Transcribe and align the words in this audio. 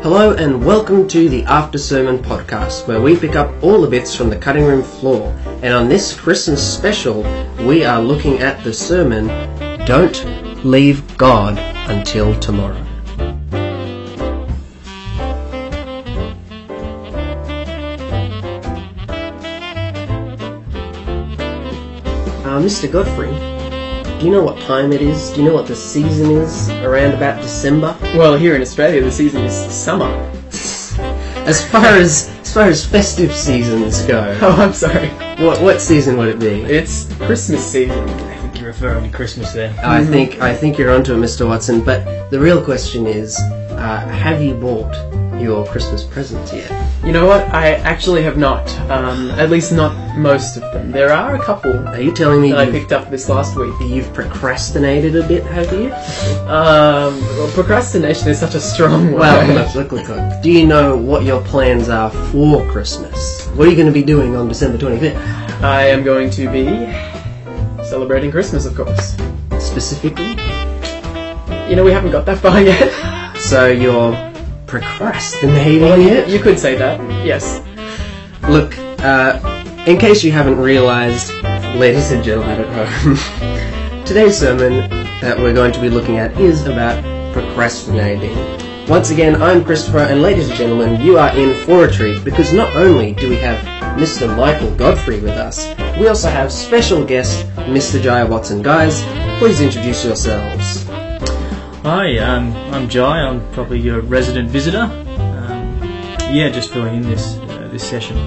Hello 0.00 0.32
and 0.32 0.64
welcome 0.64 1.08
to 1.08 1.28
the 1.28 1.42
After 1.42 1.76
Sermon 1.76 2.18
podcast, 2.18 2.86
where 2.86 3.00
we 3.00 3.16
pick 3.16 3.34
up 3.34 3.52
all 3.64 3.80
the 3.80 3.88
bits 3.88 4.14
from 4.14 4.30
the 4.30 4.36
cutting 4.36 4.64
room 4.64 4.84
floor. 4.84 5.36
And 5.60 5.74
on 5.74 5.88
this 5.88 6.18
Christmas 6.18 6.62
special, 6.62 7.22
we 7.66 7.84
are 7.84 8.00
looking 8.00 8.38
at 8.38 8.62
the 8.62 8.72
sermon 8.72 9.26
Don't 9.86 10.64
Leave 10.64 11.18
God 11.18 11.58
Until 11.90 12.38
Tomorrow. 12.38 12.86
Uh, 22.44 22.60
Mr. 22.62 22.90
Godfrey, 22.90 23.57
do 24.18 24.26
you 24.26 24.32
know 24.32 24.42
what 24.42 24.58
time 24.62 24.92
it 24.92 25.00
is? 25.00 25.30
Do 25.30 25.42
you 25.42 25.48
know 25.48 25.54
what 25.54 25.66
the 25.66 25.76
season 25.76 26.30
is 26.32 26.68
around 26.70 27.14
about 27.14 27.40
December? 27.40 27.96
Well, 28.16 28.36
here 28.36 28.56
in 28.56 28.62
Australia, 28.62 29.00
the 29.02 29.12
season 29.12 29.44
is 29.44 29.54
summer. 29.72 30.06
As 31.46 31.66
far 31.70 31.86
as 31.86 32.28
as 32.40 32.52
far 32.54 32.64
as 32.64 32.84
festive 32.84 33.34
seasons 33.34 34.02
go, 34.02 34.36
Oh, 34.42 34.56
I'm 34.60 34.72
sorry. 34.72 35.08
what 35.44 35.60
what 35.62 35.80
season 35.80 36.16
would 36.18 36.28
it 36.28 36.38
be? 36.38 36.62
It's 36.62 37.12
Christmas 37.16 37.64
season. 37.64 38.08
I 38.08 38.36
think 38.38 38.58
you're 38.58 38.66
referring 38.68 39.04
to 39.10 39.16
Christmas 39.16 39.52
there. 39.52 39.74
I 39.82 40.04
think 40.04 40.40
I 40.40 40.54
think 40.54 40.78
you're 40.78 40.90
onto 40.92 41.14
it, 41.14 41.18
Mr. 41.18 41.46
Watson. 41.46 41.82
But 41.82 42.30
the 42.30 42.40
real 42.40 42.62
question 42.62 43.06
is, 43.06 43.38
uh, 43.38 44.06
have 44.08 44.42
you 44.42 44.54
bought 44.54 44.92
your 45.40 45.64
Christmas 45.66 46.02
presents 46.04 46.52
yet? 46.52 46.70
You 47.04 47.12
know 47.12 47.26
what? 47.26 47.48
I 47.54 47.74
actually 47.74 48.22
have 48.24 48.36
not. 48.36 48.68
Um, 48.90 49.30
at 49.30 49.50
least 49.50 49.72
not 49.72 50.16
most 50.18 50.56
of 50.56 50.62
them. 50.72 50.90
There 50.90 51.10
are 51.12 51.36
a 51.36 51.42
couple 51.42 51.72
Are 51.88 52.00
you 52.00 52.12
telling 52.12 52.42
me 52.42 52.50
that 52.50 52.68
I 52.68 52.70
picked 52.70 52.92
up 52.92 53.08
this 53.10 53.28
last 53.28 53.56
week. 53.56 53.72
you've 53.80 54.12
procrastinated 54.12 55.16
a 55.16 55.26
bit? 55.26 55.44
Have 55.44 55.72
you? 55.72 55.92
Um, 56.48 57.20
well, 57.38 57.50
procrastination 57.52 58.28
is 58.28 58.38
such 58.38 58.54
a 58.54 58.60
strong 58.60 59.12
word. 59.12 59.20
Well, 59.20 59.54
look, 59.54 59.74
look, 59.74 59.92
look, 59.92 60.08
look. 60.08 60.42
Do 60.42 60.50
you 60.50 60.66
know 60.66 60.96
what 60.96 61.22
your 61.22 61.42
plans 61.44 61.88
are 61.88 62.10
for 62.10 62.68
Christmas? 62.70 63.46
What 63.54 63.66
are 63.66 63.70
you 63.70 63.76
going 63.76 63.86
to 63.86 63.92
be 63.92 64.02
doing 64.02 64.36
on 64.36 64.48
December 64.48 64.76
25th? 64.76 65.16
I 65.62 65.84
am 65.84 66.02
going 66.04 66.30
to 66.30 66.50
be 66.50 66.64
celebrating 67.84 68.30
Christmas, 68.30 68.66
of 68.66 68.74
course. 68.74 69.16
Specifically? 69.58 70.30
You 71.70 71.76
know, 71.76 71.84
we 71.84 71.92
haven't 71.92 72.10
got 72.10 72.26
that 72.26 72.38
far 72.38 72.60
yet. 72.60 73.36
So 73.38 73.68
you're 73.68 74.27
procrastinating 74.68 76.08
it? 76.08 76.28
you 76.28 76.38
could 76.38 76.58
say 76.58 76.76
that. 76.76 77.00
Yes. 77.24 77.62
Look, 78.48 78.78
uh, 79.00 79.40
in 79.86 79.98
case 79.98 80.22
you 80.22 80.30
haven't 80.30 80.58
realised, 80.58 81.32
ladies 81.74 82.12
and 82.12 82.22
gentlemen 82.22 82.60
at 82.60 82.88
home, 82.96 84.04
today's 84.04 84.38
sermon 84.38 84.88
that 85.20 85.38
we're 85.38 85.54
going 85.54 85.72
to 85.72 85.80
be 85.80 85.88
looking 85.88 86.18
at 86.18 86.38
is 86.38 86.66
about 86.66 87.02
procrastinating. 87.32 88.36
Once 88.88 89.10
again, 89.10 89.42
I'm 89.42 89.64
Christopher, 89.64 89.98
and 89.98 90.22
ladies 90.22 90.48
and 90.48 90.56
gentlemen, 90.56 91.00
you 91.00 91.18
are 91.18 91.36
in 91.36 91.54
for 91.66 91.84
a 91.84 91.92
treat 91.92 92.24
because 92.24 92.54
not 92.54 92.74
only 92.74 93.12
do 93.12 93.28
we 93.28 93.36
have 93.36 93.58
Mr. 93.98 94.34
Michael 94.34 94.74
Godfrey 94.76 95.20
with 95.20 95.34
us, 95.34 95.68
we 95.98 96.08
also 96.08 96.30
have 96.30 96.50
special 96.50 97.04
guest 97.04 97.46
Mr. 97.56 98.00
Jaya 98.00 98.26
Watson. 98.26 98.62
Guys, 98.62 99.02
please 99.38 99.60
introduce 99.60 100.04
yourselves. 100.04 100.87
Hi, 101.88 102.18
um, 102.18 102.52
I'm 102.70 102.86
Jai. 102.86 103.22
I'm 103.22 103.40
probably 103.52 103.80
your 103.80 104.02
resident 104.02 104.50
visitor. 104.50 104.82
Um, 104.82 105.80
yeah, 106.30 106.50
just 106.50 106.70
filling 106.70 106.96
in 106.96 107.02
this 107.02 107.38
uh, 107.38 107.70
this 107.72 107.82
session. 107.82 108.18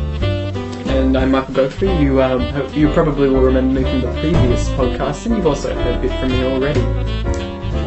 And 0.90 1.16
I'm 1.16 1.30
Michael 1.30 1.54
Godfrey. 1.54 1.96
You 1.98 2.24
um, 2.24 2.42
hope- 2.42 2.76
you 2.76 2.92
probably 2.92 3.30
will 3.30 3.42
remember 3.42 3.82
me 3.82 3.84
from 3.84 4.02
the 4.02 4.20
previous 4.20 4.68
podcast, 4.70 5.28
and 5.28 5.36
you've 5.36 5.46
also 5.46 5.76
heard 5.76 5.96
a 5.96 6.02
bit 6.02 6.10
from 6.20 6.30
me 6.30 6.44
already. 6.44 6.82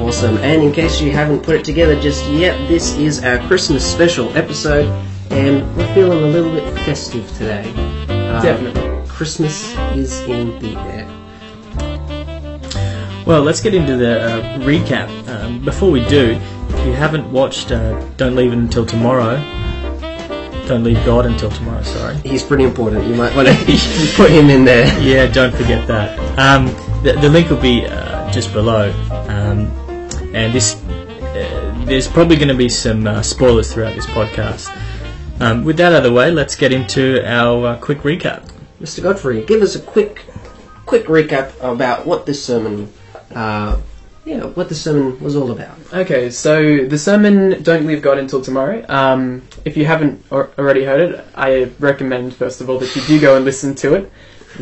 Awesome. 0.00 0.38
And 0.38 0.62
in 0.62 0.70
case 0.70 1.00
you 1.00 1.10
haven't 1.10 1.42
put 1.42 1.56
it 1.56 1.64
together 1.64 2.00
just 2.00 2.24
yet, 2.30 2.56
this 2.68 2.94
is 2.94 3.24
our 3.24 3.44
Christmas 3.48 3.84
special 3.84 4.28
episode, 4.36 4.86
and 5.30 5.76
we're 5.76 5.92
feeling 5.92 6.22
a 6.22 6.28
little 6.28 6.52
bit 6.52 6.72
festive 6.84 7.28
today. 7.36 7.68
Uh, 8.08 8.40
Definitely. 8.40 9.08
Christmas 9.08 9.74
is 9.96 10.20
in 10.20 10.56
the 10.60 10.76
air. 10.76 11.10
Well, 13.26 13.42
let's 13.42 13.60
get 13.60 13.74
into 13.74 13.96
the 13.96 14.20
uh, 14.20 14.58
recap. 14.60 15.23
Um, 15.44 15.62
before 15.62 15.90
we 15.90 16.02
do, 16.06 16.40
if 16.70 16.86
you 16.86 16.92
haven't 16.94 17.30
watched 17.30 17.70
uh, 17.70 18.00
Don't 18.16 18.34
Leave 18.34 18.52
It 18.52 18.58
Until 18.58 18.86
Tomorrow, 18.86 19.36
Don't 20.66 20.82
Leave 20.82 21.04
God 21.04 21.26
Until 21.26 21.50
Tomorrow, 21.50 21.82
sorry. 21.82 22.16
He's 22.18 22.42
pretty 22.42 22.64
important. 22.64 23.06
You 23.06 23.14
might 23.14 23.36
want 23.36 23.48
to 23.48 23.54
put 24.16 24.30
him 24.30 24.48
in 24.48 24.64
there. 24.64 24.86
Yeah, 25.02 25.26
don't 25.26 25.54
forget 25.54 25.86
that. 25.86 26.18
Um, 26.38 26.66
the, 27.02 27.12
the 27.20 27.28
link 27.28 27.50
will 27.50 27.60
be 27.60 27.84
uh, 27.84 28.30
just 28.32 28.54
below. 28.54 28.90
Um, 29.28 29.66
and 30.34 30.54
this, 30.54 30.82
uh, 30.82 31.82
there's 31.84 32.08
probably 32.08 32.36
going 32.36 32.48
to 32.48 32.54
be 32.54 32.70
some 32.70 33.06
uh, 33.06 33.20
spoilers 33.20 33.72
throughout 33.72 33.94
this 33.94 34.06
podcast. 34.06 34.74
Um, 35.40 35.62
with 35.64 35.76
that 35.76 35.92
out 35.92 35.98
of 35.98 36.04
the 36.04 36.12
way, 36.12 36.30
let's 36.30 36.56
get 36.56 36.72
into 36.72 37.22
our 37.26 37.66
uh, 37.66 37.78
quick 37.78 37.98
recap. 37.98 38.50
Mr. 38.80 39.02
Godfrey, 39.02 39.44
give 39.44 39.60
us 39.60 39.74
a 39.76 39.80
quick, 39.80 40.24
quick 40.86 41.04
recap 41.04 41.52
about 41.60 42.06
what 42.06 42.24
this 42.24 42.42
sermon, 42.42 42.90
uh, 43.34 43.78
yeah, 44.24 44.44
what 44.44 44.68
the 44.68 44.74
sermon 44.74 45.20
was 45.20 45.36
all 45.36 45.50
about. 45.50 45.76
Okay, 45.92 46.30
so 46.30 46.86
the 46.86 46.98
sermon 46.98 47.62
"Don't 47.62 47.86
Leave 47.86 48.02
God 48.02 48.18
Until 48.18 48.40
Tomorrow." 48.40 48.84
Um, 48.88 49.42
if 49.64 49.76
you 49.76 49.84
haven't 49.84 50.24
or- 50.30 50.50
already 50.58 50.84
heard 50.84 51.00
it, 51.14 51.24
I 51.34 51.70
recommend 51.78 52.34
first 52.34 52.60
of 52.60 52.70
all 52.70 52.78
that 52.78 52.94
you 52.96 53.02
do 53.02 53.20
go 53.20 53.36
and 53.36 53.44
listen 53.44 53.74
to 53.76 53.94
it 53.94 54.10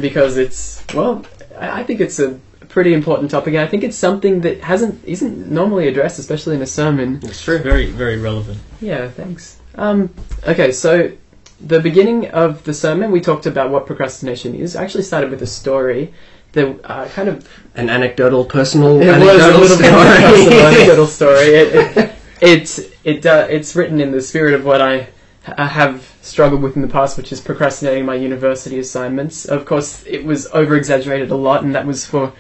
because 0.01 0.37
it's 0.37 0.85
well, 0.95 1.25
I 1.59 1.81
I 1.81 1.85
think 1.85 2.01
it's 2.01 2.19
a 2.19 2.39
pretty 2.69 2.95
important 2.95 3.31
topic, 3.31 3.55
and 3.55 3.63
I 3.63 3.67
think 3.67 3.85
it's 3.85 3.97
something 3.97 4.41
that 4.41 4.61
hasn't 4.63 5.05
isn't 5.05 5.51
normally 5.51 5.89
addressed, 5.89 6.19
especially 6.19 6.57
in 6.57 6.63
a 6.63 6.67
sermon. 6.67 7.21
It's 7.23 7.43
true. 7.45 7.59
Very, 7.59 7.87
very 7.91 8.19
relevant. 8.19 8.59
Yeah, 8.81 9.09
thanks. 9.09 9.59
Um, 9.75 10.11
okay, 10.47 10.73
so 10.73 11.13
the 11.61 11.81
beginning 11.81 12.31
of 12.31 12.65
the 12.65 12.75
sermon, 12.75 13.11
we 13.13 13.21
talked 13.21 13.47
about 13.47 13.71
what 13.71 13.87
procrastination 13.87 14.55
is. 14.55 14.75
I 14.75 14.83
actually 14.83 15.05
started 15.05 15.31
with 15.31 15.43
a 15.43 15.47
story 15.47 16.13
that 16.53 16.81
uh, 16.85 17.09
kind 17.09 17.29
of 17.29 17.49
An 17.75 17.89
anecdotal, 17.89 18.45
personal, 18.45 19.01
it 19.01 19.07
was 19.07 19.09
a 19.09 19.13
anecdotal 19.13 19.61
little 19.61 19.77
bit 19.79 19.87
story. 19.87 20.05
personal 20.05 20.67
anecdotal 20.67 21.07
story. 21.07 21.47
It, 21.47 21.97
it, 21.97 22.13
it's 22.41 22.81
it 23.05 23.25
uh, 23.27 23.47
it's 23.49 23.75
written 23.77 24.01
in 24.01 24.11
the 24.11 24.21
spirit 24.21 24.55
of 24.55 24.65
what 24.65 24.81
I, 24.81 25.09
I 25.47 25.67
have 25.67 26.13
struggled 26.21 26.63
with 26.63 26.77
in 26.77 26.83
the 26.83 26.89
past, 26.89 27.17
which 27.17 27.33
is 27.33 27.41
procrastinating 27.41 28.05
my 28.05 28.15
university 28.17 28.79
assignments. 28.79 29.45
Of 29.45 29.65
course, 29.65 30.05
it 30.07 30.25
was 30.25 30.47
over 30.49 30.77
exaggerated 30.77 31.31
a 31.31 31.37
lot, 31.37 31.63
and 31.63 31.75
that 31.75 31.87
was 31.87 32.05
for 32.05 32.33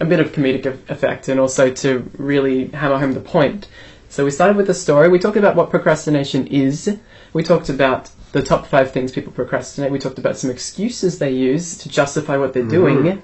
a 0.00 0.04
bit 0.04 0.20
of 0.20 0.32
comedic 0.32 0.64
effect, 0.88 1.28
and 1.28 1.40
also 1.40 1.70
to 1.72 2.08
really 2.16 2.68
hammer 2.68 2.98
home 2.98 3.12
the 3.12 3.20
point. 3.20 3.68
So 4.08 4.24
we 4.24 4.30
started 4.30 4.56
with 4.56 4.70
a 4.70 4.74
story. 4.74 5.08
We 5.08 5.18
talked 5.18 5.36
about 5.36 5.56
what 5.56 5.70
procrastination 5.70 6.46
is. 6.46 6.98
We 7.34 7.42
talked 7.42 7.68
about 7.68 8.10
the 8.32 8.42
top 8.42 8.66
five 8.66 8.92
things 8.92 9.12
people 9.12 9.32
procrastinate. 9.32 9.90
We 9.90 9.98
talked 9.98 10.18
about 10.18 10.38
some 10.38 10.50
excuses 10.50 11.18
they 11.18 11.32
use 11.32 11.76
to 11.78 11.88
justify 11.88 12.36
what 12.36 12.54
they're 12.54 12.62
doing. 12.64 13.22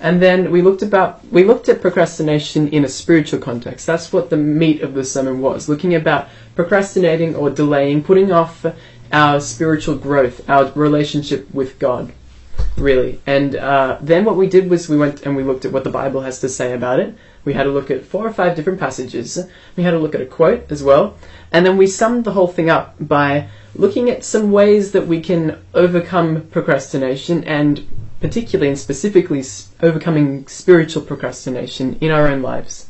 And 0.00 0.22
then 0.22 0.50
we 0.52 0.62
looked 0.62 0.82
about 0.82 1.24
we 1.32 1.44
looked 1.44 1.68
at 1.68 1.80
procrastination 1.80 2.68
in 2.68 2.84
a 2.84 2.88
spiritual 2.88 3.40
context. 3.40 3.86
That's 3.86 4.12
what 4.12 4.30
the 4.30 4.36
meat 4.36 4.80
of 4.82 4.94
the 4.94 5.04
sermon 5.04 5.40
was, 5.40 5.68
looking 5.68 5.94
about 5.94 6.28
procrastinating 6.54 7.34
or 7.34 7.50
delaying, 7.50 8.04
putting 8.04 8.30
off 8.30 8.64
our 9.12 9.40
spiritual 9.40 9.96
growth, 9.96 10.48
our 10.48 10.70
relationship 10.72 11.52
with 11.52 11.78
God, 11.78 12.12
really. 12.76 13.20
And 13.26 13.56
uh, 13.56 13.98
then 14.00 14.24
what 14.24 14.36
we 14.36 14.48
did 14.48 14.70
was 14.70 14.88
we 14.88 14.96
went 14.96 15.22
and 15.22 15.34
we 15.34 15.42
looked 15.42 15.64
at 15.64 15.72
what 15.72 15.84
the 15.84 15.90
Bible 15.90 16.20
has 16.20 16.40
to 16.40 16.48
say 16.48 16.74
about 16.74 17.00
it. 17.00 17.14
We 17.44 17.54
had 17.54 17.66
a 17.66 17.70
look 17.70 17.90
at 17.90 18.04
four 18.04 18.26
or 18.26 18.32
five 18.32 18.54
different 18.54 18.78
passages. 18.78 19.38
We 19.76 19.82
had 19.82 19.94
a 19.94 19.98
look 19.98 20.14
at 20.14 20.20
a 20.20 20.26
quote 20.26 20.70
as 20.70 20.82
well, 20.82 21.16
and 21.50 21.66
then 21.66 21.76
we 21.76 21.86
summed 21.86 22.24
the 22.24 22.32
whole 22.32 22.48
thing 22.48 22.70
up 22.70 22.94
by 23.00 23.48
looking 23.74 24.10
at 24.10 24.24
some 24.24 24.52
ways 24.52 24.92
that 24.92 25.06
we 25.06 25.20
can 25.20 25.58
overcome 25.74 26.42
procrastination 26.50 27.42
and 27.44 27.86
particularly 28.20 28.68
and 28.68 28.78
specifically 28.78 29.44
overcoming 29.82 30.46
spiritual 30.46 31.02
procrastination 31.02 31.96
in 32.00 32.10
our 32.10 32.26
own 32.26 32.42
lives. 32.42 32.88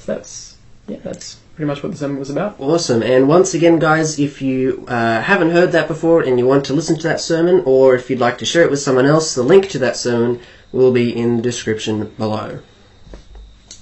So 0.00 0.14
that's 0.14 0.56
yeah, 0.88 0.98
that's 1.02 1.38
pretty 1.54 1.66
much 1.66 1.82
what 1.82 1.92
the 1.92 1.98
sermon 1.98 2.18
was 2.18 2.30
about. 2.30 2.56
Awesome. 2.60 3.02
And 3.02 3.28
once 3.28 3.54
again, 3.54 3.78
guys, 3.78 4.18
if 4.18 4.40
you 4.42 4.84
uh, 4.88 5.20
haven't 5.22 5.50
heard 5.50 5.72
that 5.72 5.88
before 5.88 6.22
and 6.22 6.38
you 6.38 6.46
want 6.46 6.64
to 6.66 6.74
listen 6.74 6.96
to 6.96 7.08
that 7.08 7.20
sermon, 7.20 7.62
or 7.64 7.94
if 7.94 8.08
you'd 8.10 8.20
like 8.20 8.38
to 8.38 8.44
share 8.44 8.62
it 8.62 8.70
with 8.70 8.80
someone 8.80 9.06
else, 9.06 9.34
the 9.34 9.42
link 9.42 9.68
to 9.70 9.78
that 9.78 9.96
sermon 9.96 10.40
will 10.72 10.92
be 10.92 11.16
in 11.16 11.36
the 11.36 11.42
description 11.42 12.12
below. 12.18 12.60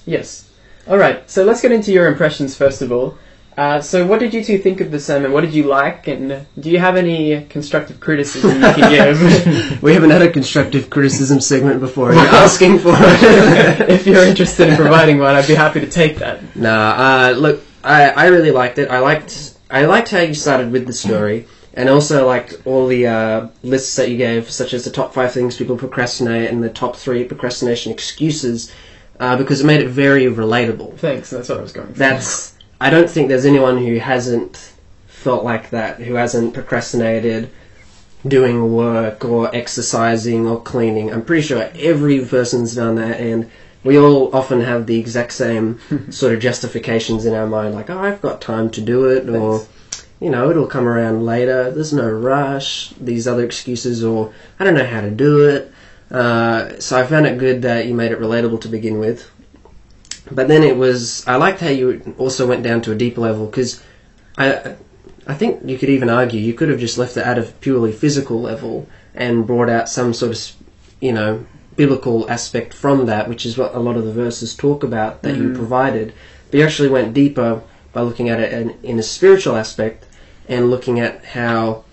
Yes. 0.06 0.50
All 0.86 0.98
right. 0.98 1.28
So 1.28 1.44
let's 1.44 1.62
get 1.62 1.72
into 1.72 1.92
your 1.92 2.06
impressions 2.06 2.56
first 2.56 2.80
of 2.80 2.92
all. 2.92 3.18
Uh, 3.56 3.80
so 3.80 4.04
what 4.04 4.18
did 4.18 4.34
you 4.34 4.42
two 4.42 4.58
think 4.58 4.80
of 4.80 4.90
the 4.90 4.98
sermon? 4.98 5.30
What 5.32 5.42
did 5.42 5.54
you 5.54 5.64
like, 5.64 6.08
and 6.08 6.44
do 6.58 6.70
you 6.70 6.78
have 6.80 6.96
any 6.96 7.44
constructive 7.44 8.00
criticism 8.00 8.50
you 8.56 8.72
can 8.74 8.90
give? 8.90 9.82
We 9.82 9.94
haven't 9.94 10.10
had 10.10 10.22
a 10.22 10.30
constructive 10.30 10.90
criticism 10.90 11.40
segment 11.40 11.78
before. 11.80 12.10
Are 12.10 12.14
you 12.14 12.20
asking 12.44 12.78
for 12.80 12.94
it? 12.96 13.90
if 13.90 14.06
you're 14.06 14.24
interested 14.24 14.68
in 14.68 14.76
providing 14.76 15.18
one, 15.18 15.34
I'd 15.36 15.46
be 15.46 15.54
happy 15.54 15.80
to 15.80 15.88
take 15.90 16.18
that. 16.18 16.56
nah, 16.56 16.94
uh, 16.98 17.30
look, 17.36 17.62
I, 17.84 18.10
I 18.10 18.26
really 18.26 18.50
liked 18.50 18.78
it. 18.78 18.90
I 18.90 18.98
liked 18.98 19.54
I 19.70 19.86
liked 19.86 20.10
how 20.10 20.20
you 20.20 20.34
started 20.34 20.72
with 20.72 20.86
the 20.86 20.92
story, 20.92 21.46
and 21.74 21.88
also 21.88 22.26
liked 22.26 22.60
all 22.64 22.86
the 22.86 23.06
uh, 23.06 23.48
lists 23.62 23.94
that 23.96 24.10
you 24.10 24.16
gave, 24.16 24.50
such 24.50 24.72
as 24.74 24.84
the 24.84 24.90
top 24.90 25.14
five 25.14 25.32
things 25.32 25.56
people 25.56 25.76
procrastinate 25.76 26.50
and 26.50 26.62
the 26.62 26.70
top 26.70 26.96
three 26.96 27.24
procrastination 27.24 27.92
excuses, 27.92 28.72
uh, 29.20 29.36
because 29.36 29.60
it 29.60 29.66
made 29.66 29.80
it 29.80 29.88
very 29.88 30.24
relatable. 30.24 30.96
Thanks. 30.98 31.30
That's 31.30 31.48
what 31.48 31.58
I 31.58 31.62
was 31.62 31.72
going 31.72 31.88
for. 31.88 31.98
That's 31.98 32.53
I 32.80 32.90
don't 32.90 33.08
think 33.08 33.28
there's 33.28 33.46
anyone 33.46 33.78
who 33.78 33.98
hasn't 33.98 34.72
felt 35.06 35.44
like 35.44 35.70
that, 35.70 36.00
who 36.00 36.14
hasn't 36.14 36.54
procrastinated 36.54 37.50
doing 38.26 38.72
work 38.72 39.24
or 39.24 39.54
exercising 39.54 40.46
or 40.46 40.60
cleaning. 40.60 41.12
I'm 41.12 41.24
pretty 41.24 41.46
sure 41.46 41.70
every 41.74 42.24
person's 42.24 42.74
done 42.74 42.96
that, 42.96 43.20
and 43.20 43.50
we 43.82 43.98
all 43.98 44.34
often 44.34 44.60
have 44.62 44.86
the 44.86 44.98
exact 44.98 45.32
same 45.32 45.78
sort 46.10 46.34
of 46.34 46.40
justifications 46.40 47.26
in 47.26 47.34
our 47.34 47.46
mind, 47.46 47.74
like, 47.74 47.90
oh, 47.90 47.98
I've 47.98 48.22
got 48.22 48.40
time 48.40 48.70
to 48.70 48.80
do 48.80 49.04
it, 49.06 49.28
or, 49.28 49.66
you 50.20 50.30
know, 50.30 50.50
it'll 50.50 50.66
come 50.66 50.86
around 50.86 51.24
later, 51.24 51.70
there's 51.70 51.92
no 51.92 52.08
rush, 52.08 52.90
these 53.00 53.28
other 53.28 53.44
excuses, 53.44 54.02
or 54.02 54.32
I 54.58 54.64
don't 54.64 54.74
know 54.74 54.86
how 54.86 55.02
to 55.02 55.10
do 55.10 55.48
it. 55.48 55.70
Uh, 56.10 56.78
so 56.78 56.98
I 56.98 57.06
found 57.06 57.26
it 57.26 57.38
good 57.38 57.62
that 57.62 57.86
you 57.86 57.94
made 57.94 58.12
it 58.12 58.20
relatable 58.20 58.60
to 58.62 58.68
begin 58.68 58.98
with. 58.98 59.30
But 60.30 60.48
then 60.48 60.62
it 60.62 60.76
was, 60.76 61.26
I 61.26 61.36
liked 61.36 61.60
how 61.60 61.68
you 61.68 62.14
also 62.18 62.46
went 62.46 62.62
down 62.62 62.80
to 62.82 62.92
a 62.92 62.94
deep 62.94 63.18
level, 63.18 63.46
because 63.46 63.82
I, 64.38 64.76
I 65.26 65.34
think 65.34 65.60
you 65.64 65.78
could 65.78 65.90
even 65.90 66.08
argue 66.08 66.40
you 66.40 66.54
could 66.54 66.68
have 66.70 66.80
just 66.80 66.98
left 66.98 67.16
it 67.16 67.26
at 67.26 67.38
a 67.38 67.42
purely 67.42 67.92
physical 67.92 68.40
level 68.40 68.88
and 69.14 69.46
brought 69.46 69.68
out 69.68 69.88
some 69.88 70.14
sort 70.14 70.32
of, 70.32 70.56
you 71.00 71.12
know, 71.12 71.44
biblical 71.76 72.28
aspect 72.30 72.72
from 72.72 73.06
that, 73.06 73.28
which 73.28 73.44
is 73.44 73.58
what 73.58 73.74
a 73.74 73.78
lot 73.80 73.96
of 73.96 74.04
the 74.04 74.12
verses 74.12 74.54
talk 74.54 74.82
about 74.82 75.22
that 75.22 75.36
you 75.36 75.48
Mhm. 75.50 75.54
provided. 75.56 76.12
But 76.50 76.58
you 76.58 76.64
actually 76.64 76.88
went 76.88 77.12
deeper 77.14 77.60
by 77.92 78.00
looking 78.02 78.28
at 78.28 78.40
it 78.40 78.52
in, 78.52 78.74
in 78.82 78.98
a 78.98 79.02
spiritual 79.02 79.56
aspect 79.56 80.04
and 80.48 80.70
looking 80.70 81.00
at 81.00 81.24
how 81.24 81.84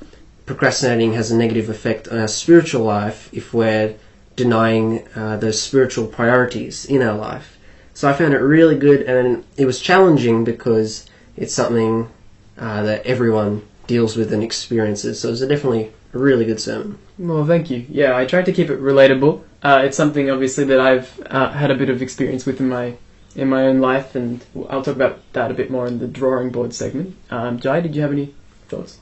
procrastinating 0.45 1.13
has 1.13 1.31
a 1.31 1.37
negative 1.37 1.69
effect 1.69 2.07
on 2.07 2.19
our 2.19 2.27
spiritual 2.27 2.83
life 2.83 3.29
if 3.31 3.53
we're 3.53 3.95
denying 4.35 5.03
uh, 5.15 5.35
those 5.37 5.61
spiritual 5.61 6.07
priorities 6.07 6.85
in 6.85 7.01
our 7.01 7.15
life. 7.17 7.57
So 8.01 8.09
I 8.09 8.13
found 8.13 8.33
it 8.33 8.39
really 8.39 8.79
good, 8.79 9.03
and 9.03 9.43
it 9.57 9.67
was 9.67 9.79
challenging 9.79 10.43
because 10.43 11.05
it's 11.37 11.53
something 11.53 12.09
uh, 12.57 12.81
that 12.81 13.05
everyone 13.05 13.61
deals 13.85 14.15
with 14.15 14.33
and 14.33 14.41
experiences. 14.41 15.19
So 15.19 15.27
it 15.27 15.31
was 15.33 15.43
a 15.43 15.47
definitely 15.47 15.93
a 16.11 16.17
really 16.17 16.43
good 16.45 16.59
sermon. 16.59 16.97
Well, 17.19 17.45
thank 17.45 17.69
you. 17.69 17.85
Yeah, 17.87 18.17
I 18.17 18.25
tried 18.25 18.45
to 18.45 18.53
keep 18.53 18.71
it 18.71 18.81
relatable. 18.81 19.43
Uh, 19.61 19.83
it's 19.85 19.95
something 19.95 20.31
obviously 20.31 20.63
that 20.63 20.79
I've 20.79 21.21
uh, 21.27 21.51
had 21.51 21.69
a 21.69 21.75
bit 21.75 21.91
of 21.91 22.01
experience 22.01 22.43
with 22.43 22.59
in 22.59 22.69
my 22.69 22.95
in 23.35 23.47
my 23.49 23.67
own 23.67 23.79
life, 23.81 24.15
and 24.15 24.43
I'll 24.67 24.81
talk 24.81 24.95
about 24.95 25.19
that 25.33 25.51
a 25.51 25.53
bit 25.53 25.69
more 25.69 25.85
in 25.85 25.99
the 25.99 26.07
drawing 26.07 26.49
board 26.49 26.73
segment. 26.73 27.15
Um, 27.29 27.59
Jai, 27.59 27.81
did 27.81 27.95
you 27.95 28.01
have 28.01 28.11
any 28.11 28.33
thoughts? 28.67 28.97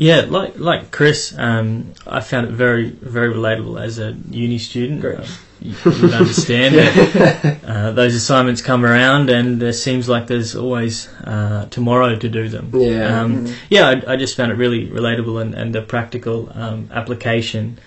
Yeah, 0.00 0.26
like 0.28 0.56
like 0.58 0.92
Chris, 0.92 1.34
um, 1.36 1.92
I 2.06 2.20
found 2.20 2.46
it 2.46 2.52
very 2.52 2.88
very 2.90 3.34
relatable 3.34 3.82
as 3.82 3.98
a 3.98 4.16
uni 4.30 4.58
student. 4.58 5.00
Great. 5.00 5.18
Uh, 5.18 5.26
you, 5.60 5.74
you'd 5.92 6.12
understand 6.12 6.76
that 6.76 7.58
uh, 7.66 7.90
those 7.90 8.14
assignments 8.14 8.62
come 8.62 8.84
around, 8.84 9.28
and 9.28 9.60
there 9.60 9.72
seems 9.72 10.08
like 10.08 10.28
there's 10.28 10.54
always 10.54 11.08
uh, 11.24 11.66
tomorrow 11.70 12.14
to 12.16 12.28
do 12.28 12.48
them. 12.48 12.70
Yeah. 12.74 13.22
Um, 13.22 13.36
Mhm. 13.46 13.54
yeah, 13.68 13.88
I, 13.88 14.12
I 14.12 14.16
just 14.16 14.36
found 14.36 14.52
it 14.52 14.54
really 14.54 14.86
relatable 14.86 15.42
and, 15.42 15.52
and 15.56 15.74
a 15.74 15.82
practical 15.82 16.48
um, 16.54 16.88
application 16.94 17.80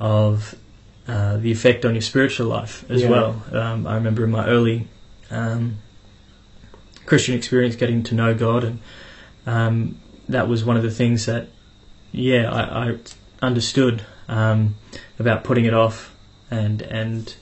of 0.00 0.56
uh, 1.06 1.36
the 1.36 1.52
effect 1.52 1.84
on 1.84 1.94
your 1.94 2.02
spiritual 2.02 2.48
life 2.48 2.84
as 2.90 3.02
Yeah. 3.02 3.10
well. 3.10 3.42
Um, 3.52 3.86
I 3.86 3.94
remember 3.94 4.24
in 4.24 4.32
my 4.32 4.44
early 4.48 4.88
um, 5.30 5.76
Christian 7.06 7.36
experience 7.36 7.76
getting 7.76 8.02
to 8.02 8.16
know 8.16 8.34
God, 8.34 8.64
and 8.64 8.78
um, 9.46 9.94
that 10.28 10.48
was 10.48 10.64
one 10.64 10.76
of 10.76 10.82
the 10.82 10.90
things 10.90 11.26
that, 11.26 11.46
yeah, 12.12 12.50
I, 12.52 12.90
I 12.90 12.96
understood 13.40 14.04
um, 14.28 14.76
about 15.18 15.42
putting 15.44 15.64
it 15.64 15.74
off 15.74 16.14
and 16.50 16.82
and 16.82 17.34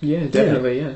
Yeah, 0.00 0.26
definitely. 0.26 0.80
Yeah. 0.80 0.94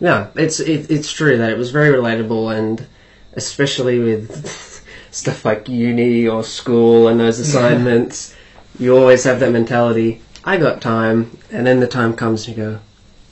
No, 0.00 0.30
it's 0.34 0.60
it, 0.60 0.90
it's 0.90 1.12
true 1.12 1.36
that 1.38 1.50
it 1.50 1.58
was 1.58 1.70
very 1.70 1.94
relatable, 1.94 2.56
and 2.56 2.86
especially 3.34 3.98
with 3.98 4.84
stuff 5.10 5.44
like 5.44 5.68
uni 5.68 6.26
or 6.26 6.42
school 6.42 7.08
and 7.08 7.20
those 7.20 7.38
assignments, 7.38 8.34
you 8.78 8.96
always 8.96 9.24
have 9.24 9.40
that 9.40 9.52
mentality. 9.52 10.22
I 10.42 10.56
got 10.56 10.80
time, 10.80 11.36
and 11.52 11.66
then 11.66 11.80
the 11.80 11.86
time 11.86 12.14
comes 12.14 12.48
and 12.48 12.56
you 12.56 12.62
go, 12.64 12.80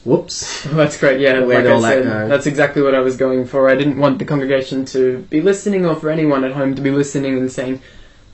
"Whoops." 0.08 0.64
That's 0.80 0.98
great. 0.98 1.20
Yeah, 1.20 1.40
Where'd 1.40 1.64
like 1.64 1.66
I 1.66 1.74
all 1.74 1.80
that 1.82 2.02
go? 2.02 2.28
that's 2.28 2.46
exactly 2.46 2.82
what 2.82 2.94
I 2.94 3.00
was 3.00 3.16
going 3.16 3.46
for. 3.46 3.68
I 3.68 3.74
didn't 3.76 3.98
want 3.98 4.18
the 4.18 4.24
congregation 4.24 4.84
to 4.86 5.18
be 5.30 5.40
listening, 5.40 5.86
or 5.86 5.94
for 5.94 6.10
anyone 6.10 6.44
at 6.44 6.52
home 6.52 6.74
to 6.74 6.82
be 6.82 6.90
listening 6.90 7.36
and 7.38 7.50
saying, 7.50 7.80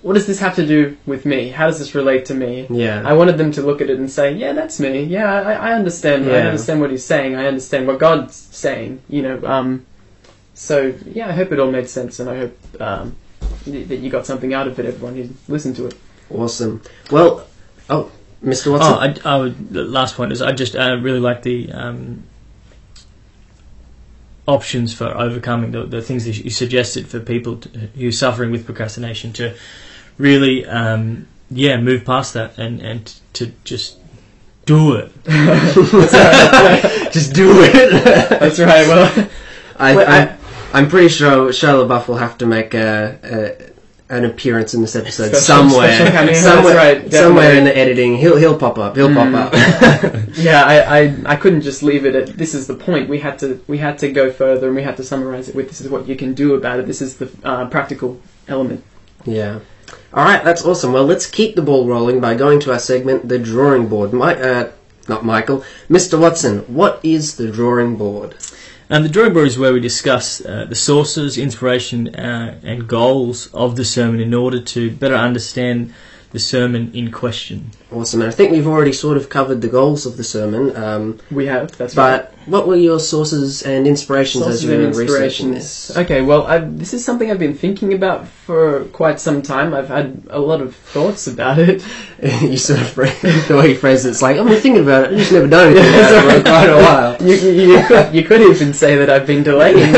"What 0.02 0.14
does 0.14 0.26
this 0.26 0.38
have 0.40 0.54
to 0.56 0.66
do 0.66 0.96
with 1.06 1.24
me? 1.26 1.48
How 1.50 1.66
does 1.66 1.78
this 1.78 1.94
relate 1.94 2.24
to 2.26 2.34
me?" 2.34 2.66
Yeah, 2.70 3.02
I 3.04 3.12
wanted 3.14 3.36
them 3.38 3.50
to 3.52 3.62
look 3.62 3.80
at 3.80 3.90
it 3.90 3.98
and 3.98 4.10
say, 4.10 4.32
"Yeah, 4.32 4.52
that's 4.52 4.78
me. 4.80 5.02
Yeah, 5.02 5.32
I, 5.32 5.52
I 5.70 5.72
understand. 5.72 6.30
I 6.30 6.40
understand 6.40 6.80
what 6.80 6.90
he's 6.90 7.04
saying. 7.04 7.34
I 7.36 7.46
understand 7.46 7.86
what 7.86 7.98
God's 7.98 8.34
saying." 8.36 9.02
You 9.08 9.22
know. 9.22 9.46
Um, 9.46 9.86
so 10.54 10.94
yeah, 11.12 11.28
I 11.28 11.32
hope 11.32 11.50
it 11.52 11.58
all 11.58 11.70
made 11.70 11.88
sense, 11.88 12.20
and 12.20 12.30
I 12.30 12.36
hope 12.38 12.56
um, 12.80 13.16
that 13.66 13.96
you 13.96 14.10
got 14.10 14.26
something 14.26 14.54
out 14.54 14.68
of 14.68 14.78
it. 14.78 14.86
Everyone 14.86 15.16
who 15.16 15.28
listened 15.52 15.76
to 15.76 15.86
it. 15.86 15.94
awesome. 16.30 16.80
Well, 17.10 17.46
oh, 17.90 18.10
Mr. 18.44 18.72
Watson. 18.72 19.20
oh, 19.24 19.28
I, 19.30 19.34
I 19.34 19.38
would, 19.38 19.70
the 19.70 19.84
last 19.84 20.16
point 20.16 20.32
is 20.32 20.42
I 20.42 20.52
just 20.52 20.76
uh, 20.76 20.98
really 21.00 21.20
like 21.20 21.42
the 21.42 21.72
um, 21.72 22.24
options 24.46 24.92
for 24.92 25.06
overcoming 25.06 25.72
the, 25.72 25.84
the 25.84 26.02
things 26.02 26.24
that 26.26 26.36
you 26.36 26.50
suggested 26.50 27.08
for 27.08 27.20
people 27.20 27.56
to, 27.56 27.68
who 27.68 28.08
are 28.08 28.12
suffering 28.12 28.50
with 28.50 28.66
procrastination 28.66 29.32
to 29.34 29.54
really 30.18 30.66
um, 30.66 31.26
yeah 31.50 31.76
move 31.78 32.04
past 32.04 32.34
that 32.34 32.56
and 32.58 32.80
and 32.80 33.20
to 33.32 33.52
just 33.64 33.98
do 34.66 34.94
it. 34.94 35.12
just 37.12 37.32
do 37.34 37.50
it. 37.62 38.04
That's 38.40 38.58
right. 38.58 38.86
Well, 38.86 39.28
I, 39.76 39.94
Well, 39.94 40.08
I, 40.08 40.36
I'm 40.72 40.88
pretty 40.88 41.08
sure 41.08 41.50
Shia 41.50 41.86
LaBeouf 41.86 42.08
will 42.08 42.16
have 42.16 42.38
to 42.38 42.46
make 42.46 42.74
a, 42.74 43.18
a 43.22 43.73
an 44.14 44.24
appearance 44.24 44.74
in 44.74 44.80
this 44.80 44.94
episode 44.96 45.34
Special- 45.34 45.40
somewhere. 45.40 45.94
special 45.94 46.12
cameo, 46.12 46.32
somewhere, 46.34 46.76
right, 46.76 47.12
somewhere 47.12 47.54
in 47.54 47.64
the 47.64 47.76
editing, 47.76 48.16
he'll 48.16 48.36
he'll 48.36 48.56
pop 48.58 48.78
up. 48.78 48.96
He'll 48.96 49.08
Mm. 49.08 49.32
pop 49.32 49.52
up. 49.54 50.28
yeah, 50.36 50.62
I, 50.64 50.98
I, 51.00 51.16
I 51.26 51.36
couldn't 51.36 51.62
just 51.62 51.82
leave 51.82 52.06
it 52.06 52.14
at 52.14 52.36
this 52.38 52.54
is 52.54 52.66
the 52.66 52.74
point. 52.74 53.08
We 53.08 53.18
had 53.18 53.38
to 53.40 53.60
we 53.66 53.78
had 53.78 53.98
to 53.98 54.10
go 54.12 54.30
further 54.30 54.66
and 54.68 54.76
we 54.76 54.82
had 54.82 54.96
to 54.98 55.04
summarize 55.04 55.48
it 55.48 55.54
with 55.54 55.68
this 55.68 55.80
is 55.80 55.88
what 55.88 56.06
you 56.08 56.16
can 56.16 56.34
do 56.34 56.54
about 56.54 56.78
it. 56.80 56.86
This 56.86 57.02
is 57.02 57.16
the 57.16 57.30
uh, 57.44 57.66
practical 57.66 58.20
element. 58.48 58.82
yeah. 59.24 59.60
All 60.14 60.24
right, 60.24 60.42
that's 60.44 60.64
awesome. 60.64 60.92
Well, 60.92 61.04
let's 61.04 61.26
keep 61.26 61.56
the 61.56 61.62
ball 61.62 61.86
rolling 61.88 62.20
by 62.20 62.34
going 62.34 62.60
to 62.60 62.72
our 62.72 62.78
segment, 62.78 63.28
the 63.28 63.38
drawing 63.38 63.88
board. 63.88 64.12
My, 64.12 64.34
uh, 64.34 64.70
not 65.08 65.24
Michael, 65.24 65.64
Mr. 65.90 66.18
Watson. 66.18 66.60
What 66.60 67.00
is 67.02 67.36
the 67.36 67.50
drawing 67.50 67.96
board? 67.96 68.34
And 68.94 69.04
the 69.04 69.08
drawing 69.08 69.32
board 69.32 69.48
is 69.48 69.58
where 69.58 69.72
we 69.72 69.80
discuss 69.80 70.40
uh, 70.40 70.66
the 70.68 70.76
sources, 70.76 71.36
inspiration, 71.36 72.14
uh, 72.14 72.60
and 72.62 72.86
goals 72.86 73.52
of 73.52 73.74
the 73.74 73.84
sermon 73.84 74.20
in 74.20 74.32
order 74.32 74.60
to 74.60 74.88
better 74.88 75.16
understand 75.16 75.92
the 76.30 76.38
sermon 76.38 76.92
in 76.94 77.10
question. 77.10 77.72
Awesome. 77.94 78.22
And 78.22 78.28
I 78.30 78.34
think 78.34 78.50
we've 78.50 78.66
already 78.66 78.92
sort 78.92 79.16
of 79.16 79.28
covered 79.28 79.60
the 79.60 79.68
goals 79.68 80.04
of 80.04 80.16
the 80.16 80.24
sermon. 80.24 80.74
Um, 80.76 81.20
We 81.30 81.46
have 81.46 81.76
that's 81.76 81.96
right. 81.96 82.22
but 82.22 82.34
what 82.46 82.66
were 82.66 82.76
your 82.76 82.98
sources 83.00 83.62
and 83.62 83.86
inspirations 83.86 84.44
Sources 84.44 84.64
as 84.64 84.68
you 84.68 84.84
and 84.84 84.94
were 84.94 85.02
researching 85.02 85.52
this? 85.52 85.96
Okay, 85.96 86.20
well, 86.20 86.46
I, 86.46 86.58
this 86.58 86.92
is 86.92 87.04
something 87.04 87.30
I've 87.30 87.38
been 87.38 87.54
thinking 87.54 87.94
about 87.94 88.26
for 88.28 88.84
quite 88.86 89.20
some 89.20 89.40
time. 89.40 89.72
I've 89.72 89.88
had 89.88 90.24
a 90.28 90.38
lot 90.38 90.60
of 90.60 90.74
thoughts 90.74 91.26
about 91.26 91.58
it. 91.58 91.84
you 92.42 92.56
sort 92.56 92.80
of 92.80 92.94
the 93.48 93.56
way 93.56 93.70
you 93.70 93.76
phrase 93.76 94.04
it, 94.04 94.10
it's 94.10 94.22
like 94.22 94.36
I've 94.36 94.46
been 94.46 94.60
thinking 94.60 94.82
about 94.82 95.04
it. 95.04 95.14
I 95.14 95.18
just 95.18 95.32
never 95.32 95.46
done 95.46 95.68
anything 95.68 95.88
about 95.88 96.12
it 96.12 96.36
for 96.36 96.42
quite 96.42 96.68
a 96.68 96.76
while. 96.76 97.14
You, 97.24 97.36
you, 97.36 97.76
you 97.76 97.86
could 97.86 98.14
you 98.14 98.24
could 98.24 98.42
even 98.42 98.74
say 98.74 98.96
that 98.96 99.08
I've 99.08 99.26
been 99.26 99.42
delaying, 99.42 99.94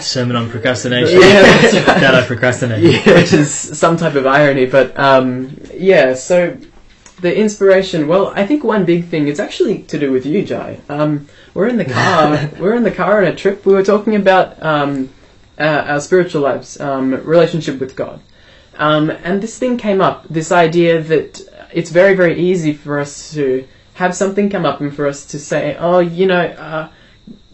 Sermon 0.00 0.36
on 0.36 0.48
procrastination. 0.50 1.18
Yeah, 1.20 1.42
that's 1.42 1.74
right. 1.74 2.00
that 2.00 2.14
I 2.14 2.24
procrastinate. 2.24 2.82
Yeah, 2.82 3.14
which 3.14 3.32
is 3.32 3.50
some 3.52 3.96
type 3.96 4.14
of 4.14 4.26
irony. 4.26 4.66
But 4.66 4.96
um, 4.98 5.58
yeah, 5.74 6.14
so 6.14 6.56
the 7.22 7.34
inspiration. 7.34 8.08
Well, 8.08 8.32
I 8.36 8.46
think 8.46 8.64
one 8.64 8.84
big 8.84 9.06
thing. 9.06 9.28
It's 9.28 9.40
actually 9.40 9.84
to 9.84 9.98
do 9.98 10.12
with 10.12 10.26
you, 10.26 10.44
Jai. 10.44 10.80
Um, 10.88 11.28
we're 11.54 11.68
in 11.68 11.78
the 11.78 11.84
car. 11.84 12.50
we're 12.60 12.74
in 12.74 12.82
the 12.82 12.90
car 12.90 13.18
on 13.18 13.24
a 13.24 13.34
trip. 13.34 13.64
We 13.64 13.72
were 13.72 13.84
talking 13.84 14.16
about 14.16 14.62
um, 14.62 15.08
uh, 15.58 15.84
our 15.86 16.00
spiritual 16.00 16.42
lives, 16.42 16.78
um, 16.80 17.14
relationship 17.24 17.78
with 17.80 17.96
God, 17.96 18.20
um, 18.76 19.08
and 19.10 19.42
this 19.42 19.58
thing 19.58 19.78
came 19.78 20.00
up. 20.00 20.26
This 20.28 20.52
idea 20.52 21.00
that 21.00 21.40
it's 21.72 21.90
very, 21.90 22.14
very 22.14 22.38
easy 22.38 22.72
for 22.72 22.98
us 22.98 23.32
to 23.34 23.66
have 23.94 24.14
something 24.14 24.50
come 24.50 24.66
up 24.66 24.80
and 24.80 24.94
for 24.94 25.06
us 25.06 25.24
to 25.26 25.38
say, 25.38 25.76
"Oh, 25.78 26.00
you 26.00 26.26
know." 26.26 26.44
Uh, 26.44 26.88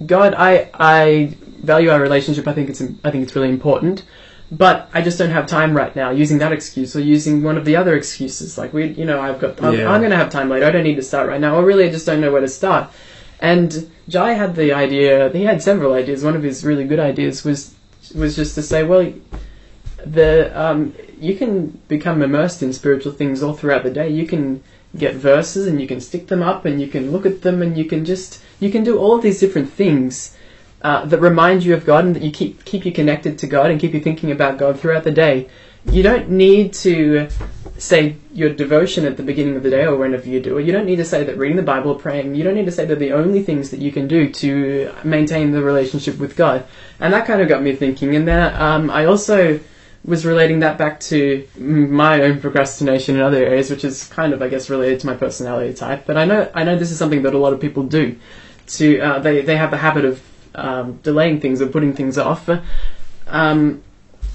God, 0.07 0.35
I 0.35 0.71
I 0.73 1.37
value 1.63 1.91
our 1.91 2.01
relationship. 2.01 2.47
I 2.49 2.55
think 2.55 2.71
it's 2.71 2.81
I 2.81 3.11
think 3.11 3.25
it's 3.25 3.35
really 3.35 3.51
important, 3.51 4.03
but 4.51 4.89
I 4.95 5.03
just 5.03 5.19
don't 5.19 5.31
have 5.31 5.47
time 5.47 5.77
right 5.77 5.95
now. 5.95 6.11
Using 6.11 6.39
that 6.39 6.53
excuse 6.53 6.97
or 6.97 7.01
using 7.01 7.43
one 7.43 7.59
of 7.59 7.65
the 7.65 7.77
other 7.77 7.95
excuses, 7.95 8.57
like 8.57 8.73
we, 8.73 8.89
you 8.89 9.05
know, 9.05 9.21
I've 9.21 9.39
got 9.39 9.63
I'm, 9.63 9.75
Yeah. 9.75 9.91
I'm 9.91 10.01
going 10.01 10.11
to 10.11 10.17
have 10.17 10.31
time 10.31 10.49
later. 10.49 10.67
I 10.67 10.71
don't 10.71 10.85
need 10.85 10.97
to 10.97 11.03
start 11.03 11.29
right 11.29 11.41
now, 11.41 11.57
or 11.57 11.65
really, 11.65 11.85
I 11.85 11.91
just 11.91 12.07
don't 12.07 12.21
know 12.21 12.33
where 12.33 12.41
to 12.41 12.49
start. 12.49 12.91
And 13.41 13.91
Jai 14.09 14.33
had 14.33 14.57
the 14.57 14.73
idea. 14.73 15.29
He 15.31 15.45
had 15.45 15.63
several 15.63 15.93
ideas. 15.93 16.25
One 16.25 16.35
of 16.35 16.43
his 16.43 16.65
really 16.65 16.85
good 16.85 16.99
ideas 16.99 17.45
was 17.45 17.75
was 18.15 18.37
just 18.37 18.55
to 18.55 18.63
say, 18.63 18.85
well, 18.85 19.13
the 20.05 20.51
um, 20.59 20.95
you 21.21 21.37
can 21.37 21.81
become 21.89 22.23
immersed 22.23 22.63
in 22.63 22.73
spiritual 22.73 23.13
things 23.13 23.43
all 23.43 23.53
throughout 23.53 23.83
the 23.83 23.91
day. 23.91 24.09
You 24.09 24.27
can 24.27 24.63
get 24.97 25.15
verses 25.15 25.67
and 25.67 25.81
you 25.81 25.87
can 25.87 26.01
stick 26.01 26.29
them 26.29 26.43
up 26.43 26.65
and 26.65 26.81
you 26.81 26.89
can 26.89 27.11
look 27.13 27.27
at 27.27 27.43
them 27.43 27.61
and 27.61 27.77
you 27.77 27.85
can 27.85 28.05
just 28.05 28.43
you 28.59 28.71
can 28.71 28.83
do 28.83 28.99
all 28.99 29.17
of 29.17 29.23
these 29.23 29.39
different 29.39 29.71
things 29.71 30.35
uh, 30.83 31.05
that 31.07 31.21
remind 31.21 31.65
you 31.65 31.75
of 31.75 31.85
God 31.85 32.05
and 32.05 32.17
that 32.17 32.23
you 32.23 32.31
keep 32.31 32.65
keep 32.65 32.85
you 32.85 32.93
connected 32.93 33.39
to 33.41 33.47
God 33.47 33.71
and 33.71 33.81
keep 33.81 33.95
you 33.95 34.01
thinking 34.01 34.31
about 34.31 34.59
God 34.59 34.79
throughout 34.79 35.05
the 35.05 35.11
day. 35.11 35.49
You 35.91 36.03
don't 36.03 36.31
need 36.31 36.73
to 36.75 37.29
say 37.79 38.17
your 38.33 38.51
devotion 38.53 39.05
at 39.05 39.17
the 39.17 39.23
beginning 39.23 39.57
of 39.57 39.63
the 39.63 39.71
day 39.71 39.85
or 39.85 39.97
whenever 39.97 40.29
you 40.29 40.41
do 40.41 40.59
it. 40.59 40.67
You 40.67 40.73
don't 40.73 40.85
need 40.85 40.97
to 40.97 41.05
say 41.05 41.25
that 41.25 41.39
reading 41.39 41.57
the 41.57 41.63
Bible 41.63 41.93
or 41.93 41.99
praying. 41.99 42.35
You 42.35 42.45
don't 42.45 42.55
need 42.55 42.67
to 42.67 42.73
say 42.73 42.85
that 42.85 42.99
the 42.99 43.13
only 43.13 43.43
things 43.43 43.71
that 43.71 43.81
you 43.81 43.93
can 43.93 44.09
do 44.09 44.31
to 44.35 44.93
maintain 45.05 45.53
the 45.53 45.63
relationship 45.63 46.19
with 46.19 46.37
God. 46.37 46.67
And 47.01 47.13
that 47.15 47.27
kind 47.27 47.41
of 47.41 47.49
got 47.49 47.63
me 47.63 47.75
thinking. 47.75 48.17
And 48.17 48.27
then 48.27 48.55
um, 48.61 48.91
I 48.91 49.05
also 49.07 49.61
was 50.05 50.27
relating 50.27 50.61
that 50.61 50.79
back 50.79 51.01
to 51.01 51.47
my 51.57 52.23
own 52.23 52.41
procrastination 52.41 53.17
in 53.17 53.23
other 53.23 53.45
areas, 53.45 53.71
which 53.71 53.85
is 53.85 54.07
kind 54.09 54.33
of, 54.33 54.43
I 54.43 54.49
guess, 54.49 54.69
related 54.69 55.01
to 55.01 55.07
my 55.07 55.15
personality 55.15 55.75
type. 55.75 56.05
But 56.07 56.17
I 56.17 56.25
know, 56.25 56.51
I 56.55 56.65
know 56.65 56.77
this 56.77 56.91
is 56.91 56.99
something 56.99 57.23
that 57.23 57.35
a 57.35 57.39
lot 57.39 57.53
of 57.53 57.61
people 57.61 57.85
do. 57.85 58.17
To 58.67 59.01
uh, 59.01 59.19
they 59.21 59.41
they 59.41 59.57
have 59.57 59.71
the 59.71 59.79
habit 59.79 60.05
of 60.05 60.23
um, 60.59 60.97
delaying 61.03 61.41
things 61.41 61.61
or 61.63 61.67
putting 61.67 61.93
things 61.95 62.19
off. 62.19 62.49
Um, 63.27 63.83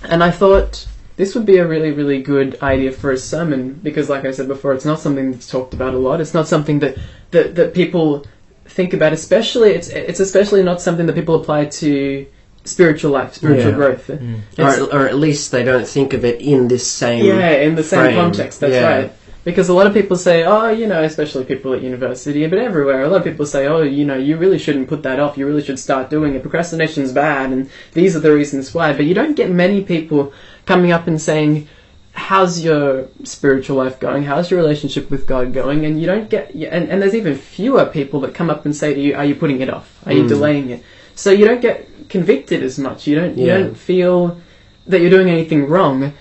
and 0.03 0.24
I 0.24 0.32
thought 0.32 0.88
this 1.15 1.36
would 1.36 1.46
be 1.46 1.58
a 1.58 1.68
really, 1.68 1.92
really 1.92 2.22
good 2.22 2.62
idea 2.62 2.92
for 2.92 3.12
a 3.12 3.18
sermon 3.18 3.80
because, 3.84 4.10
like 4.10 4.25
I 4.25 4.32
said 4.32 4.48
before, 4.48 4.74
it's 4.74 4.86
not 4.86 5.00
something 5.00 5.32
that's 5.32 5.48
talked 5.50 5.74
about 5.74 5.94
a 5.94 5.98
lot. 5.98 6.22
It's 6.22 6.34
not 6.34 6.48
something 6.48 6.80
that 6.80 6.98
that, 7.32 7.56
that 7.56 7.74
people 7.74 8.25
think 8.65 8.94
about. 8.94 9.13
Especially, 9.13 9.72
it's 9.72 9.89
it's 9.89 10.20
especially 10.20 10.63
not 10.63 10.82
something 10.82 11.06
that 11.06 11.15
people 11.15 11.36
apply 11.36 11.65
to 11.65 12.25
spiritual 12.65 13.12
life, 13.12 13.34
spiritual 13.36 13.72
Yeah. 13.72 13.75
growth. 13.75 14.08
Mm. 14.08 14.39
Or, 14.58 14.96
or 15.01 15.08
at 15.08 15.15
least 15.15 15.51
they 15.51 15.63
don't 15.63 15.88
think 15.88 16.13
of 16.13 16.24
it 16.25 16.42
in 16.42 16.68
this 16.70 16.89
same. 16.89 17.25
yeah, 17.25 17.51
in 17.51 17.75
the 17.75 17.84
same 17.84 18.00
frame. 18.06 18.15
context. 18.15 18.60
That's 18.62 18.74
Yeah. 18.74 18.96
right. 18.96 19.12
Because 19.43 19.67
a 19.67 19.73
lot 19.73 19.88
of 19.88 19.93
people 19.93 20.15
say, 20.15 20.45
oh, 20.45 20.69
you 20.69 20.88
know, 20.88 21.03
especially 21.03 21.43
people 21.43 21.73
at 21.73 21.81
university, 21.81 22.47
but 22.47 22.59
everywhere, 22.59 23.03
a 23.03 23.09
lot 23.09 23.17
of 23.17 23.23
people 23.25 23.45
say, 23.45 23.67
oh, 23.67 23.81
you 23.81 24.05
know, 24.05 24.15
you 24.15 24.38
really 24.38 24.57
shouldn't 24.57 24.88
put 24.88 25.03
that 25.03 25.19
off. 25.19 25.38
You 25.38 25.45
really 25.45 25.63
should 25.63 25.79
start 25.79 26.09
doing 26.09 26.33
it. 26.33 26.41
Procrastination's 26.41 27.12
bad, 27.12 27.51
and 27.51 27.69
these 27.91 28.15
are 28.15 28.21
the 28.21 28.33
reasons 28.33 28.73
why. 28.73 28.93
But 28.93 29.05
you 29.05 29.13
don't 29.13 29.35
get 29.35 29.51
many 29.51 29.83
people 29.83 30.31
coming 30.65 30.93
up 30.93 31.07
and 31.07 31.21
saying, 31.21 31.67
how's 32.13 32.63
your 32.63 33.09
spiritual 33.23 33.75
life 33.75 34.00
going? 34.00 34.23
How's 34.23 34.50
your 34.50 34.62
relationship 34.62 35.09
with 35.09 35.27
God 35.27 35.51
going? 35.51 35.83
And 35.85 36.00
you 36.00 36.07
don't 36.07 36.29
get, 36.29 36.53
and, 36.53 36.89
and 36.89 37.01
there's 37.01 37.15
even 37.15 37.35
fewer 37.35 37.85
people 37.85 38.21
that 38.21 38.33
come 38.33 38.50
up 38.50 38.65
and 38.65 38.73
say 38.73 38.93
to 38.93 39.00
you, 39.00 39.15
are 39.15 39.25
you 39.25 39.35
putting 39.35 39.59
it 39.62 39.69
off? 39.69 40.00
Are 40.05 40.13
you 40.13 40.23
Mm. 40.23 40.29
delaying 40.29 40.69
it? 40.69 40.83
So 41.15 41.31
you 41.31 41.45
don't 41.45 41.62
get 41.62 42.09
convicted 42.09 42.63
as 42.63 42.79
much. 42.79 43.07
You 43.07 43.15
don't, 43.15 43.38
you 43.38 43.47
don't 43.47 43.75
feel 43.75 44.39
that 44.88 45.01
you're 45.01 45.09
doing 45.09 45.29
anything 45.29 45.67
wrong 45.67 46.13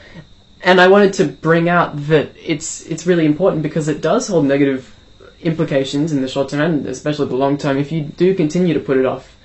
and 0.63 0.81
I 0.81 0.89
wanted 0.89 1.13
to 1.15 1.25
bring 1.25 1.69
out 1.69 1.97
that 2.09 2.31
it's 2.43 2.87
it's 2.87 3.07
really 3.07 3.27
important 3.27 3.63
because 3.63 3.89
it 3.89 4.01
does 4.01 4.29
hold 4.29 4.47
negative 4.47 4.95
implications 5.41 6.13
in 6.13 6.23
the 6.23 6.29
short 6.29 6.49
term 6.51 6.61
and 6.61 6.87
especially 6.87 7.27
the 7.29 7.37
long 7.37 7.59
term 7.59 7.77
if 7.77 7.91
you 7.91 8.03
do 8.03 8.35
continue 8.35 8.75
to 8.75 8.81
put 8.81 8.97
it 8.97 9.07
off. 9.07 9.37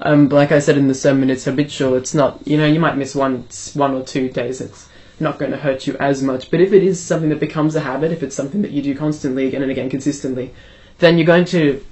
Um, 0.00 0.28
but 0.28 0.36
like 0.36 0.50
I 0.52 0.58
said 0.58 0.76
in 0.78 0.88
the 0.88 0.94
sermon, 0.94 1.30
it's 1.30 1.44
habitual. 1.44 1.94
It's 1.94 2.14
not 2.14 2.40
you 2.46 2.56
know 2.56 2.66
you 2.66 2.80
might 2.80 2.96
miss 2.96 3.14
one 3.14 3.44
one 3.74 3.94
or 3.94 4.02
two 4.02 4.28
days. 4.28 4.60
It's 4.60 4.88
not 5.20 5.38
going 5.38 5.52
to 5.52 5.58
hurt 5.58 5.86
you 5.86 5.96
as 6.00 6.22
much. 6.22 6.50
But 6.50 6.60
if 6.60 6.72
it 6.72 6.82
is 6.82 7.00
something 7.00 7.28
that 7.28 7.38
becomes 7.38 7.76
a 7.76 7.80
habit, 7.80 8.10
if 8.10 8.22
it's 8.22 8.34
something 8.34 8.62
that 8.62 8.72
you 8.72 8.82
do 8.82 8.94
constantly 8.94 9.46
again 9.46 9.62
and 9.62 9.70
again 9.70 9.88
consistently, 9.90 10.52
then 10.98 11.18
you're 11.18 11.26
going 11.26 11.44
to 11.46 11.84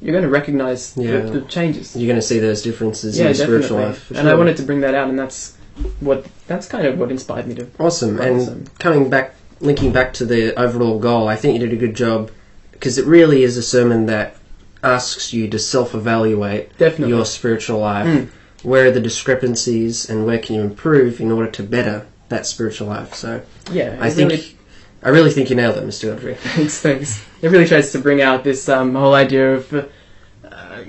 you're 0.00 0.12
going 0.12 0.24
to 0.24 0.30
recognize 0.30 0.96
Yeah. 0.96 1.20
the, 1.20 1.40
the 1.40 1.40
changes. 1.42 1.94
You're 1.94 2.08
going 2.08 2.20
to 2.20 2.26
see 2.26 2.40
those 2.40 2.62
differences 2.62 3.16
yeah, 3.16 3.26
in 3.26 3.28
your 3.28 3.46
spiritual 3.46 3.78
life. 3.78 4.10
And 4.10 4.28
I 4.28 4.34
wanted 4.34 4.56
to 4.56 4.64
bring 4.64 4.80
that 4.80 4.94
out, 4.94 5.08
and 5.08 5.18
that's 5.18 5.56
what 6.00 6.26
that's 6.46 6.66
kind 6.66 6.86
of 6.86 6.98
what 6.98 7.10
inspired 7.10 7.46
me 7.46 7.54
to. 7.56 7.66
Awesome. 7.78 8.16
Right, 8.18 8.28
And 8.28 8.40
awesome. 8.40 8.64
coming 8.78 9.10
back, 9.10 9.34
linking 9.60 9.92
back 9.92 10.12
to 10.14 10.24
the 10.24 10.58
overall 10.60 10.98
goal, 10.98 11.28
I 11.28 11.36
think 11.36 11.54
you 11.54 11.60
did 11.66 11.72
a 11.72 11.80
good 11.80 11.94
job 11.94 12.30
because 12.72 12.98
it 12.98 13.06
really 13.06 13.42
is 13.42 13.56
a 13.56 13.62
sermon 13.62 14.06
that 14.06 14.36
asks 14.82 15.32
you 15.32 15.48
to 15.48 15.58
self-evaluate 15.58 16.76
Definitely. 16.78 17.14
your 17.14 17.24
spiritual 17.24 17.78
life. 17.80 18.06
Mm. 18.06 18.28
Where 18.64 18.86
are 18.88 18.90
the 18.90 19.00
discrepancies 19.00 20.08
and 20.08 20.26
where 20.26 20.38
can 20.38 20.54
you 20.56 20.62
improve 20.62 21.20
in 21.20 21.30
order 21.32 21.50
to 21.52 21.62
better 21.62 22.06
that 22.28 22.46
spiritual 22.46 22.88
life? 22.88 23.14
So 23.14 23.42
Yeah, 23.70 23.96
I 24.00 24.10
think 24.10 24.30
really- 24.30 24.56
I 25.04 25.08
really 25.08 25.30
think 25.30 25.50
you 25.50 25.56
nailed 25.56 25.76
it, 25.78 25.84
Mr. 25.84 26.10
Godfrey. 26.10 26.34
Thanks, 26.40 26.78
thanks. 26.80 27.24
It 27.42 27.48
really 27.50 27.66
tries 27.66 27.90
to 27.90 27.98
bring 27.98 28.22
out 28.22 28.44
this 28.44 28.68
um, 28.68 28.94
whole 28.94 29.14
idea 29.14 29.54
of, 29.54 29.72
uh, 29.74 29.82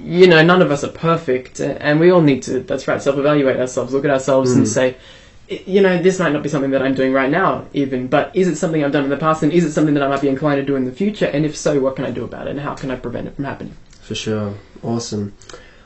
you 0.02 0.28
know, 0.28 0.44
none 0.44 0.62
of 0.62 0.72
us 0.72 0.84
are 0.84 0.92
perfect, 0.92 1.60
uh, 1.60 1.76
and 1.80 2.00
we 2.00 2.12
all 2.12 2.22
need 2.22 2.44
to, 2.44 2.60
that's 2.62 2.88
right, 2.88 3.02
self 3.02 3.18
evaluate 3.18 3.58
ourselves, 3.58 3.94
look 3.94 4.06
at 4.06 4.12
ourselves 4.12 4.52
and 4.54 4.66
Mm. 4.66 4.68
say, 4.68 4.96
you 5.66 5.82
know, 5.82 6.02
this 6.02 6.20
might 6.20 6.32
not 6.34 6.42
be 6.42 6.50
something 6.50 6.72
that 6.72 6.82
I'm 6.82 6.94
doing 6.96 7.12
right 7.14 7.30
now, 7.30 7.66
even, 7.74 8.08
but 8.08 8.32
is 8.34 8.48
it 8.48 8.56
something 8.56 8.84
I've 8.84 8.92
done 8.92 9.04
in 9.04 9.10
the 9.10 9.18
past, 9.18 9.44
and 9.44 9.52
is 9.52 9.64
it 9.66 9.72
something 9.72 9.94
that 9.94 10.04
I 10.04 10.08
might 10.08 10.22
be 10.22 10.30
inclined 10.30 10.60
to 10.62 10.66
do 10.66 10.76
in 10.76 10.86
the 10.86 10.92
future, 10.92 11.26
and 11.26 11.46
if 11.46 11.56
so, 11.56 11.80
what 11.80 11.96
can 11.96 12.06
I 12.06 12.12
do 12.12 12.24
about 12.24 12.48
it, 12.48 12.52
and 12.52 12.60
how 12.62 12.74
can 12.76 12.90
I 12.92 12.96
prevent 12.96 13.28
it 13.28 13.36
from 13.36 13.46
happening? 13.46 13.76
For 14.02 14.16
sure. 14.16 14.54
Awesome. 14.82 15.34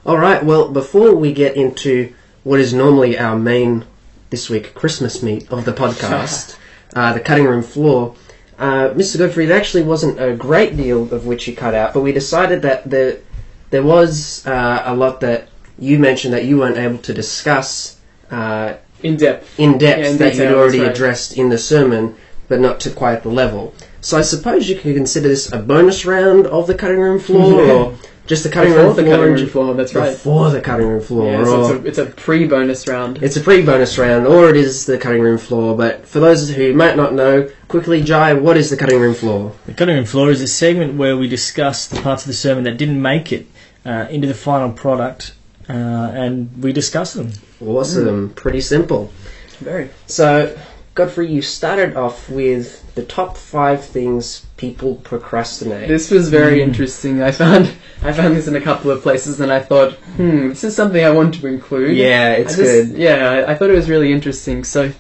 All 0.06 0.18
right. 0.18 0.44
Well, 0.44 0.70
before 0.70 1.16
we 1.16 1.34
get 1.34 1.56
into 1.56 2.14
what 2.44 2.60
is 2.60 2.74
normally 2.74 3.18
our 3.18 3.38
main 3.38 3.86
this 4.30 4.50
week 4.50 4.74
Christmas 4.74 5.22
meat 5.22 5.52
of 5.52 5.66
the 5.66 5.74
podcast, 5.74 6.58
uh, 6.96 7.14
the 7.14 7.20
cutting 7.20 7.46
room 7.46 7.62
floor, 7.64 8.16
uh, 8.58 8.90
Mr. 8.90 9.20
Godfrey, 9.20 9.46
there 9.46 9.58
actually 9.58 9.84
wasn't 9.84 10.20
a 10.20 10.34
great 10.34 10.76
deal 10.78 11.14
of 11.14 11.26
which 11.26 11.48
you 11.48 11.56
cut 11.56 11.76
out, 11.76 11.94
but 11.94 12.02
we 12.02 12.12
decided 12.12 12.62
that 12.64 12.90
there 12.90 13.20
there 13.70 13.84
was 13.84 14.46
uh, 14.48 14.84
a 14.86 14.96
lot 14.96 15.20
that 15.22 15.50
you 15.80 16.00
mentioned 16.00 16.34
that 16.34 16.46
you 16.46 16.58
weren't 16.58 16.78
able 16.78 16.98
to 17.00 17.14
discuss 17.14 18.00
uh, 18.32 18.76
In 19.04 19.16
depth. 19.18 19.60
in 19.60 19.78
depth 19.78 20.00
Yeah, 20.02 20.10
in 20.10 20.18
that 20.18 20.32
detail, 20.34 20.50
you'd 20.52 20.58
already 20.58 20.80
right. 20.82 20.92
addressed 20.92 21.38
in 21.38 21.50
the 21.50 21.58
sermon, 21.58 22.16
but 22.48 22.60
not 22.60 22.80
to 22.82 22.90
quite 22.92 23.24
the 23.24 23.30
level. 23.30 23.74
So 24.02 24.18
I 24.18 24.22
suppose 24.22 24.70
you 24.70 24.76
could 24.76 24.96
consider 24.96 25.28
this 25.28 25.52
a 25.52 25.58
bonus 25.60 26.06
round 26.06 26.48
of 26.48 26.68
the 26.68 26.76
cutting 26.76 27.00
room 27.00 27.20
floor, 27.20 27.64
Yeah. 27.66 27.74
or 27.74 27.98
just 28.26 28.44
the 28.44 28.50
cutting 28.50 28.72
Before 28.74 28.88
room 28.88 28.96
the 28.96 29.04
floor. 29.04 29.16
cutting 29.18 29.34
room 29.34 29.48
floor, 29.50 29.74
that's 29.76 29.96
right. 29.96 30.12
Before 30.12 30.50
the 30.50 30.60
cutting 30.62 30.88
room 30.88 31.02
floor, 31.02 31.32
Yeah, 31.32 31.44
so 31.46 31.62
it's 31.62 31.70
a, 31.70 31.88
it's 31.88 31.98
a 31.98 32.06
pre 32.08 32.46
bonus 32.48 32.88
round. 32.88 33.22
it's 33.24 33.38
a 33.38 33.42
pre-bonus 33.42 33.98
round, 33.98 34.28
or 34.28 34.50
it 34.50 34.58
is 34.58 34.86
the 34.86 34.98
cutting 34.98 35.22
room 35.22 35.38
floor. 35.38 35.76
But 35.78 36.06
for 36.08 36.20
those 36.20 36.50
who 36.50 36.74
might 36.74 36.98
not 36.98 37.14
know, 37.14 37.50
quickly, 37.70 38.02
Jai, 38.02 38.34
what 38.34 38.58
is 38.58 38.70
the 38.70 38.78
cutting 38.78 39.00
room 39.00 39.14
floor? 39.14 39.54
The 39.66 39.74
cutting 39.74 39.96
room 39.96 40.06
floor 40.06 40.30
is 40.32 40.42
a 40.42 40.48
segment 40.48 40.96
where 40.96 41.16
we 41.18 41.28
discuss 41.30 41.88
the 41.88 42.02
parts 42.02 42.24
of 42.24 42.28
the 42.28 42.34
sermon 42.34 42.64
that 42.66 42.78
didn't 42.78 43.02
make 43.02 43.32
it 43.32 43.46
uh, 43.88 44.08
into 44.10 44.28
the 44.28 44.34
final 44.34 44.72
product, 44.72 45.34
uh, 45.70 45.74
and 45.74 46.50
we 46.62 46.74
discuss 46.74 47.14
them. 47.14 47.32
Awesome, 47.66 48.30
pretty 48.36 48.62
simple. 48.62 49.12
Very. 49.60 49.90
So, 50.06 50.56
Godfrey, 50.94 51.32
you 51.32 51.42
started 51.42 51.96
off 51.96 52.30
with 52.30 52.84
the 52.96 53.04
top 53.04 53.38
five 53.38 53.84
things 53.86 54.46
people 54.58 54.96
procrastinate. 54.96 55.88
This 55.88 56.10
was 56.12 56.30
very 56.30 56.58
Mm. 56.60 56.64
interesting. 56.70 57.22
I 57.22 57.32
found 57.32 57.72
I 58.04 58.14
found 58.14 58.36
this 58.36 58.48
in 58.48 58.56
a 58.56 58.62
couple 58.62 58.92
of 58.92 59.02
places, 59.02 59.40
and 59.42 59.52
I 59.52 59.60
thought, 59.60 59.94
hmm, 60.18 60.50
this 60.50 60.64
is 60.64 60.76
something 60.76 61.04
I 61.04 61.10
want 61.10 61.34
to 61.36 61.48
include. 61.48 61.96
yeah, 61.98 62.34
it's 62.34 62.56
just- 62.56 62.62
good. 62.92 62.98
Yeah, 62.98 63.30
I, 63.48 63.52
I 63.52 63.56
thought 63.56 63.70
it 63.72 63.76
was 63.76 63.90
really 63.90 64.12
interesting. 64.12 64.64
So, 64.64 64.92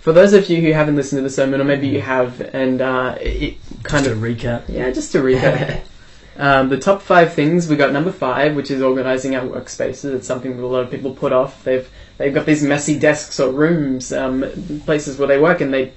for 0.00 0.12
those 0.12 0.32
of 0.34 0.48
you 0.50 0.60
who 0.60 0.72
haven't 0.72 0.96
listened 0.96 1.18
to 1.18 1.22
the 1.22 1.30
sermon, 1.30 1.60
or 1.60 1.64
maybe 1.64 1.88
you 1.88 2.00
have, 2.00 2.40
and 2.52 2.80
uh, 2.80 3.16
it 3.20 3.54
kind 3.82 4.04
Just 4.04 4.16
of 4.16 4.22
a 4.22 4.26
recap. 4.26 4.62
yeah, 4.68 4.90
just 4.90 5.10
to 5.12 5.18
recap. 5.18 5.80
Um, 6.36 6.68
the 6.68 6.78
top 6.78 7.00
five 7.00 7.32
things 7.34 7.68
we 7.68 7.76
got 7.76 7.92
number 7.92 8.10
five, 8.10 8.56
which 8.56 8.70
is 8.70 8.82
organizing 8.82 9.36
our 9.36 9.44
workspaces. 9.46 10.14
It's 10.14 10.26
something 10.26 10.56
that 10.56 10.62
a 10.62 10.66
lot 10.66 10.84
of 10.84 10.90
people 10.90 11.14
put 11.14 11.32
off. 11.32 11.62
They've 11.64 11.88
they've 12.18 12.34
got 12.34 12.46
these 12.46 12.62
messy 12.62 12.98
desks 12.98 13.38
or 13.38 13.52
rooms, 13.52 14.12
um, 14.12 14.44
places 14.84 15.18
where 15.18 15.28
they 15.28 15.38
work, 15.38 15.60
and 15.60 15.72
they 15.72 15.92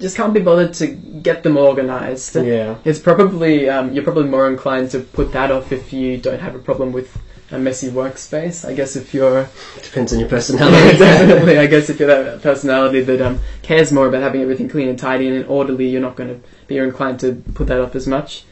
just 0.00 0.16
can't 0.16 0.32
be 0.32 0.40
bothered 0.40 0.74
to 0.74 0.86
get 0.86 1.42
them 1.42 1.56
organized. 1.56 2.36
yeah. 2.36 2.76
It's 2.84 2.98
probably 2.98 3.68
um, 3.68 3.92
you're 3.92 4.04
probably 4.04 4.24
more 4.28 4.48
inclined 4.48 4.90
to 4.92 5.00
put 5.00 5.32
that 5.32 5.50
off 5.50 5.72
if 5.72 5.92
you 5.92 6.18
don't 6.18 6.40
have 6.40 6.54
a 6.54 6.60
problem 6.60 6.92
with 6.92 7.18
a 7.50 7.58
messy 7.58 7.88
workspace. 7.90 8.66
I 8.66 8.74
guess 8.74 8.96
if 8.96 9.12
you're 9.12 9.48
Depends 9.82 10.12
on 10.12 10.20
your 10.20 10.28
personality. 10.36 10.98
definitely, 10.98 11.58
I 11.58 11.66
guess 11.66 11.90
if 11.90 11.98
you're 11.98 12.08
that 12.08 12.42
personality 12.42 13.00
that 13.02 13.20
um, 13.20 13.40
cares 13.62 13.92
more 13.92 14.06
about 14.06 14.22
having 14.22 14.40
everything 14.42 14.68
clean 14.68 14.88
and 14.88 14.98
tidy 14.98 15.28
and 15.28 15.44
orderly, 15.46 15.88
you're 15.88 16.00
not 16.00 16.16
going 16.16 16.28
to 16.28 16.48
be 16.66 16.78
inclined 16.78 17.20
to 17.20 17.42
put 17.54 17.66
that 17.66 17.80
off 17.80 17.94
as 17.96 18.06
much. 18.06 18.44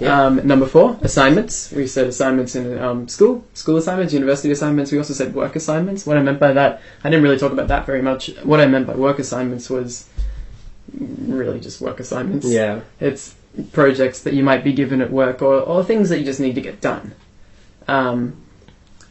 Yeah. 0.00 0.26
Um, 0.26 0.46
number 0.46 0.66
four, 0.66 0.98
assignments. 1.02 1.70
We 1.70 1.86
said 1.86 2.08
assignments 2.08 2.56
in 2.56 2.78
um, 2.78 3.06
school, 3.06 3.44
school 3.54 3.76
assignments, 3.76 4.12
university 4.12 4.50
assignments. 4.50 4.90
We 4.90 4.98
also 4.98 5.14
said 5.14 5.34
work 5.34 5.54
assignments. 5.54 6.04
What 6.04 6.16
I 6.16 6.22
meant 6.22 6.40
by 6.40 6.52
that, 6.52 6.80
I 7.04 7.10
didn't 7.10 7.22
really 7.22 7.38
talk 7.38 7.52
about 7.52 7.68
that 7.68 7.86
very 7.86 8.02
much. 8.02 8.30
What 8.42 8.60
I 8.60 8.66
meant 8.66 8.88
by 8.88 8.94
work 8.94 9.20
assignments 9.20 9.70
was 9.70 10.08
really 10.98 11.60
just 11.60 11.80
work 11.80 12.00
assignments. 12.00 12.46
yeah. 12.46 12.80
It's 13.00 13.36
projects 13.72 14.22
that 14.22 14.34
you 14.34 14.42
might 14.42 14.64
be 14.64 14.72
given 14.72 15.00
at 15.00 15.12
work 15.12 15.40
or, 15.40 15.60
or 15.60 15.84
things 15.84 16.08
that 16.08 16.18
you 16.18 16.24
just 16.24 16.40
need 16.40 16.56
to 16.56 16.60
get 16.60 16.80
done. 16.80 17.14
Um, 17.86 18.36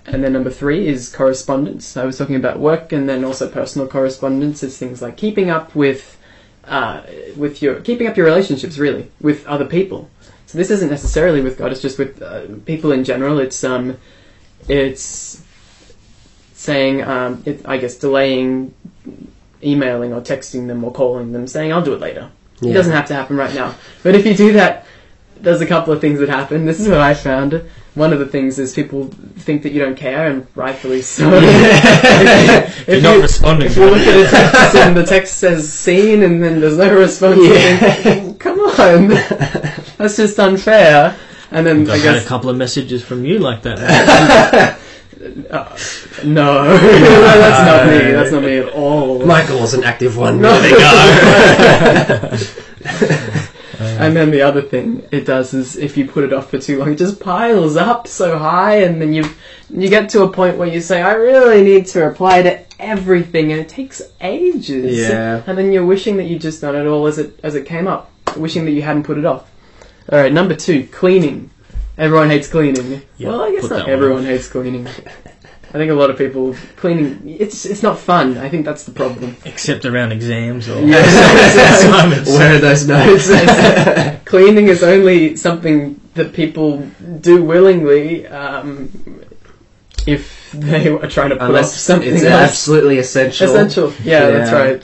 and 0.06 0.22
then 0.22 0.34
number 0.34 0.50
three 0.50 0.88
is 0.88 1.10
correspondence. 1.10 1.96
I 1.96 2.04
was 2.04 2.18
talking 2.18 2.36
about 2.36 2.60
work 2.60 2.92
and 2.92 3.08
then 3.08 3.24
also 3.24 3.50
personal 3.50 3.88
correspondence. 3.88 4.62
It's 4.64 4.78
things 4.78 5.02
like 5.02 5.16
keeping 5.16 5.50
up 5.50 5.74
with, 5.76 6.18
uh, 6.66 7.04
with 7.38 7.62
your 7.62 7.80
keeping 7.80 8.08
up 8.08 8.18
your 8.18 8.26
relationships 8.26 8.78
really 8.78 9.12
with 9.22 9.46
other 9.48 9.66
people. 9.66 10.10
So 10.54 10.60
this 10.60 10.70
isn't 10.70 10.92
necessarily 10.92 11.42
with 11.42 11.58
God. 11.58 11.72
It's 11.72 11.82
just 11.82 11.98
with 11.98 12.22
uh, 12.22 12.44
people 12.68 12.92
in 12.92 13.04
general. 13.04 13.40
It's 13.40 13.64
um, 13.64 13.98
it's 14.68 15.44
saying 16.54 17.02
um, 17.02 17.42
it, 17.44 17.62
I 17.66 17.78
guess 17.78 17.96
delaying 17.96 18.76
emailing 19.64 20.14
or 20.14 20.22
texting 20.22 20.68
them 20.68 20.84
or 20.84 20.92
calling 20.92 21.32
them, 21.32 21.48
saying 21.48 21.74
I'll 21.74 21.82
do 21.82 21.96
it 21.96 22.00
later. 22.00 22.30
It 22.62 22.72
doesn't 22.72 22.94
have 22.94 23.08
to 23.08 23.16
happen 23.16 23.36
right 23.36 23.56
now. 23.56 23.74
But 24.04 24.14
if 24.14 24.28
you 24.28 24.36
do 24.36 24.54
that, 24.54 24.86
there's 25.38 25.62
a 25.62 25.66
couple 25.66 25.92
of 25.92 26.00
things 26.00 26.20
that 26.20 26.30
happen. 26.30 26.68
This 26.68 26.80
is 26.80 26.88
what 26.88 27.00
I 27.00 27.16
found. 27.16 27.68
One 27.96 28.12
of 28.12 28.20
the 28.20 28.26
things 28.26 28.58
is 28.58 28.74
people 28.74 29.08
think 29.38 29.64
that 29.64 29.72
you 29.72 29.80
don't 29.80 29.96
care, 29.96 30.28
and 30.30 30.48
rightfully 30.56 31.02
so. 31.02 31.30
If 32.86 32.88
you're 32.88 33.02
not 33.02 33.22
responding. 33.22 33.68
If 33.68 33.78
you 33.78 33.86
look 33.86 34.00
at 34.00 34.26
a 34.26 34.30
text 34.30 34.76
and 34.76 34.98
the 34.98 35.06
text 35.06 35.38
says 35.38 35.72
"seen" 35.72 36.24
and 36.24 36.44
then 36.44 36.60
there's 36.60 36.78
no 36.78 36.94
response, 36.94 37.40
Yeah. 37.42 37.94
think, 37.94 38.40
come 38.40 38.60
on, 38.60 39.08
that's 39.98 40.18
just 40.18 40.40
unfair. 40.40 41.16
And 41.52 41.68
then 41.68 41.90
I 41.90 41.94
I've 41.94 42.02
had 42.02 42.16
a 42.16 42.26
couple 42.26 42.50
of 42.50 42.58
messages 42.58 43.04
from 43.04 43.26
you 43.26 43.38
like 43.38 43.62
that. 43.62 43.80
uh, 45.52 45.78
no, 46.26 46.64
that's 46.78 47.66
not 47.68 47.86
me. 47.88 48.12
That's 48.12 48.32
not 48.32 48.42
me 48.44 48.58
at 48.58 48.70
all. 48.74 49.24
Michael 49.24 49.60
was 49.60 49.76
an 49.76 49.84
active 49.84 50.18
one. 50.18 50.42
No. 50.42 50.60
There 50.60 50.72
we 52.32 52.40
go. 53.30 53.38
And 53.86 54.16
then 54.16 54.32
the 54.32 54.42
other 54.42 54.62
thing 54.62 55.08
it 55.12 55.26
does 55.26 55.54
is 55.54 55.76
if 55.78 55.98
you 55.98 56.08
put 56.08 56.24
it 56.24 56.34
off 56.34 56.50
for 56.50 56.60
too 56.60 56.80
long, 56.80 56.94
it 56.94 56.98
just 56.98 57.20
piles 57.20 57.76
up 57.76 58.08
so 58.08 58.38
high, 58.38 58.78
and 58.78 59.02
then 59.02 59.14
you 59.14 59.26
you 59.70 59.90
get 59.90 60.10
to 60.10 60.24
a 60.24 60.30
point 60.30 60.58
where 60.58 60.68
you 60.68 60.82
say, 60.82 61.02
"I 61.02 61.14
really 61.14 61.64
need 61.64 61.88
to 61.88 62.02
reply 62.02 62.42
to 62.42 62.60
everything," 62.80 63.52
and 63.52 63.62
it 63.62 63.70
takes 63.70 64.02
ages. 64.22 64.98
Yeah. 64.98 65.44
And 65.48 65.58
then 65.58 65.72
you're 65.72 65.86
wishing 65.86 66.18
that 66.18 66.26
you 66.26 66.38
just 66.40 66.62
done 66.62 66.76
it 66.76 66.86
all 66.86 67.08
as 67.08 67.18
it 67.18 67.40
as 67.44 67.56
it 67.56 67.66
came 67.66 67.88
up, 67.88 68.12
wishing 68.38 68.66
that 68.66 68.72
you 68.72 68.82
hadn't 68.82 69.04
put 69.04 69.18
it 69.18 69.26
off. 69.26 69.50
All 70.12 70.20
right, 70.20 70.34
number 70.34 70.56
two, 70.56 70.88
cleaning. 70.88 71.50
Everyone 71.98 72.30
hates 72.30 72.48
cleaning. 72.48 73.04
Yeah, 73.18 73.30
well, 73.30 73.42
I 73.44 73.52
guess 73.52 73.70
not 73.70 73.88
everyone 73.88 74.22
off. 74.22 74.28
hates 74.28 74.48
cleaning. 74.48 74.88
I 75.74 75.78
think 75.78 75.90
a 75.90 75.96
lot 75.96 76.12
of 76.12 76.18
people 76.20 76.56
cleaning. 76.76 77.22
It's 77.40 77.66
it's 77.66 77.82
not 77.82 77.98
fun. 77.98 78.38
I 78.38 78.48
think 78.48 78.64
that's 78.64 78.84
the 78.84 78.92
problem. 78.92 79.36
Except 79.44 79.86
around 79.86 80.12
exams 80.12 80.70
or 80.70 80.80
Yes. 80.82 81.82
assignments. 81.84 82.30
Where 82.30 82.56
are 82.56 82.60
those 82.60 82.88
notes? 82.88 83.28
cleaning 84.26 84.68
is 84.68 84.84
only 84.84 85.36
something 85.36 86.00
that 86.14 86.32
people 86.34 86.78
do 87.22 87.44
willingly 87.44 88.28
um, 88.28 88.92
if 90.06 90.52
they 90.54 90.90
are 90.90 91.08
trying 91.10 91.30
to 91.30 91.36
put 91.38 91.42
off 91.44 91.50
Unless 91.50 91.76
something 91.82 92.14
it's 92.14 92.24
else. 92.24 92.52
absolutely 92.52 93.00
essential. 93.00 93.48
Essential. 93.48 93.94
Yeah, 94.04 94.30
that's 94.30 94.52
right. 94.52 94.84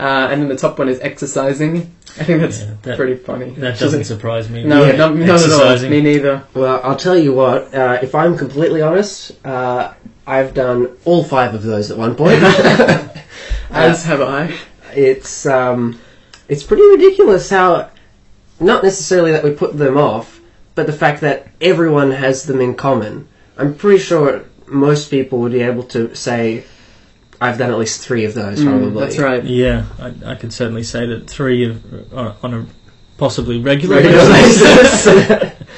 Uh, 0.00 0.28
and 0.32 0.42
then 0.42 0.48
the 0.48 0.56
top 0.56 0.78
one 0.80 0.88
is 0.88 0.98
exercising. 1.00 1.94
I 2.20 2.24
think 2.24 2.40
that's 2.42 2.60
Yeah, 2.60 2.66
that- 2.82 2.96
pretty 2.96 3.16
funny. 3.16 3.50
That 3.58 3.78
doesn't 3.78 4.04
surprise 4.04 4.50
me. 4.50 4.64
No, 4.64 4.84
Yeah, 4.84 4.96
not, 4.96 5.16
not 5.16 5.22
at 5.22 5.30
all. 5.30 5.34
exercising. 5.36 5.90
Me 5.90 6.00
neither. 6.02 6.42
Well, 6.54 6.80
I'll 6.84 6.96
tell 6.96 7.16
you 7.16 7.32
what. 7.32 7.74
Uh, 7.74 7.98
if 8.02 8.14
I'm 8.14 8.36
completely 8.36 8.82
honest, 8.82 9.32
uh, 9.46 9.92
I've 10.26 10.52
done 10.54 10.88
all 11.04 11.24
five 11.24 11.54
of 11.54 11.62
those 11.62 11.90
at 11.90 11.96
one 11.96 12.14
point. 12.14 12.42
As 13.70 14.04
have 14.04 14.20
I. 14.20 14.54
it's 14.94 15.46
um, 15.46 15.98
it's 16.48 16.62
pretty 16.62 16.82
ridiculous 16.82 17.48
how, 17.48 17.88
not 18.60 18.82
necessarily 18.82 19.30
that 19.32 19.42
we 19.42 19.50
put 19.52 19.76
them 19.78 19.96
off, 19.96 20.40
but 20.74 20.86
the 20.86 20.92
fact 20.92 21.22
that 21.22 21.46
everyone 21.60 22.10
has 22.10 22.44
them 22.44 22.60
in 22.60 22.74
common. 22.74 23.26
I'm 23.56 23.74
pretty 23.74 23.98
sure 23.98 24.44
most 24.66 25.10
people 25.10 25.38
would 25.40 25.52
be 25.52 25.62
able 25.62 25.82
to 25.84 26.14
say, 26.14 26.64
"I've 27.42 27.58
done 27.58 27.70
at 27.70 27.78
least 27.78 28.00
three 28.00 28.24
of 28.24 28.34
those." 28.34 28.60
Mm, 28.60 28.64
Probably. 28.68 29.00
that's 29.04 29.18
right. 29.18 29.44
Yeah, 29.44 29.84
I, 29.98 30.32
I 30.32 30.34
could 30.34 30.52
certainly 30.52 30.82
say 30.82 31.06
that 31.06 31.28
three 31.28 31.68
of, 31.68 32.12
on, 32.14 32.36
on 32.42 32.54
a 32.54 32.66
possibly 33.18 33.60
regular, 33.60 33.96
Regular 33.96 34.18
basis. 34.28 35.04
basis. 35.06 35.52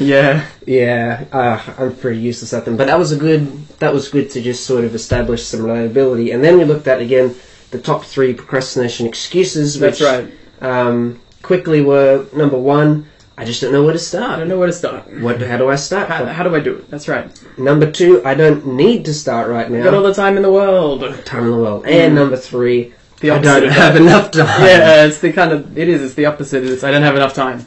Yeah. 0.00 0.46
Yeah, 0.64 1.24
uh, 1.32 1.60
I'm 1.76 1.96
pretty 1.96 2.20
useless 2.20 2.52
at 2.52 2.64
them. 2.64 2.76
But 2.76 2.86
that 2.86 2.98
was 2.98 3.10
a 3.10 3.16
good. 3.16 3.66
That 3.80 3.92
was 3.92 4.08
good 4.08 4.30
to 4.30 4.40
just 4.40 4.64
sort 4.64 4.84
of 4.84 4.94
establish 4.94 5.42
some 5.44 5.62
reliability. 5.64 6.30
And 6.30 6.42
then 6.44 6.56
we 6.56 6.64
looked 6.64 6.86
at 6.86 7.00
again 7.00 7.34
the 7.72 7.80
top 7.80 8.04
three 8.04 8.32
procrastination 8.32 9.06
excuses, 9.08 9.80
which 9.80 9.98
That's 9.98 10.30
right. 10.30 10.32
um, 10.62 11.20
quickly 11.42 11.80
were 11.80 12.26
number 12.32 12.56
one. 12.58 13.06
I 13.38 13.44
just 13.44 13.60
don't 13.60 13.72
know 13.72 13.84
where 13.84 13.92
to 13.92 13.98
start. 14.00 14.32
I 14.32 14.36
don't 14.40 14.48
know 14.48 14.58
where 14.58 14.66
to 14.66 14.72
start. 14.72 15.04
What? 15.20 15.40
How 15.40 15.56
do 15.56 15.68
I 15.70 15.76
start? 15.76 16.08
How, 16.08 16.24
how 16.26 16.42
do 16.42 16.54
I 16.56 16.60
do 16.60 16.74
it? 16.74 16.90
That's 16.90 17.06
right. 17.08 17.30
number 17.56 17.90
two, 17.90 18.20
I 18.24 18.34
don't 18.34 18.66
need 18.66 19.04
to 19.04 19.14
start 19.14 19.48
right 19.48 19.70
now. 19.70 19.78
I've 19.78 19.84
got 19.84 19.94
all 19.94 20.02
the 20.02 20.12
time 20.12 20.36
in 20.36 20.42
the 20.42 20.50
world. 20.50 21.00
Time 21.24 21.44
in 21.44 21.50
the 21.52 21.56
world. 21.56 21.86
And 21.86 22.12
Mm. 22.12 22.16
number 22.16 22.36
three, 22.36 22.92
The 23.20 23.30
I 23.30 23.38
don't 23.38 23.68
have 23.70 23.96
enough 23.96 24.30
time. 24.32 24.46
Yeah, 24.66 25.04
it's 25.06 25.20
the 25.20 25.32
kind 25.32 25.52
of 25.52 25.78
it 25.78 25.88
is. 25.88 26.02
It's 26.02 26.14
the 26.14 26.26
opposite. 26.26 26.64
It's 26.64 26.82
I 26.84 26.90
don't 26.90 27.02
have 27.02 27.16
enough 27.16 27.32
time. 27.34 27.66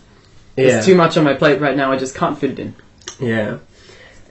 yeah. 0.58 0.68
There's 0.68 0.86
too 0.86 0.96
much 0.96 1.16
on 1.18 1.24
my 1.24 1.34
plate 1.36 1.62
right 1.62 1.76
now. 1.78 1.92
I 1.92 1.98
just 1.98 2.16
can't 2.16 2.38
fit 2.38 2.52
it 2.52 2.60
in. 2.60 2.76
Yeah. 3.20 3.58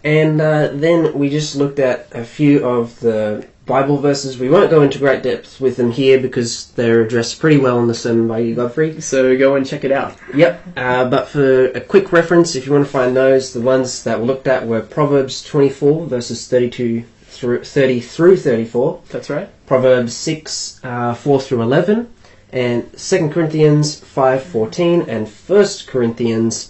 And 0.02 0.40
uh, 0.40 0.68
then 0.72 1.18
we 1.18 1.28
just 1.28 1.56
looked 1.56 1.78
at 1.78 2.08
a 2.12 2.24
few 2.24 2.66
of 2.66 2.98
the 3.00 3.46
Bible 3.66 3.98
verses. 3.98 4.38
We 4.38 4.48
won't 4.48 4.70
go 4.70 4.82
into 4.82 4.98
great 4.98 5.22
depth 5.22 5.60
with 5.60 5.76
them 5.76 5.92
here 5.92 6.18
because 6.20 6.72
they're 6.72 7.02
addressed 7.02 7.38
pretty 7.38 7.58
well 7.58 7.78
in 7.78 7.86
the 7.86 7.94
sermon 7.94 8.26
by 8.26 8.40
you, 8.40 8.54
Godfrey. 8.54 9.00
So 9.00 9.36
go 9.36 9.54
and 9.54 9.66
check 9.66 9.84
it 9.84 9.92
out. 9.92 10.16
Yep. 10.34 10.62
Uh, 10.76 11.08
but 11.08 11.28
for 11.28 11.66
a 11.66 11.80
quick 11.80 12.12
reference, 12.12 12.56
if 12.56 12.66
you 12.66 12.72
want 12.72 12.86
to 12.86 12.90
find 12.90 13.16
those, 13.16 13.52
the 13.52 13.60
ones 13.60 14.02
that 14.04 14.20
we 14.20 14.26
looked 14.26 14.48
at 14.48 14.66
were 14.66 14.80
Proverbs 14.80 15.44
24, 15.44 16.06
verses 16.06 16.48
32 16.48 17.04
through 17.26 17.64
30 17.64 18.00
through 18.00 18.36
34, 18.36 19.02
That's 19.08 19.30
right. 19.30 19.48
Proverbs 19.66 20.14
6, 20.14 20.80
uh, 20.82 21.14
4 21.14 21.40
through 21.40 21.62
11, 21.62 22.12
and 22.52 22.98
2 22.98 23.28
Corinthians 23.28 24.00
5.14, 24.00 25.06
and 25.06 25.28
1 25.28 25.66
Corinthians 25.86 26.66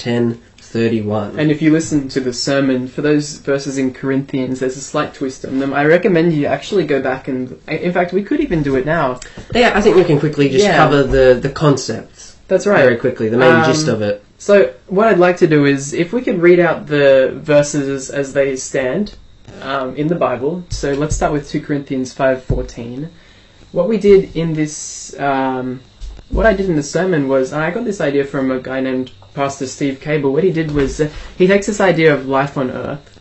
10.31. 0.72 1.38
And 1.38 1.50
if 1.50 1.60
you 1.62 1.70
listen 1.70 2.08
to 2.08 2.20
the 2.20 2.32
sermon 2.32 2.88
for 2.88 3.02
those 3.02 3.38
verses 3.38 3.78
in 3.78 3.92
Corinthians, 3.92 4.60
there's 4.60 4.76
a 4.76 4.80
slight 4.80 5.14
twist 5.14 5.44
on 5.44 5.58
them. 5.58 5.72
I 5.74 5.84
recommend 5.84 6.32
you 6.32 6.46
actually 6.46 6.86
go 6.86 7.00
back 7.02 7.28
and, 7.28 7.60
in 7.68 7.92
fact, 7.92 8.12
we 8.12 8.22
could 8.22 8.40
even 8.40 8.62
do 8.62 8.76
it 8.76 8.86
now. 8.86 9.20
Yeah, 9.54 9.72
I 9.74 9.80
think 9.80 9.96
we 9.96 10.04
can 10.04 10.18
quickly 10.20 10.48
just 10.48 10.64
Yeah. 10.64 10.76
cover 10.76 11.02
the, 11.02 11.38
the 11.40 11.50
concepts 11.50 12.36
That's 12.48 12.66
right. 12.66 12.82
very 12.82 12.96
quickly, 12.96 13.28
the 13.28 13.36
main 13.36 13.52
Um, 13.56 13.64
gist 13.64 13.88
of 13.88 14.02
it. 14.02 14.24
So 14.38 14.72
what 14.86 15.06
I'd 15.08 15.18
like 15.18 15.36
to 15.38 15.46
do 15.46 15.66
is, 15.66 15.92
if 15.92 16.12
we 16.12 16.22
could 16.22 16.40
read 16.40 16.60
out 16.60 16.86
the 16.86 17.32
verses 17.34 18.08
as 18.10 18.32
they 18.32 18.56
stand 18.56 19.14
um, 19.62 19.94
in 19.96 20.08
the 20.08 20.14
Bible. 20.14 20.64
So 20.70 20.92
let's 20.92 21.14
start 21.14 21.32
with 21.32 21.48
2 21.48 21.60
Corinthians 21.60 22.14
5:14. 22.14 23.08
What 23.72 23.88
we 23.88 23.98
did 23.98 24.34
in 24.34 24.54
this, 24.54 25.18
um, 25.18 25.80
what 26.30 26.46
I 26.46 26.54
did 26.54 26.68
in 26.68 26.76
the 26.76 26.82
sermon 26.82 27.28
was, 27.28 27.52
and 27.52 27.62
I 27.62 27.70
got 27.70 27.84
this 27.84 28.00
idea 28.00 28.24
from 28.24 28.50
a 28.50 28.60
guy 28.60 28.80
named 28.80 29.10
Pastor 29.34 29.66
Steve 29.66 30.00
Cable. 30.00 30.32
What 30.32 30.44
he 30.44 30.52
did 30.52 30.70
was, 30.70 31.00
uh, 31.00 31.10
he 31.36 31.46
takes 31.46 31.66
this 31.66 31.80
idea 31.80 32.14
of 32.14 32.26
life 32.26 32.56
on 32.56 32.70
Earth, 32.70 33.20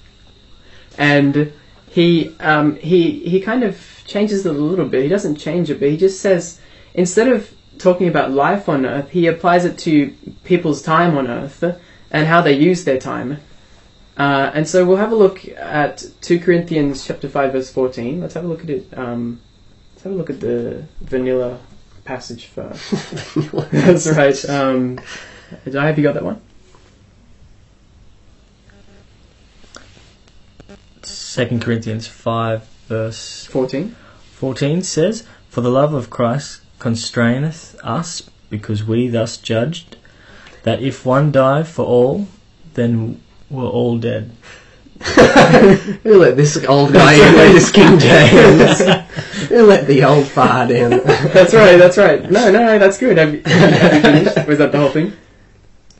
and 0.97 1.51
he 1.89 2.35
um, 2.39 2.75
he 2.75 3.19
he 3.27 3.41
kind 3.41 3.63
of 3.63 4.03
changes 4.05 4.45
it 4.45 4.55
a 4.55 4.57
little 4.57 4.85
bit. 4.85 5.03
He 5.03 5.09
doesn't 5.09 5.37
change 5.37 5.69
it, 5.69 5.79
but 5.79 5.89
he 5.89 5.97
just 5.97 6.21
says 6.21 6.59
instead 6.93 7.27
of 7.27 7.51
talking 7.77 8.07
about 8.07 8.31
life 8.31 8.69
on 8.69 8.85
Earth, 8.85 9.09
he 9.09 9.27
applies 9.27 9.65
it 9.65 9.77
to 9.79 10.13
people's 10.43 10.81
time 10.81 11.17
on 11.17 11.27
Earth 11.27 11.63
and 12.11 12.27
how 12.27 12.41
they 12.41 12.53
use 12.53 12.83
their 12.83 12.99
time. 12.99 13.39
Uh, 14.17 14.51
and 14.53 14.67
so 14.67 14.85
we'll 14.85 14.97
have 14.97 15.13
a 15.13 15.15
look 15.15 15.47
at 15.47 16.03
2 16.21 16.41
Corinthians 16.41 17.07
chapter 17.07 17.29
5 17.29 17.53
verse 17.53 17.71
14. 17.71 18.19
Let's 18.19 18.33
have 18.33 18.43
a 18.43 18.47
look 18.47 18.63
at 18.63 18.69
it. 18.69 18.97
Um, 18.97 19.39
let's 19.93 20.03
have 20.03 20.11
a 20.11 20.15
look 20.15 20.29
at 20.29 20.41
the 20.41 20.85
vanilla 20.99 21.59
passage 22.09 22.47
first. 22.47 23.35
That's 23.71 24.07
right. 24.07 24.49
Um, 24.49 24.99
Jai, 25.69 25.85
have 25.85 25.95
you 25.95 26.03
got 26.03 26.15
that 26.15 26.25
one? 26.25 26.41
Second 31.03 31.61
Corinthians 31.61 32.07
five 32.07 32.67
verse 32.87 33.45
14. 33.45 33.95
14 34.31 34.81
says, 34.81 35.27
For 35.49 35.61
the 35.61 35.69
love 35.69 35.93
of 35.93 36.09
Christ 36.09 36.61
constraineth 36.79 37.75
us, 37.83 38.27
because 38.49 38.83
we 38.83 39.07
thus 39.07 39.37
judged, 39.37 39.95
that 40.63 40.81
if 40.81 41.05
one 41.05 41.31
die 41.31 41.61
for 41.61 41.85
all, 41.85 42.27
then 42.73 43.21
we're 43.51 43.67
all 43.67 43.99
dead. 43.99 44.31
Who 46.03 46.17
let 46.17 46.35
this 46.37 46.57
old 46.65 46.91
guy 46.91 47.13
in 47.27 47.35
with 47.35 47.53
his 47.53 47.71
King 47.71 47.99
James? 47.99 48.81
Let 49.49 49.88
the 49.88 50.03
old 50.03 50.27
fart 50.27 50.71
in? 50.71 50.89
That's 51.33 51.53
right, 51.53 51.77
that's 51.77 51.97
right. 51.97 52.21
No, 52.29 52.51
no, 52.51 52.65
no, 52.65 52.79
that's 52.79 52.97
good. 52.97 53.17
Have 53.17 53.33
you, 53.33 53.41
have 53.45 54.38
you? 54.38 54.43
Was 54.47 54.59
that 54.59 54.71
the 54.71 54.77
whole 54.79 54.89
thing? 54.89 55.13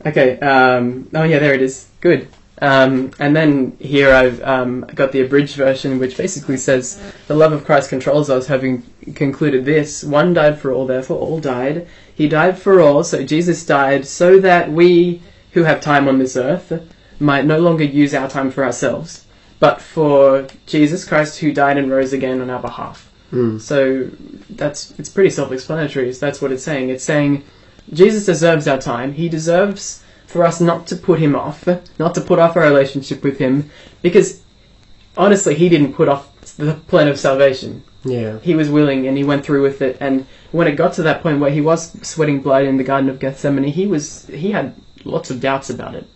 Okay, 0.06 0.40
um, 0.40 1.10
oh 1.14 1.24
yeah, 1.24 1.40
there 1.40 1.54
it 1.54 1.62
is. 1.62 1.88
Good. 2.00 2.28
Um, 2.62 3.12
and 3.20 3.36
then 3.36 3.78
here 3.80 4.14
I've 4.14 4.42
um, 4.44 4.82
got 4.94 5.12
the 5.12 5.22
abridged 5.22 5.56
version, 5.56 5.98
which 5.98 6.18
basically 6.18 6.58
says, 6.58 7.02
The 7.28 7.36
love 7.36 7.54
of 7.54 7.66
Christ 7.66 7.90
controls 7.90 8.30
us, 8.30 8.48
having 8.48 8.84
concluded 9.16 9.66
this. 9.66 10.04
One 10.04 10.34
died 10.34 10.60
for 10.60 10.72
all, 10.72 10.86
therefore 10.86 11.18
all 11.18 11.40
died. 11.40 11.88
He 12.14 12.28
died 12.28 12.60
for 12.60 12.82
all, 12.82 13.04
so 13.04 13.24
Jesus 13.24 13.66
died 13.66 14.06
so 14.06 14.40
that 14.40 14.72
we 14.72 15.22
who 15.54 15.64
have 15.64 15.82
time 15.82 16.08
on 16.08 16.20
this 16.20 16.36
earth 16.36 16.72
might 17.20 17.46
no 17.46 17.60
longer 17.60 17.84
use 17.84 18.14
our 18.14 18.30
time 18.30 18.52
for 18.52 18.64
ourselves, 18.64 19.26
but 19.60 19.82
for 19.82 20.48
Jesus 20.66 21.08
Christ 21.08 21.40
who 21.40 21.52
died 21.52 21.78
and 21.78 21.90
rose 21.90 22.14
again 22.14 22.42
on 22.42 22.50
our 22.50 22.62
behalf. 22.62 23.09
Hmm. 23.30 23.58
So 23.60 24.10
that's 24.50 24.92
it's 25.00 25.10
pretty 25.10 25.30
self-explanatory. 25.30 26.14
So 26.14 26.26
that's 26.26 26.42
what 26.42 26.52
it's 26.52 26.64
saying. 26.64 26.90
It's 26.90 27.04
saying 27.04 27.44
Jesus 27.94 28.26
deserves 28.26 28.68
our 28.68 28.80
time. 28.80 29.14
He 29.14 29.30
deserves 29.30 30.04
for 30.28 30.44
us 30.46 30.62
not 30.62 30.88
to 30.88 30.96
put 30.96 31.20
him 31.20 31.36
off, 31.36 31.68
not 31.98 32.14
to 32.16 32.22
put 32.22 32.40
off 32.40 32.56
our 32.56 32.64
relationship 32.64 33.24
with 33.24 33.38
him, 33.40 33.70
because 34.02 34.42
honestly, 35.18 35.56
he 35.56 35.70
didn't 35.70 35.94
put 35.94 36.08
off 36.08 36.56
the 36.58 36.76
plan 36.88 37.08
of 37.08 37.20
salvation. 37.20 37.84
Yeah. 38.04 38.40
He 38.40 38.56
was 38.56 38.70
willing 38.70 39.08
and 39.08 39.18
he 39.18 39.24
went 39.24 39.44
through 39.44 39.62
with 39.64 39.82
it. 39.82 39.98
And 40.00 40.26
when 40.52 40.68
it 40.68 40.76
got 40.76 40.94
to 40.94 41.04
that 41.04 41.22
point 41.22 41.40
where 41.40 41.52
he 41.52 41.62
was 41.62 41.92
sweating 42.08 42.42
blood 42.42 42.66
in 42.66 42.78
the 42.78 42.84
Garden 42.84 43.10
of 43.10 43.20
Gethsemane, 43.20 43.64
he 43.66 43.88
was 43.88 44.26
he 44.28 44.52
had 44.52 44.76
lots 45.04 45.30
of 45.30 45.42
doubts 45.42 45.70
about 45.70 45.96
it. 45.96 46.08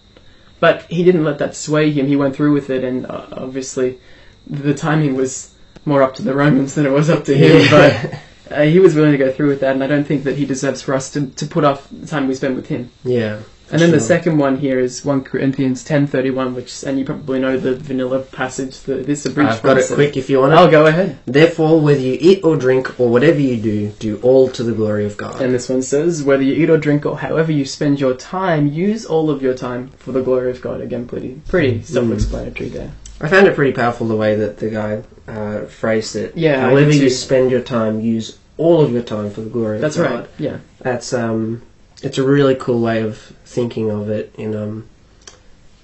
but 0.63 0.83
he 0.83 1.03
didn't 1.03 1.25
let 1.25 1.39
that 1.39 1.53
sway 1.57 1.91
him. 1.91 2.07
He 2.07 2.15
went 2.15 2.33
through 2.37 2.53
with 2.53 2.69
it, 2.69 2.85
and 2.85 3.05
uh, 3.05 3.25
obviously, 3.33 3.99
the 4.47 4.73
timing 4.73 5.13
was 5.13 5.52
more 5.85 6.01
up 6.01 6.15
to 6.15 6.21
the 6.21 6.33
Romans 6.33 6.75
than 6.75 6.85
it 6.85 6.91
was 6.91 7.09
up 7.09 7.25
to 7.25 7.35
him. 7.35 7.69
But 7.69 8.19
uh, 8.51 8.61
he 8.63 8.79
was 8.79 8.95
willing 8.95 9.11
to 9.13 9.17
go 9.17 9.31
through 9.31 9.49
with 9.49 9.59
that, 9.61 9.73
and 9.75 9.83
I 9.83 9.87
don't 9.87 10.05
think 10.05 10.23
that 10.25 10.37
he 10.37 10.45
deserves 10.45 10.81
for 10.81 10.93
us 10.93 11.11
to, 11.13 11.27
to 11.27 11.45
put 11.45 11.63
off 11.63 11.87
the 11.91 12.07
time 12.07 12.27
we 12.27 12.35
spend 12.35 12.55
with 12.55 12.67
him. 12.67 12.91
yeah. 13.03 13.39
And 13.71 13.81
then 13.81 13.89
the 13.89 13.99
second 13.99 14.37
one 14.37 14.57
here 14.57 14.77
is 14.77 15.03
1 15.03 15.23
Corinthians 15.23 15.83
10:31, 15.83 16.53
which 16.53 16.83
and 16.83 16.99
you 16.99 17.05
probably 17.05 17.39
know 17.39 17.57
the 17.57 17.73
vanilla 17.75 18.19
passage. 18.19 18.81
The, 18.81 18.95
this 18.95 19.25
abridged 19.25 19.49
I've 19.49 19.63
got 19.63 19.77
it 19.79 19.89
quick 19.91 20.15
if 20.15 20.29
you 20.29 20.41
want 20.41 20.53
it. 20.53 20.57
I'll 20.57 20.69
go 20.69 20.85
ahead. 20.85 21.17
Therefore, 21.25 21.81
whether 21.81 21.99
you 21.99 22.15
eat 22.21 22.43
or 22.43 22.55
drink 22.55 22.99
or 22.99 23.09
whatever 23.09 23.39
you 23.39 23.57
do, 23.59 23.89
do 23.97 24.19
all 24.21 24.47
to 24.49 24.61
the 24.61 24.73
glory 24.73 25.05
of 25.07 25.17
God. 25.17 25.41
And 25.41 25.55
this 25.55 25.69
one 25.69 25.81
says, 25.81 26.21
whether 26.21 26.43
you 26.43 26.53
eat 26.53 26.69
or 26.69 26.77
drink 26.77 27.03
or 27.03 27.17
however 27.17 27.51
you 27.51 27.65
spend 27.65 27.99
your 27.99 28.13
time, 28.13 28.67
use 28.67 29.05
all 29.07 29.31
of 29.31 29.41
your 29.41 29.55
time 29.55 29.87
for 29.97 30.11
the 30.11 30.21
glory 30.21 30.51
of 30.51 30.61
God. 30.61 30.79
Again, 30.79 31.07
pretty 31.07 31.41
pretty 31.47 31.79
Mm. 31.79 31.85
self-explanatory 31.85 32.69
there. 32.69 32.91
I 33.23 33.29
found 33.29 33.47
it 33.47 33.55
pretty 33.55 33.71
powerful 33.71 34.07
the 34.07 34.15
way 34.15 34.35
that 34.35 34.57
the 34.57 34.69
guy 34.69 35.01
uh, 35.27 35.65
phrased 35.65 36.15
it. 36.15 36.35
Yeah, 36.35 36.57
I 36.57 36.69
However 36.69 36.91
did 36.91 36.95
you 36.95 37.01
too. 37.03 37.09
spend 37.09 37.51
your 37.51 37.61
time, 37.61 38.01
use 38.01 38.37
all 38.57 38.81
of 38.81 38.91
your 38.91 39.01
time 39.01 39.31
for 39.31 39.41
the 39.41 39.49
glory 39.49 39.79
That's 39.79 39.95
of 39.97 40.05
God. 40.07 40.19
right. 40.19 40.29
Yeah. 40.37 40.57
That's 40.79 41.13
um, 41.13 41.61
it's 42.03 42.17
a 42.17 42.23
really 42.23 42.55
cool 42.55 42.81
way 42.81 43.01
of 43.01 43.17
thinking 43.45 43.89
of 43.89 44.09
it 44.09 44.33
in 44.37 44.55
um, 44.55 44.87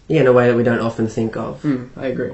yeah, 0.08 0.22
in 0.22 0.28
a 0.28 0.34
way 0.34 0.48
that 0.50 0.56
we 0.56 0.64
don't 0.64 0.82
often 0.82 1.08
think 1.08 1.38
of. 1.38 1.62
Mm, 1.64 1.90
I 1.96 2.08
agree. 2.08 2.34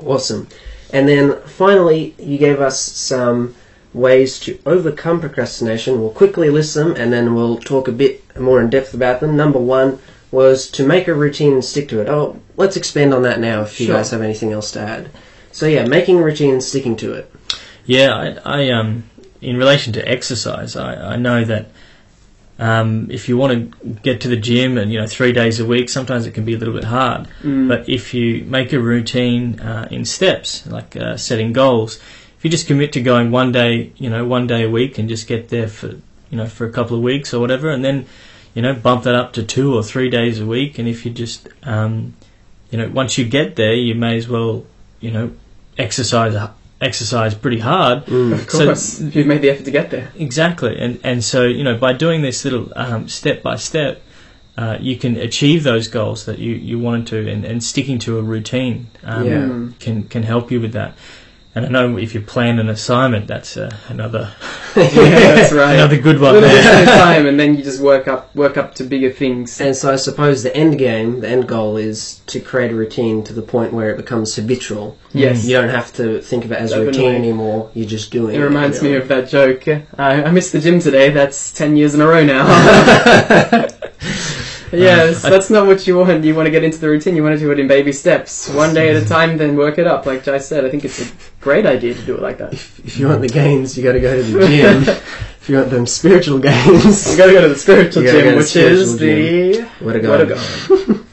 Awesome. 0.00 0.48
And 0.92 1.08
then 1.08 1.40
finally, 1.42 2.14
you 2.18 2.38
gave 2.38 2.60
us 2.60 2.80
some 2.80 3.54
ways 3.94 4.38
to 4.40 4.58
overcome 4.66 5.20
procrastination. 5.20 6.00
We'll 6.00 6.10
quickly 6.10 6.50
list 6.50 6.74
them 6.74 6.94
and 6.96 7.12
then 7.12 7.34
we'll 7.34 7.56
talk 7.58 7.88
a 7.88 7.92
bit 7.92 8.38
more 8.38 8.60
in 8.60 8.68
depth 8.68 8.92
about 8.94 9.20
them. 9.20 9.36
Number 9.36 9.58
one 9.58 9.98
was 10.30 10.68
to 10.72 10.86
make 10.86 11.08
a 11.08 11.14
routine 11.14 11.54
and 11.54 11.64
stick 11.64 11.88
to 11.88 12.00
it. 12.00 12.08
Oh, 12.08 12.40
let's 12.56 12.76
expand 12.76 13.14
on 13.14 13.22
that 13.22 13.40
now 13.40 13.62
if 13.62 13.80
you 13.80 13.86
Sure. 13.86 13.96
guys 13.96 14.10
have 14.10 14.22
anything 14.22 14.52
else 14.52 14.70
to 14.72 14.80
add. 14.80 15.10
So 15.52 15.66
yeah, 15.66 15.86
making 15.86 16.18
a 16.18 16.22
routine 16.22 16.52
and 16.54 16.62
sticking 16.62 16.96
to 16.96 17.14
it. 17.14 17.32
Yeah, 17.86 18.14
I, 18.44 18.60
I 18.60 18.70
um, 18.70 19.04
in 19.40 19.56
relation 19.56 19.92
to 19.94 20.06
exercise, 20.06 20.76
I, 20.76 21.14
I 21.14 21.16
know 21.16 21.44
that 21.44 21.70
um, 22.58 23.10
if 23.10 23.28
you 23.28 23.36
want 23.36 23.72
to 23.80 23.88
get 24.02 24.20
to 24.22 24.28
the 24.28 24.36
gym 24.36 24.76
and 24.76 24.92
you 24.92 25.00
know 25.00 25.06
three 25.06 25.32
days 25.32 25.60
a 25.60 25.64
week, 25.64 25.88
sometimes 25.88 26.26
it 26.26 26.32
can 26.32 26.44
be 26.44 26.54
a 26.54 26.58
little 26.58 26.74
bit 26.74 26.84
hard. 26.84 27.28
Mm. 27.42 27.68
But 27.68 27.88
if 27.88 28.12
you 28.12 28.44
make 28.44 28.72
a 28.72 28.80
routine 28.80 29.60
uh, 29.60 29.88
in 29.90 30.04
steps, 30.04 30.66
like 30.66 30.96
uh, 30.96 31.16
setting 31.16 31.52
goals, 31.52 31.96
if 32.36 32.44
you 32.44 32.50
just 32.50 32.66
commit 32.66 32.92
to 32.92 33.00
going 33.00 33.30
one 33.30 33.52
day, 33.52 33.92
you 33.96 34.10
know, 34.10 34.24
one 34.24 34.46
day 34.46 34.64
a 34.64 34.70
week, 34.70 34.98
and 34.98 35.08
just 35.08 35.26
get 35.26 35.48
there 35.48 35.68
for 35.68 35.88
you 36.30 36.36
know 36.36 36.46
for 36.46 36.66
a 36.66 36.72
couple 36.72 36.96
of 36.96 37.02
weeks 37.02 37.32
or 37.32 37.40
whatever, 37.40 37.70
and 37.70 37.84
then 37.84 38.06
you 38.58 38.62
know 38.62 38.74
bump 38.74 39.04
that 39.04 39.14
up 39.14 39.34
to 39.34 39.44
two 39.44 39.72
or 39.72 39.84
three 39.84 40.10
days 40.10 40.40
a 40.40 40.44
week, 40.44 40.80
and 40.80 40.88
if 40.88 41.06
you 41.06 41.12
just 41.12 41.46
um, 41.62 42.16
you 42.72 42.78
know 42.78 42.88
once 42.88 43.16
you 43.16 43.24
get 43.24 43.54
there, 43.54 43.72
you 43.72 43.94
may 43.94 44.16
as 44.16 44.28
well 44.28 44.64
you 44.98 45.12
know 45.12 45.30
exercise 45.78 46.34
exercise 46.80 47.34
pretty 47.34 47.60
hard 47.60 48.04
Mm. 48.06 48.32
Of 48.32 48.48
course, 48.48 49.00
if 49.00 49.14
you've 49.14 49.28
made 49.28 49.42
the 49.42 49.50
effort 49.50 49.64
to 49.66 49.70
get 49.70 49.90
there. 49.90 50.10
Exactly, 50.16 50.76
and 50.76 50.98
and 51.04 51.22
so 51.22 51.44
you 51.44 51.62
know 51.62 51.76
by 51.76 51.92
doing 51.92 52.22
this 52.22 52.44
little 52.44 52.72
um, 52.74 53.06
step 53.06 53.44
by 53.44 53.54
step, 53.54 54.02
uh, 54.56 54.76
you 54.80 54.96
can 54.96 55.16
achieve 55.16 55.62
those 55.62 55.86
goals 55.86 56.24
that 56.24 56.40
you, 56.40 56.52
you 56.54 56.80
wanted 56.80 57.06
to, 57.06 57.30
and, 57.30 57.44
and 57.44 57.62
sticking 57.62 58.00
to 58.00 58.18
a 58.18 58.22
routine 58.22 58.88
um, 59.04 59.24
Yeah. 59.24 59.68
Can 59.78 60.02
can 60.08 60.24
help 60.24 60.50
you 60.50 60.60
with 60.60 60.72
that. 60.72 60.94
And 61.54 61.64
I 61.66 61.68
know 61.70 61.96
if 61.98 62.14
you 62.14 62.20
plan 62.20 62.58
an 62.58 62.68
assignment, 62.68 63.26
that's 63.26 63.56
uh, 63.56 63.74
another 63.88 64.32
Yeah, 64.76 64.84
that's 65.34 65.52
right. 65.52 65.74
another 65.74 65.98
good 65.98 66.20
one. 66.20 66.36
A 66.36 66.40
one. 66.40 66.42
little 66.42 66.56
bit 66.56 66.62
there. 66.62 66.74
at 66.74 66.82
a 66.82 66.98
time, 66.98 67.26
and 67.30 67.40
then 67.40 67.56
you 67.56 67.64
just 67.64 67.80
work 67.80 68.06
up 68.06 68.34
work 68.36 68.56
up 68.56 68.74
to 68.76 68.84
bigger 68.84 69.10
things. 69.10 69.60
And 69.60 69.74
so 69.74 69.92
I 69.92 69.96
suppose 69.96 70.42
the 70.42 70.54
end 70.56 70.78
game, 70.78 71.20
the 71.20 71.28
end 71.28 71.48
goal 71.48 71.76
is 71.76 72.20
to 72.26 72.38
create 72.38 72.70
a 72.70 72.74
routine 72.74 73.24
to 73.24 73.32
the 73.32 73.42
point 73.42 73.72
where 73.72 73.90
it 73.90 73.96
becomes 73.96 74.36
habitual. 74.36 74.96
Yes. 75.12 75.44
You 75.46 75.54
don't 75.56 75.70
have 75.70 75.92
to 75.94 76.20
think 76.20 76.44
of 76.44 76.52
it 76.52 76.58
as 76.58 76.72
a 76.72 76.76
Definitely. 76.84 77.00
routine 77.06 77.14
anymore. 77.22 77.70
You're 77.74 77.88
just 77.88 78.10
doing 78.12 78.34
it. 78.34 78.40
It 78.40 78.44
reminds 78.44 78.82
you 78.82 78.90
me 78.90 78.96
of 78.96 79.08
that 79.08 79.28
joke. 79.28 79.66
I, 79.66 80.22
I 80.22 80.30
missed 80.30 80.52
the 80.52 80.60
gym 80.60 80.78
today. 80.80 81.10
That's 81.10 81.50
ten 81.52 81.76
years 81.76 81.94
in 81.94 82.00
a 82.02 82.06
row 82.06 82.24
now. 82.24 82.46
yes, 84.72 85.24
Uh, 85.24 85.26
I- 85.28 85.30
that's 85.30 85.50
not 85.50 85.66
what 85.66 85.86
you 85.86 85.96
want. 85.98 86.24
You 86.24 86.34
want 86.34 86.46
to 86.46 86.50
get 86.50 86.64
into 86.64 86.78
the 86.78 86.88
routine. 86.88 87.16
You 87.16 87.22
want 87.22 87.34
to 87.34 87.40
do 87.40 87.50
it 87.52 87.58
in 87.60 87.68
baby 87.68 87.92
steps, 87.92 88.48
one 88.48 88.74
day 88.74 88.90
at 88.94 89.02
a 89.02 89.06
time. 89.06 89.36
Then 89.38 89.56
work 89.56 89.78
it 89.78 89.86
up. 89.86 90.06
Like 90.06 90.24
Jai 90.24 90.38
said, 90.38 90.64
I 90.64 90.70
think 90.70 90.84
it's 90.84 91.00
a 91.00 91.12
great 91.40 91.66
idea 91.66 91.94
to 91.94 92.02
do 92.02 92.14
it 92.16 92.22
like 92.22 92.38
that. 92.38 92.52
If, 92.52 92.78
if 92.86 92.98
you 92.98 93.08
want 93.08 93.20
the 93.22 93.28
gains, 93.28 93.76
you 93.76 93.82
got 93.84 93.92
to 93.92 94.00
go 94.00 94.16
to 94.16 94.22
the 94.22 94.46
gym. 94.46 94.82
if 95.40 95.48
you 95.48 95.56
want 95.56 95.70
them 95.70 95.86
spiritual 95.86 96.38
gains, 96.38 97.10
You 97.10 97.16
got 97.16 97.26
to 97.26 97.32
go 97.32 97.42
to 97.42 97.48
the 97.48 97.56
spiritual 97.58 98.02
You 98.02 98.08
gotta 98.08 98.18
gym, 98.22 98.24
go 98.26 98.30
to 98.32 98.36
which 98.38 98.56
is 98.56 98.94
spiritual 98.94 99.68
the 99.78 99.84
where 99.84 99.94
to 99.94 100.00
go? 100.00 100.10
where 100.10 100.26
to 100.26 100.94
go. 100.94 101.04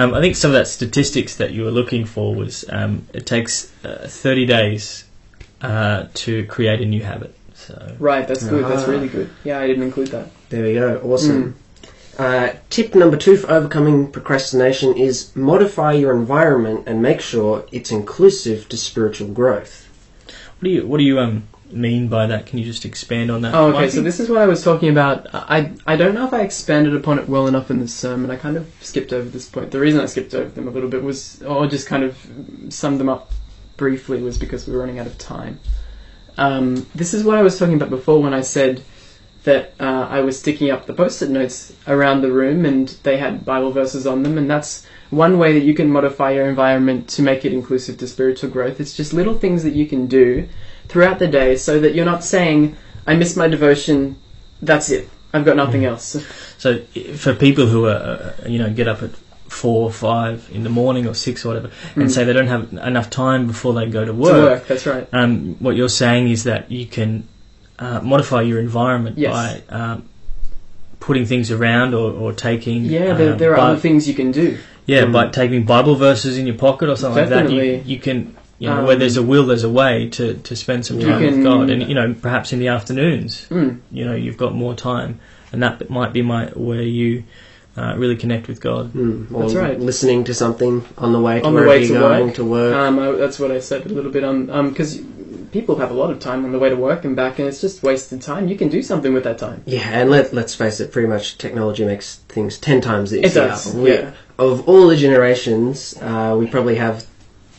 Um, 0.00 0.14
I 0.14 0.20
think 0.20 0.36
some 0.36 0.52
of 0.52 0.54
that 0.54 0.68
statistics 0.68 1.36
that 1.36 1.50
you 1.50 1.64
were 1.64 1.72
looking 1.72 2.04
for 2.06 2.32
was 2.34 2.64
um, 2.68 3.06
it 3.12 3.26
takes 3.26 3.72
uh, 3.84 4.06
30 4.06 4.46
days 4.46 5.04
uh, 5.60 6.06
to 6.14 6.46
create 6.46 6.80
a 6.80 6.84
new 6.86 7.02
habit. 7.02 7.34
So 7.54 7.96
Right, 7.98 8.26
that's 8.28 8.44
good. 8.46 8.64
That's 8.64 8.84
Ah. 8.86 8.90
really 8.92 9.08
good. 9.08 9.28
Yeah, 9.42 9.58
I 9.58 9.66
didn't 9.66 9.82
include 9.82 10.08
that. 10.08 10.28
There 10.50 10.62
we 10.62 10.74
go. 10.74 10.98
Awesome. 11.04 11.52
Mm. 11.52 11.54
Uh, 12.18 12.52
tip 12.68 12.96
number 12.96 13.16
two 13.16 13.36
for 13.36 13.48
overcoming 13.50 14.10
procrastination 14.10 14.96
is 14.96 15.34
modify 15.36 15.92
your 15.92 16.12
environment 16.12 16.82
and 16.86 17.00
make 17.00 17.20
sure 17.20 17.64
it's 17.70 17.92
inclusive 17.92 18.68
to 18.68 18.76
spiritual 18.76 19.28
growth. 19.28 19.86
what 20.26 20.64
do 20.64 20.70
you 20.70 20.84
what 20.84 20.98
do 20.98 21.04
you 21.04 21.20
um 21.20 21.46
mean 21.70 22.08
by 22.08 22.26
that? 22.26 22.46
Can 22.46 22.58
you 22.58 22.64
just 22.64 22.84
expand 22.84 23.30
on 23.30 23.42
that? 23.42 23.54
Oh, 23.54 23.68
okay. 23.68 23.78
Mikey? 23.80 23.90
So 23.90 24.02
this 24.02 24.18
is 24.18 24.28
what 24.28 24.38
I 24.38 24.46
was 24.46 24.64
talking 24.64 24.88
about. 24.88 25.28
I 25.32 25.72
I 25.86 25.94
don't 25.94 26.14
know 26.14 26.26
if 26.26 26.34
I 26.34 26.40
expanded 26.40 26.96
upon 26.96 27.20
it 27.20 27.28
well 27.28 27.46
enough 27.46 27.70
in 27.70 27.78
the 27.78 27.86
sermon. 27.86 28.30
I 28.32 28.36
kind 28.36 28.56
of 28.56 28.68
skipped 28.80 29.12
over 29.12 29.28
this 29.28 29.48
point. 29.48 29.70
The 29.70 29.78
reason 29.78 30.00
I 30.00 30.06
skipped 30.06 30.34
over 30.34 30.48
them 30.48 30.66
a 30.66 30.72
little 30.72 30.88
bit 30.88 31.04
was, 31.04 31.40
or 31.42 31.68
just 31.68 31.86
kind 31.86 32.02
of 32.02 32.18
summed 32.70 32.98
them 32.98 33.08
up 33.08 33.30
briefly, 33.76 34.22
was 34.22 34.38
because 34.38 34.66
we 34.66 34.72
were 34.72 34.80
running 34.80 34.98
out 34.98 35.06
of 35.06 35.18
time. 35.18 35.60
Um, 36.36 36.86
this 36.94 37.14
is 37.14 37.22
what 37.22 37.36
I 37.36 37.42
was 37.42 37.58
talking 37.58 37.74
about 37.74 37.90
before 37.90 38.20
when 38.22 38.34
I 38.34 38.40
said 38.40 38.82
that 39.48 39.72
uh, 39.80 40.06
I 40.10 40.20
was 40.20 40.38
sticking 40.38 40.70
up 40.70 40.84
the 40.86 40.92
post-it 40.92 41.30
notes 41.30 41.72
around 41.86 42.20
the 42.20 42.30
room 42.30 42.66
and 42.66 42.86
they 43.02 43.16
had 43.16 43.44
Bible 43.44 43.72
verses 43.72 44.06
on 44.06 44.22
them, 44.22 44.36
and 44.36 44.48
that's 44.48 44.86
one 45.10 45.38
way 45.38 45.54
that 45.54 45.64
you 45.64 45.72
can 45.74 45.90
modify 45.90 46.32
your 46.32 46.46
environment 46.48 47.08
to 47.16 47.22
make 47.22 47.44
it 47.46 47.52
inclusive 47.54 47.96
to 47.98 48.06
spiritual 48.06 48.50
growth. 48.50 48.78
It's 48.78 48.94
just 48.94 49.14
little 49.14 49.34
things 49.34 49.62
that 49.62 49.74
you 49.74 49.86
can 49.86 50.06
do 50.06 50.46
throughout 50.88 51.18
the 51.18 51.26
day 51.28 51.56
so 51.56 51.80
that 51.80 51.94
you're 51.94 52.04
not 52.14 52.22
saying, 52.22 52.76
I 53.06 53.14
miss 53.16 53.36
my 53.36 53.48
devotion, 53.48 54.18
that's 54.60 54.90
it, 54.90 55.08
I've 55.32 55.46
got 55.46 55.56
nothing 55.56 55.86
else. 55.86 56.22
So 56.58 56.80
for 57.16 57.34
people 57.34 57.66
who 57.66 57.86
are, 57.86 58.34
uh, 58.44 58.48
you 58.48 58.58
know, 58.58 58.70
get 58.70 58.86
up 58.86 59.02
at 59.02 59.10
four 59.48 59.84
or 59.84 59.90
five 59.90 60.46
in 60.52 60.62
the 60.62 60.68
morning 60.70 61.06
or 61.06 61.14
six 61.14 61.44
or 61.44 61.48
whatever, 61.48 61.70
and 61.96 62.08
Mm. 62.08 62.14
say 62.14 62.24
they 62.24 62.34
don't 62.34 62.48
have 62.48 62.70
enough 62.74 63.08
time 63.08 63.46
before 63.46 63.72
they 63.72 63.86
go 63.86 64.00
to 64.04 64.12
To 64.12 64.12
work, 64.12 64.44
work, 64.50 64.66
that's 64.68 64.84
right. 64.86 65.08
Um, 65.10 65.56
what 65.58 65.74
you're 65.74 65.88
saying 66.04 66.28
is 66.28 66.44
that 66.44 66.70
you 66.70 66.84
can 66.84 67.26
uh, 67.78 68.00
modify 68.00 68.42
your 68.42 68.58
environment 68.60 69.18
Yes. 69.18 69.32
by 69.32 69.74
um, 69.76 70.08
putting 71.00 71.24
things 71.26 71.50
around 71.50 71.94
or, 71.94 72.12
or 72.12 72.32
taking. 72.32 72.84
Yeah, 72.84 73.14
there, 73.14 73.32
um, 73.32 73.38
there 73.38 73.52
are 73.52 73.56
Bi- 73.56 73.70
other 73.70 73.80
things 73.80 74.08
you 74.08 74.14
can 74.14 74.32
do. 74.32 74.58
Yeah, 74.86 75.02
Mm. 75.04 75.12
by 75.12 75.28
taking 75.28 75.64
Bible 75.64 75.94
verses 75.96 76.38
in 76.38 76.46
your 76.46 76.56
pocket 76.56 76.88
or 76.88 76.96
something 76.96 77.20
like 77.20 77.28
that, 77.30 77.50
you, 77.50 77.82
you 77.84 77.98
can. 77.98 78.34
You 78.60 78.68
know, 78.70 78.78
Um, 78.78 78.86
where 78.86 78.96
there's 78.96 79.16
a 79.16 79.22
will, 79.22 79.46
there's 79.46 79.62
a 79.62 79.68
way 79.70 80.08
to, 80.08 80.34
to 80.34 80.56
spend 80.56 80.84
some 80.84 80.98
time 80.98 81.20
can- 81.20 81.36
with 81.36 81.44
God, 81.44 81.70
and 81.70 81.88
you 81.88 81.94
know, 81.94 82.12
perhaps 82.20 82.52
in 82.52 82.58
the 82.58 82.66
afternoons, 82.66 83.46
Mm. 83.50 83.78
you 83.92 84.04
know, 84.04 84.16
you've 84.16 84.36
got 84.36 84.52
more 84.52 84.74
time, 84.74 85.20
and 85.52 85.62
that 85.62 85.88
might 85.88 86.12
be 86.12 86.22
my 86.22 86.46
where 86.54 86.82
you 86.82 87.22
uh, 87.76 87.94
really 87.96 88.16
connect 88.16 88.48
with 88.48 88.60
God. 88.60 88.86
Hmm. 88.86 89.26
Or 89.32 89.42
That's 89.42 89.54
right. 89.54 89.78
listening 89.78 90.24
to 90.24 90.34
something 90.34 90.84
on 90.98 91.12
the 91.12 91.20
way 91.20 91.38
to 91.38 91.46
On 91.46 91.54
the 91.54 91.62
way 91.62 91.86
to 91.86 91.92
going 91.92 92.26
work. 92.26 92.34
to 92.34 92.44
work. 92.44 92.74
Um, 92.74 92.98
I, 92.98 93.12
that's 93.12 93.38
what 93.38 93.52
I 93.52 93.60
said 93.60 93.86
a 93.86 93.88
little 93.90 94.10
bit 94.10 94.24
on 94.24 94.46
because 94.70 94.98
people 95.52 95.76
have 95.76 95.90
a 95.90 95.94
lot 95.94 96.10
of 96.10 96.20
time 96.20 96.44
on 96.44 96.52
the 96.52 96.58
way 96.58 96.68
to 96.68 96.76
work 96.76 97.04
and 97.04 97.14
back, 97.16 97.38
and 97.38 97.48
it's 97.48 97.60
just 97.60 97.82
wasted 97.82 98.20
time. 98.22 98.48
You 98.48 98.56
can 98.56 98.68
do 98.68 98.82
something 98.82 99.12
with 99.12 99.24
that 99.24 99.38
time. 99.38 99.62
yeah, 99.66 99.88
and 99.88 100.10
let, 100.10 100.32
let's 100.32 100.54
face 100.54 100.80
it, 100.80 100.92
pretty 100.92 101.08
much 101.08 101.38
technology 101.38 101.84
makes 101.84 102.16
things 102.28 102.58
ten 102.58 102.80
times 102.80 103.12
easier. 103.14 103.26
It 103.26 103.34
does. 103.34 103.74
We- 103.74 103.92
Yeah. 103.92 104.12
Of 104.38 104.68
all 104.68 104.86
the 104.86 104.96
generations, 104.96 105.96
uh, 106.00 106.36
we 106.38 106.46
probably 106.46 106.76
have 106.76 107.04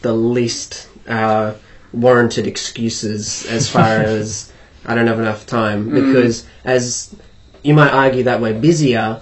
the 0.02 0.14
least 0.14 0.88
uh, 1.10 1.54
warranted 1.92 2.48
excuses 2.48 3.46
as 3.48 3.70
far 3.70 3.84
as 4.02 4.52
I 4.86 4.96
don't 4.96 5.08
have 5.08 5.20
enough 5.20 5.46
time. 5.46 5.90
Mm. 5.90 5.94
Because, 6.14 6.46
as 6.64 7.14
you 7.64 7.74
might 7.74 7.92
argue, 7.92 8.24
that 8.24 8.40
we're 8.40 8.58
busier, 8.58 9.22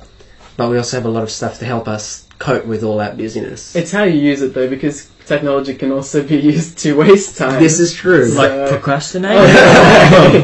but 0.55 0.69
we 0.69 0.77
also 0.77 0.97
have 0.97 1.05
a 1.05 1.09
lot 1.09 1.23
of 1.23 1.31
stuff 1.31 1.57
to 1.59 1.65
help 1.65 1.87
us 1.87 2.27
cope 2.37 2.65
with 2.67 2.83
all 2.83 2.97
that 2.99 3.17
busyness. 3.17 3.75
It's 3.75 3.91
how 3.91 4.03
you 4.03 4.19
use 4.21 4.43
it 4.43 4.53
though, 4.53 4.69
because 4.69 5.09
technology 5.27 5.73
can 5.75 5.91
also 5.91 6.23
be 6.23 6.37
used 6.37 6.77
to 6.79 6.93
waste 6.97 7.37
time. 7.37 7.61
this 7.61 7.79
is 7.79 7.93
true. 7.93 8.27
So- 8.29 8.37
Like 8.41 8.51
Uh, 8.51 8.67
procrastinate. 8.69 9.37
Oh, 9.39 10.41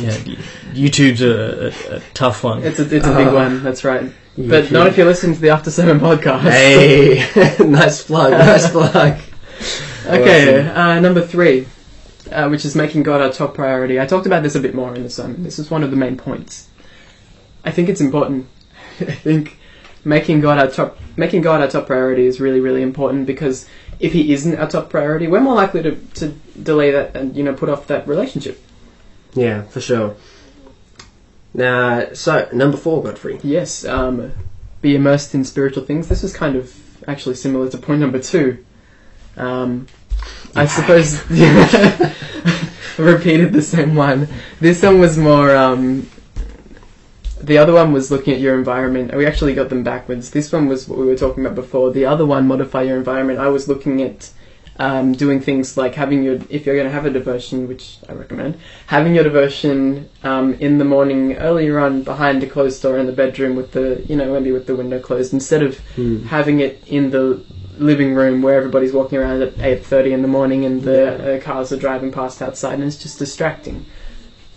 yeah, 0.00 0.16
y- 0.26 0.36
YouTube's 0.74 1.22
a, 1.22 1.72
a, 1.92 1.96
a 1.96 2.00
tough 2.12 2.44
one. 2.44 2.62
it's 2.62 2.78
a 2.78 2.82
it's 2.94 3.06
a 3.06 3.14
big 3.14 3.28
Uh, 3.28 3.32
one. 3.32 3.62
That's 3.62 3.84
right. 3.84 4.10
But 4.36 4.70
not 4.72 4.86
if 4.88 4.96
you're 4.96 5.06
listening 5.06 5.34
to 5.36 5.40
the 5.40 5.50
After 5.50 5.70
Sermon 5.70 6.00
podcast. 6.00 6.40
Hey, 6.40 7.24
nice 7.64 8.02
plug, 8.02 8.32
nice 8.32 8.68
plug. 8.76 9.18
Okay, 10.06 10.68
uh, 10.68 10.98
number 11.00 11.22
three, 11.22 11.66
uh, 12.32 12.48
which 12.48 12.64
is 12.64 12.74
making 12.74 13.04
God 13.04 13.20
our 13.22 13.30
top 13.32 13.54
priority. 13.54 14.00
I 14.00 14.06
talked 14.06 14.26
about 14.26 14.42
this 14.42 14.54
a 14.56 14.60
bit 14.60 14.74
more 14.74 14.94
in 14.94 15.02
the 15.04 15.10
sermon. 15.10 15.42
This 15.44 15.58
is 15.58 15.70
one 15.70 15.82
of 15.84 15.90
the 15.90 15.96
main 15.96 16.16
points. 16.16 16.66
I 17.64 17.70
think 17.70 17.88
it's 17.88 18.00
important. 18.00 18.46
I 19.00 19.04
think 19.04 19.56
making 20.04 20.40
God 20.40 20.58
our 20.58 20.68
top 20.68 20.98
making 21.16 21.42
God 21.42 21.60
our 21.60 21.68
top 21.68 21.86
priority 21.86 22.26
is 22.26 22.40
really 22.40 22.60
really 22.60 22.82
important 22.82 23.26
because 23.26 23.66
if 24.00 24.12
He 24.12 24.32
isn't 24.32 24.58
our 24.58 24.68
top 24.68 24.90
priority, 24.90 25.26
we're 25.26 25.40
more 25.40 25.54
likely 25.54 25.82
to, 25.82 25.96
to 26.14 26.28
delay 26.60 26.90
that 26.90 27.16
and 27.16 27.36
you 27.36 27.42
know 27.42 27.54
put 27.54 27.68
off 27.68 27.86
that 27.86 28.06
relationship. 28.06 28.62
Yeah, 29.34 29.62
for 29.62 29.80
sure. 29.80 30.16
Now, 31.52 32.12
so 32.12 32.48
number 32.52 32.76
four, 32.76 33.02
Godfrey. 33.02 33.40
Yes, 33.42 33.84
um, 33.84 34.32
be 34.82 34.96
immersed 34.96 35.34
in 35.34 35.44
spiritual 35.44 35.84
things. 35.84 36.08
This 36.08 36.24
is 36.24 36.34
kind 36.34 36.56
of 36.56 36.76
actually 37.08 37.36
similar 37.36 37.68
to 37.70 37.78
point 37.78 38.00
number 38.00 38.18
two. 38.18 38.64
Um, 39.36 39.86
I 40.56 40.66
suppose 40.66 41.18
repeated 42.98 43.52
the 43.52 43.62
same 43.62 43.94
one. 43.94 44.28
This 44.60 44.82
one 44.82 45.00
was 45.00 45.18
more. 45.18 45.54
Um, 45.54 46.08
the 47.46 47.58
other 47.58 47.72
one 47.72 47.92
was 47.92 48.10
looking 48.10 48.34
at 48.34 48.40
your 48.40 48.56
environment. 48.56 49.14
We 49.14 49.26
actually 49.26 49.54
got 49.54 49.68
them 49.68 49.82
backwards. 49.82 50.30
This 50.30 50.52
one 50.52 50.66
was 50.66 50.88
what 50.88 50.98
we 50.98 51.06
were 51.06 51.16
talking 51.16 51.44
about 51.44 51.54
before. 51.54 51.90
The 51.90 52.04
other 52.06 52.26
one, 52.26 52.46
modify 52.46 52.82
your 52.82 52.96
environment. 52.96 53.38
I 53.38 53.48
was 53.48 53.68
looking 53.68 54.02
at 54.02 54.30
um, 54.78 55.12
doing 55.12 55.40
things 55.40 55.76
like 55.76 55.94
having 55.94 56.22
your, 56.24 56.38
if 56.48 56.66
you're 56.66 56.74
going 56.74 56.88
to 56.88 56.92
have 56.92 57.06
a 57.06 57.10
devotion, 57.10 57.68
which 57.68 57.98
I 58.08 58.12
recommend, 58.12 58.58
having 58.86 59.14
your 59.14 59.24
devotion 59.24 60.08
um, 60.22 60.54
in 60.54 60.78
the 60.78 60.84
morning 60.84 61.36
earlier 61.36 61.78
on 61.78 62.02
behind 62.02 62.42
a 62.42 62.48
closed 62.48 62.82
door 62.82 62.98
in 62.98 63.06
the 63.06 63.12
bedroom 63.12 63.56
with 63.56 63.72
the, 63.72 64.04
you 64.08 64.16
know, 64.16 64.32
maybe 64.32 64.50
with 64.50 64.66
the 64.66 64.74
window 64.74 64.98
closed, 64.98 65.32
instead 65.32 65.62
of 65.62 65.78
Hmm. 65.96 66.24
having 66.24 66.60
it 66.60 66.82
in 66.86 67.10
the 67.10 67.40
living 67.78 68.14
room 68.14 68.42
where 68.42 68.56
everybody's 68.56 68.92
walking 68.92 69.18
around 69.18 69.42
at 69.42 69.54
8.30 69.56 70.12
in 70.12 70.22
the 70.22 70.28
morning 70.28 70.64
and 70.64 70.82
the 70.82 71.36
uh, 71.36 71.40
cars 71.40 71.72
are 71.72 71.76
driving 71.76 72.12
past 72.12 72.40
outside 72.40 72.74
and 72.74 72.84
it's 72.84 72.96
just 72.96 73.18
distracting. 73.18 73.84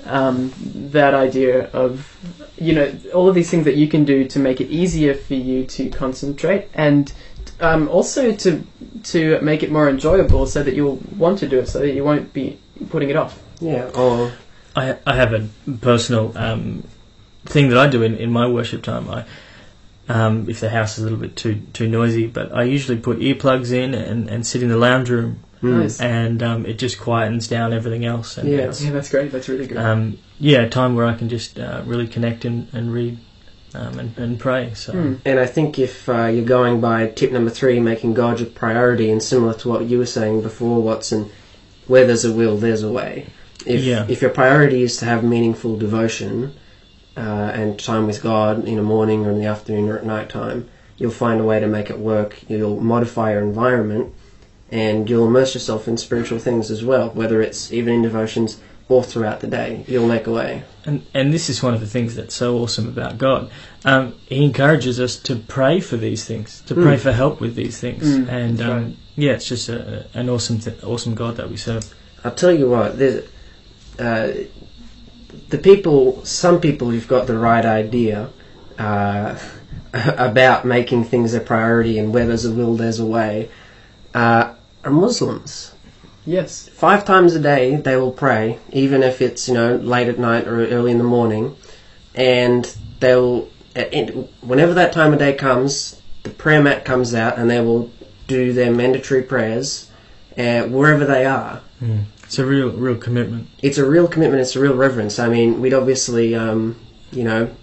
Um, 0.06 0.54
that 0.92 1.14
idea 1.14 1.70
of, 1.72 2.18
you 2.58 2.74
know, 2.74 2.98
all 3.14 3.28
of 3.28 3.36
these 3.36 3.50
things 3.50 3.66
that 3.66 3.76
you 3.76 3.88
can 3.88 4.06
do 4.06 4.26
to 4.30 4.40
make 4.40 4.62
it 4.62 4.70
easier 4.70 5.14
for 5.14 5.34
you 5.34 5.66
to 5.66 5.90
concentrate 5.90 6.70
and 6.74 7.12
um, 7.60 7.90
also 7.90 8.34
to 8.36 8.64
to 9.04 9.40
make 9.42 9.64
it 9.64 9.72
more 9.72 9.90
enjoyable 9.90 10.46
so 10.46 10.64
that 10.64 10.76
you'll 10.76 11.02
want 11.18 11.40
to 11.40 11.48
do 11.48 11.60
it 11.60 11.68
so 11.68 11.80
that 11.80 11.92
you 11.92 12.04
won't 12.04 12.34
be 12.34 12.60
putting 12.90 13.10
it 13.10 13.16
off. 13.16 13.42
Yeah, 13.60 13.90
or 13.96 14.32
I, 14.76 14.98
I 15.06 15.16
have 15.16 15.34
a 15.34 15.48
personal 15.82 16.38
um, 16.38 16.84
thing 17.46 17.70
that 17.70 17.78
I 17.78 17.88
do 17.88 18.04
in, 18.04 18.16
in 18.16 18.32
my 18.32 18.48
worship 18.48 18.84
time. 18.84 19.10
I, 19.10 19.26
um, 20.10 20.50
if 20.50 20.60
the 20.60 20.70
house 20.70 20.98
is 20.98 21.00
a 21.00 21.04
little 21.04 21.20
bit 21.20 21.36
too 21.36 21.62
too 21.74 21.88
noisy, 21.88 22.28
but 22.28 22.54
I 22.54 22.64
usually 22.64 22.98
put 22.98 23.20
earplugs 23.20 23.72
in 23.72 23.94
and, 23.94 24.30
and 24.30 24.46
sit 24.46 24.62
in 24.64 24.70
the 24.70 24.78
lounge 24.78 25.10
room. 25.10 25.44
Nice. 25.62 26.00
and 26.00 26.42
um, 26.44 26.66
it 26.66 26.78
just 26.78 26.98
quietens 27.00 27.50
down 27.50 27.74
everything 27.74 28.06
else. 28.06 28.38
And 28.38 28.50
Yeah. 28.50 28.58
it's, 28.60 28.84
Yeah, 28.84 28.92
that's 28.92 29.10
great. 29.10 29.32
That's 29.32 29.50
really 29.50 29.68
good. 29.68 29.78
um, 29.78 30.18
yeah, 30.40 30.68
time 30.70 30.96
where 30.96 31.06
I 31.06 31.16
can 31.16 31.30
just 31.30 31.60
uh, 31.60 31.82
really 31.86 32.08
connect 32.08 32.46
and, 32.46 32.68
and 32.74 32.94
read 32.94 33.18
um, 33.74 34.00
and, 34.00 34.18
and 34.18 34.40
pray. 34.40 34.74
So 34.76 34.94
Hmm. 34.94 35.14
And 35.26 35.40
I 35.40 35.46
think 35.46 35.78
if 35.80 36.08
uh, 36.08 36.26
you're 36.28 36.46
going 36.46 36.80
by 36.82 37.08
tip 37.08 37.32
number 37.32 37.50
three, 37.52 37.80
making 37.80 38.14
God 38.14 38.40
your 38.40 38.50
priority, 38.50 39.10
and 39.12 39.22
similar 39.22 39.54
to 39.56 39.70
what 39.70 39.86
you 39.86 39.98
were 39.98 40.06
saying 40.06 40.42
before, 40.42 40.82
Watson, 40.82 41.30
where 41.88 42.06
there's 42.06 42.26
a 42.26 42.32
will, 42.34 42.58
there's 42.58 42.84
a 42.84 42.92
way. 42.92 43.28
If, 43.66 43.84
Yeah. 43.84 44.06
if 44.08 44.22
your 44.22 44.32
priority 44.32 44.84
is 44.84 44.98
to 44.98 45.06
have 45.06 45.24
meaningful 45.24 45.78
devotion 45.78 46.54
uh, 47.18 47.20
and 47.54 47.80
time 47.80 48.06
with 48.08 48.22
God 48.22 48.66
in 48.66 48.76
the 48.76 48.84
morning 48.84 49.26
or 49.26 49.32
in 49.32 49.40
the 49.40 49.46
afternoon 49.46 49.90
or 49.90 49.98
at 49.98 50.06
night 50.06 50.30
time, 50.30 50.70
you'll 50.98 51.12
find 51.12 51.42
a 51.42 51.44
way 51.44 51.60
to 51.60 51.68
make 51.68 51.90
it 51.90 52.00
work. 52.00 52.38
You'll 52.48 52.80
modify 52.80 53.34
your 53.34 53.42
environment 53.42 54.14
and 54.72 55.10
you'll 55.10 55.28
immerse 55.28 55.54
yourself 55.54 55.88
in 55.88 55.98
spiritual 55.98 56.40
things 56.40 56.70
as 56.72 56.84
well, 56.84 57.10
whether 57.10 57.42
it's 57.42 57.72
even 57.72 57.94
in 57.94 58.02
devotions 58.02 58.60
or 58.90 59.04
throughout 59.04 59.40
the 59.42 59.48
day. 59.48 59.84
You'll 59.88 60.08
make 60.08 60.28
a 60.28 60.32
way. 60.32 60.64
And 60.86 61.06
and 61.14 61.34
this 61.34 61.50
is 61.50 61.62
one 61.62 61.74
of 61.74 61.80
the 61.82 61.88
things 61.88 62.16
that's 62.16 62.34
so 62.36 62.58
awesome 62.58 62.88
about 62.88 63.18
God. 63.18 63.50
Um, 63.84 64.16
he 64.28 64.44
encourages 64.44 65.00
us 65.00 65.18
to 65.24 65.36
pray 65.36 65.80
for 65.80 65.98
these 65.98 66.24
things, 66.26 66.62
to 66.68 66.74
pray 66.74 66.96
Mm. 66.96 67.00
for 67.00 67.12
help 67.12 67.40
with 67.42 67.56
these 67.56 67.80
things, 67.80 68.04
Mm, 68.04 68.30
and 68.30 68.62
um, 68.62 68.70
right. 68.70 68.96
yeah, 69.16 69.32
it's 69.34 69.48
just 69.48 69.68
a, 69.70 70.06
an 70.14 70.30
awesome, 70.30 70.60
th- 70.60 70.82
awesome 70.84 71.16
God 71.16 71.36
that 71.38 71.50
we 71.50 71.58
serve. 71.58 71.94
I'll 72.24 72.32
tell 72.32 72.52
you 72.52 72.70
what, 72.70 72.94
uh, 74.00 74.28
the 75.50 75.58
people, 75.58 76.24
some 76.26 76.60
people 76.60 76.90
who've 76.90 77.08
got 77.08 77.28
the 77.28 77.38
right 77.38 77.66
idea 77.66 78.30
uh, 78.80 79.38
about 79.94 80.66
making 80.66 81.04
things 81.06 81.34
a 81.34 81.40
priority 81.40 81.98
and 82.00 82.14
where 82.14 82.26
there's 82.28 82.46
a 82.46 82.52
will, 82.52 82.76
there's 82.76 83.00
a 83.00 83.06
way, 83.06 83.50
uh, 84.14 84.54
are 84.88 84.92
Muslims. 84.92 85.74
yes. 86.26 86.70
Five 86.70 87.06
times 87.06 87.36
a 87.36 87.40
day 87.40 87.76
they 87.76 87.96
will 87.98 88.12
pray, 88.12 88.60
even 88.72 89.04
if 89.04 89.22
it's 89.22 89.48
you 89.48 89.54
know 89.54 89.76
late 89.76 90.08
at 90.08 90.18
night 90.20 90.48
or 90.48 90.66
early 90.68 90.92
in 90.92 90.98
the 90.98 91.04
morning, 91.04 91.56
and 92.16 92.64
they'll 93.00 93.48
uh, 93.76 93.84
whenever 94.42 94.74
that 94.74 94.94
time 94.94 95.14
of 95.14 95.20
day 95.20 95.34
comes, 95.34 96.02
the 96.24 96.30
prayer 96.30 96.62
mat 96.62 96.84
comes 96.86 97.14
out 97.14 97.38
and 97.38 97.50
they 97.50 97.62
will 97.62 97.92
do 98.28 98.52
their 98.54 98.72
mandatory 98.74 99.22
prayers 99.24 99.90
uh, 100.38 100.64
wherever 100.64 101.06
they 101.06 101.24
are 101.26 101.62
It's 102.24 102.38
a 102.40 102.46
real, 102.46 102.72
real 102.72 102.98
commitment. 102.98 103.48
it's 103.62 103.78
a 103.78 103.88
real 103.88 104.08
commitment. 104.08 104.42
It's 104.42 104.56
a 104.56 104.60
real 104.60 104.76
reverence. 104.76 105.18
I 105.20 105.30
mean, 105.30 105.62
we'd 105.62 105.74
obviously, 105.74 106.36
um, 106.36 106.76
you 107.12 107.24
know, 107.24 107.56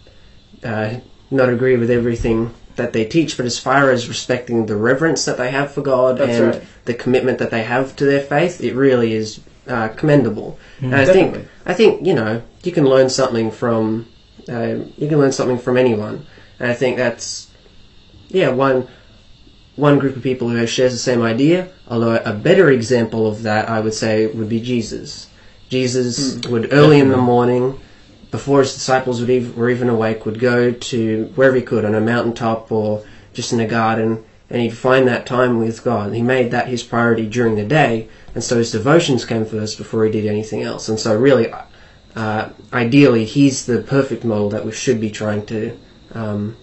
uh, 0.63 1.01
not 1.31 1.49
agree 1.51 1.77
with 1.77 1.91
everything 1.91 2.55
that 2.77 2.93
they 2.93 3.05
teach, 3.05 3.37
but 3.37 3.47
as 3.47 3.59
far 3.59 3.91
as 3.91 4.09
respecting 4.09 4.67
the 4.67 4.77
reverence 4.77 5.25
that 5.25 5.39
they 5.39 5.51
have 5.51 5.73
for 5.73 5.83
God 5.83 6.19
That's 6.19 6.33
and 6.33 6.47
right. 6.55 6.63
the 6.85 6.95
commitment 6.95 7.39
that 7.39 7.51
they 7.51 7.63
have 7.63 7.95
to 7.97 8.05
their 8.05 8.21
faith, 8.21 8.61
it 8.61 8.75
really 8.75 9.13
is 9.13 9.41
uh, 9.69 9.89
commendable. 9.89 10.59
And 10.81 10.95
I 10.95 11.05
Definitely. 11.05 11.41
think, 11.41 11.51
I 11.67 11.75
think, 11.75 12.07
you 12.07 12.15
know, 12.15 12.43
you 12.63 12.73
can 12.73 12.85
learn 12.85 13.09
something 13.09 13.51
from, 13.51 14.09
uh, 14.49 14.77
you 14.97 15.09
can 15.09 15.19
learn 15.19 15.33
something 15.33 15.59
from 15.59 15.77
anyone. 15.77 16.27
And 16.59 16.71
I 16.71 16.75
think 16.75 16.97
that's, 16.97 17.51
yeah, 18.29 18.49
one 18.51 18.89
one 19.77 19.99
group 19.99 20.17
of 20.17 20.23
people 20.23 20.49
who 20.49 20.67
shares 20.67 20.93
the 20.93 20.99
same 20.99 21.23
idea. 21.23 21.69
Although 21.89 22.17
a 22.17 22.33
better 22.33 22.71
example 22.71 23.27
of 23.27 23.43
that, 23.43 23.69
I 23.69 23.81
would 23.81 23.95
say, 23.95 24.27
would 24.27 24.49
be 24.49 24.61
Jesus. 24.61 25.29
Jesus 25.69 26.39
would 26.47 26.73
early 26.73 27.01
in 27.01 27.09
the 27.09 27.17
morning, 27.17 27.81
before 28.35 28.59
his 28.59 28.75
disciples 28.75 29.21
would 29.21 29.57
were 29.57 29.71
even 29.71 29.89
awake, 29.89 30.27
would 30.27 30.41
go 30.41 30.73
to 30.73 31.27
wherever 31.37 31.55
he 31.55 31.63
could 31.63 31.85
on 31.85 31.95
a 31.95 32.01
mountaintop 32.01 32.73
or 32.73 33.05
just 33.33 33.53
in 33.53 33.61
a 33.61 33.67
garden, 33.81 34.25
and 34.51 34.61
he'd 34.61 34.77
find 34.77 35.07
that 35.07 35.25
time 35.25 35.61
with 35.61 35.85
God. 35.85 36.13
He 36.13 36.21
made 36.21 36.51
that 36.51 36.67
his 36.67 36.83
priority 36.83 37.29
during 37.29 37.55
the 37.55 37.65
day, 37.65 38.09
and 38.35 38.43
so 38.43 38.59
his 38.59 38.73
devotions 38.73 39.25
came 39.25 39.45
first 39.45 39.79
before 39.79 40.05
he 40.05 40.11
did 40.11 40.27
anything 40.27 40.63
else. 40.63 40.89
And 40.89 40.99
so, 40.99 41.17
really, 41.17 41.55
uh, 42.17 42.49
ideally, 42.73 43.25
he's 43.25 43.67
the 43.67 43.83
perfect 43.83 44.25
model 44.25 44.51
that 44.51 44.65
we 44.65 44.73
should 44.73 45.01
be 45.01 45.13
trying 45.13 45.47
to, 45.47 45.79
um, 46.13 46.57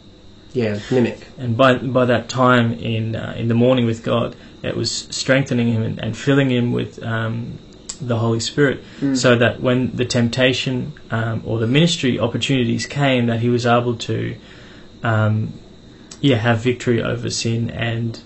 yeah, 0.51 0.77
mimic. 0.91 1.25
And 1.37 1.55
by 1.55 1.77
by 1.77 2.03
that 2.03 2.27
time 2.27 2.73
in 2.73 3.15
uh, 3.15 3.33
in 3.37 3.47
the 3.47 3.59
morning 3.65 3.85
with 3.85 4.03
God, 4.03 4.35
it 4.61 4.75
was 4.75 4.91
strengthening 4.91 5.69
him 5.69 5.83
and, 5.83 5.99
and 5.99 6.17
filling 6.17 6.51
him 6.51 6.73
with 6.73 7.01
um, 7.01 7.59
the 8.01 8.17
Holy 8.17 8.39
Spirit, 8.39 8.79
Mm. 9.01 9.15
so 9.17 9.35
that 9.37 9.61
when 9.61 9.95
the 9.95 10.05
temptation 10.05 10.93
um, 11.11 11.41
or 11.45 11.59
the 11.59 11.67
ministry 11.67 12.19
opportunities 12.19 12.85
came, 12.85 13.27
that 13.27 13.39
he 13.39 13.49
was 13.49 13.65
able 13.65 13.95
to, 13.95 14.35
um, 15.03 15.53
yeah, 16.21 16.37
have 16.37 16.59
victory 16.59 17.01
over 17.01 17.29
sin 17.29 17.69
and 17.69 18.19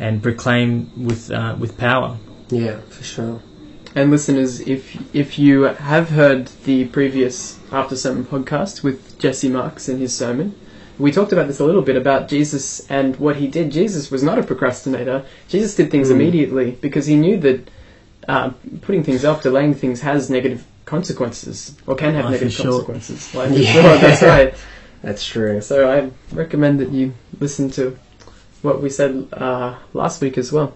and 0.00 0.22
proclaim 0.22 0.90
with 0.96 1.30
uh, 1.30 1.56
with 1.58 1.76
power. 1.78 2.16
Yeah, 2.50 2.78
for 2.88 3.04
sure. 3.04 3.40
And 3.94 4.10
listeners, 4.10 4.60
if 4.60 4.96
if 5.14 5.38
you 5.38 5.62
have 5.62 6.10
heard 6.10 6.46
the 6.64 6.84
previous 6.86 7.58
After 7.72 7.96
Sermon 7.96 8.24
podcast 8.24 8.82
with 8.82 9.18
Jesse 9.18 9.48
Marks 9.48 9.88
and 9.88 9.98
his 10.00 10.14
sermon, 10.14 10.54
we 10.98 11.10
talked 11.10 11.32
about 11.32 11.46
this 11.48 11.58
a 11.60 11.64
little 11.64 11.82
bit 11.82 11.96
about 11.96 12.28
Jesus 12.28 12.86
and 12.90 13.16
what 13.16 13.36
he 13.36 13.46
did. 13.48 13.70
Jesus 13.72 14.10
was 14.10 14.22
not 14.22 14.38
a 14.38 14.42
procrastinator. 14.42 15.24
Jesus 15.48 15.74
did 15.74 15.90
things 15.90 16.08
Mm. 16.08 16.12
immediately 16.16 16.70
because 16.80 17.06
he 17.06 17.16
knew 17.16 17.38
that 17.40 17.68
uh, 18.28 18.50
putting 18.82 19.02
things 19.02 19.24
off, 19.24 19.42
delaying 19.42 19.74
things, 19.74 20.00
has 20.02 20.30
negative 20.30 20.64
consequences 20.84 21.74
or 21.86 21.94
can 21.96 22.14
have 22.14 22.24
Life 22.26 22.32
negative 22.42 22.48
is 22.52 22.56
consequences. 22.60 23.34
Life 23.34 23.50
is 23.52 23.64
Yeah. 23.66 23.72
short. 23.72 24.00
That's 24.00 24.22
right. 24.22 24.54
That's 25.02 25.24
true. 25.26 25.60
So 25.60 25.90
I 25.90 26.10
recommend 26.34 26.80
that 26.80 26.90
you 26.90 27.14
listen 27.40 27.70
to 27.72 27.98
what 28.62 28.82
we 28.82 28.90
said 28.90 29.28
uh, 29.32 29.76
last 29.92 30.20
week 30.20 30.36
as 30.38 30.50
well. 30.52 30.74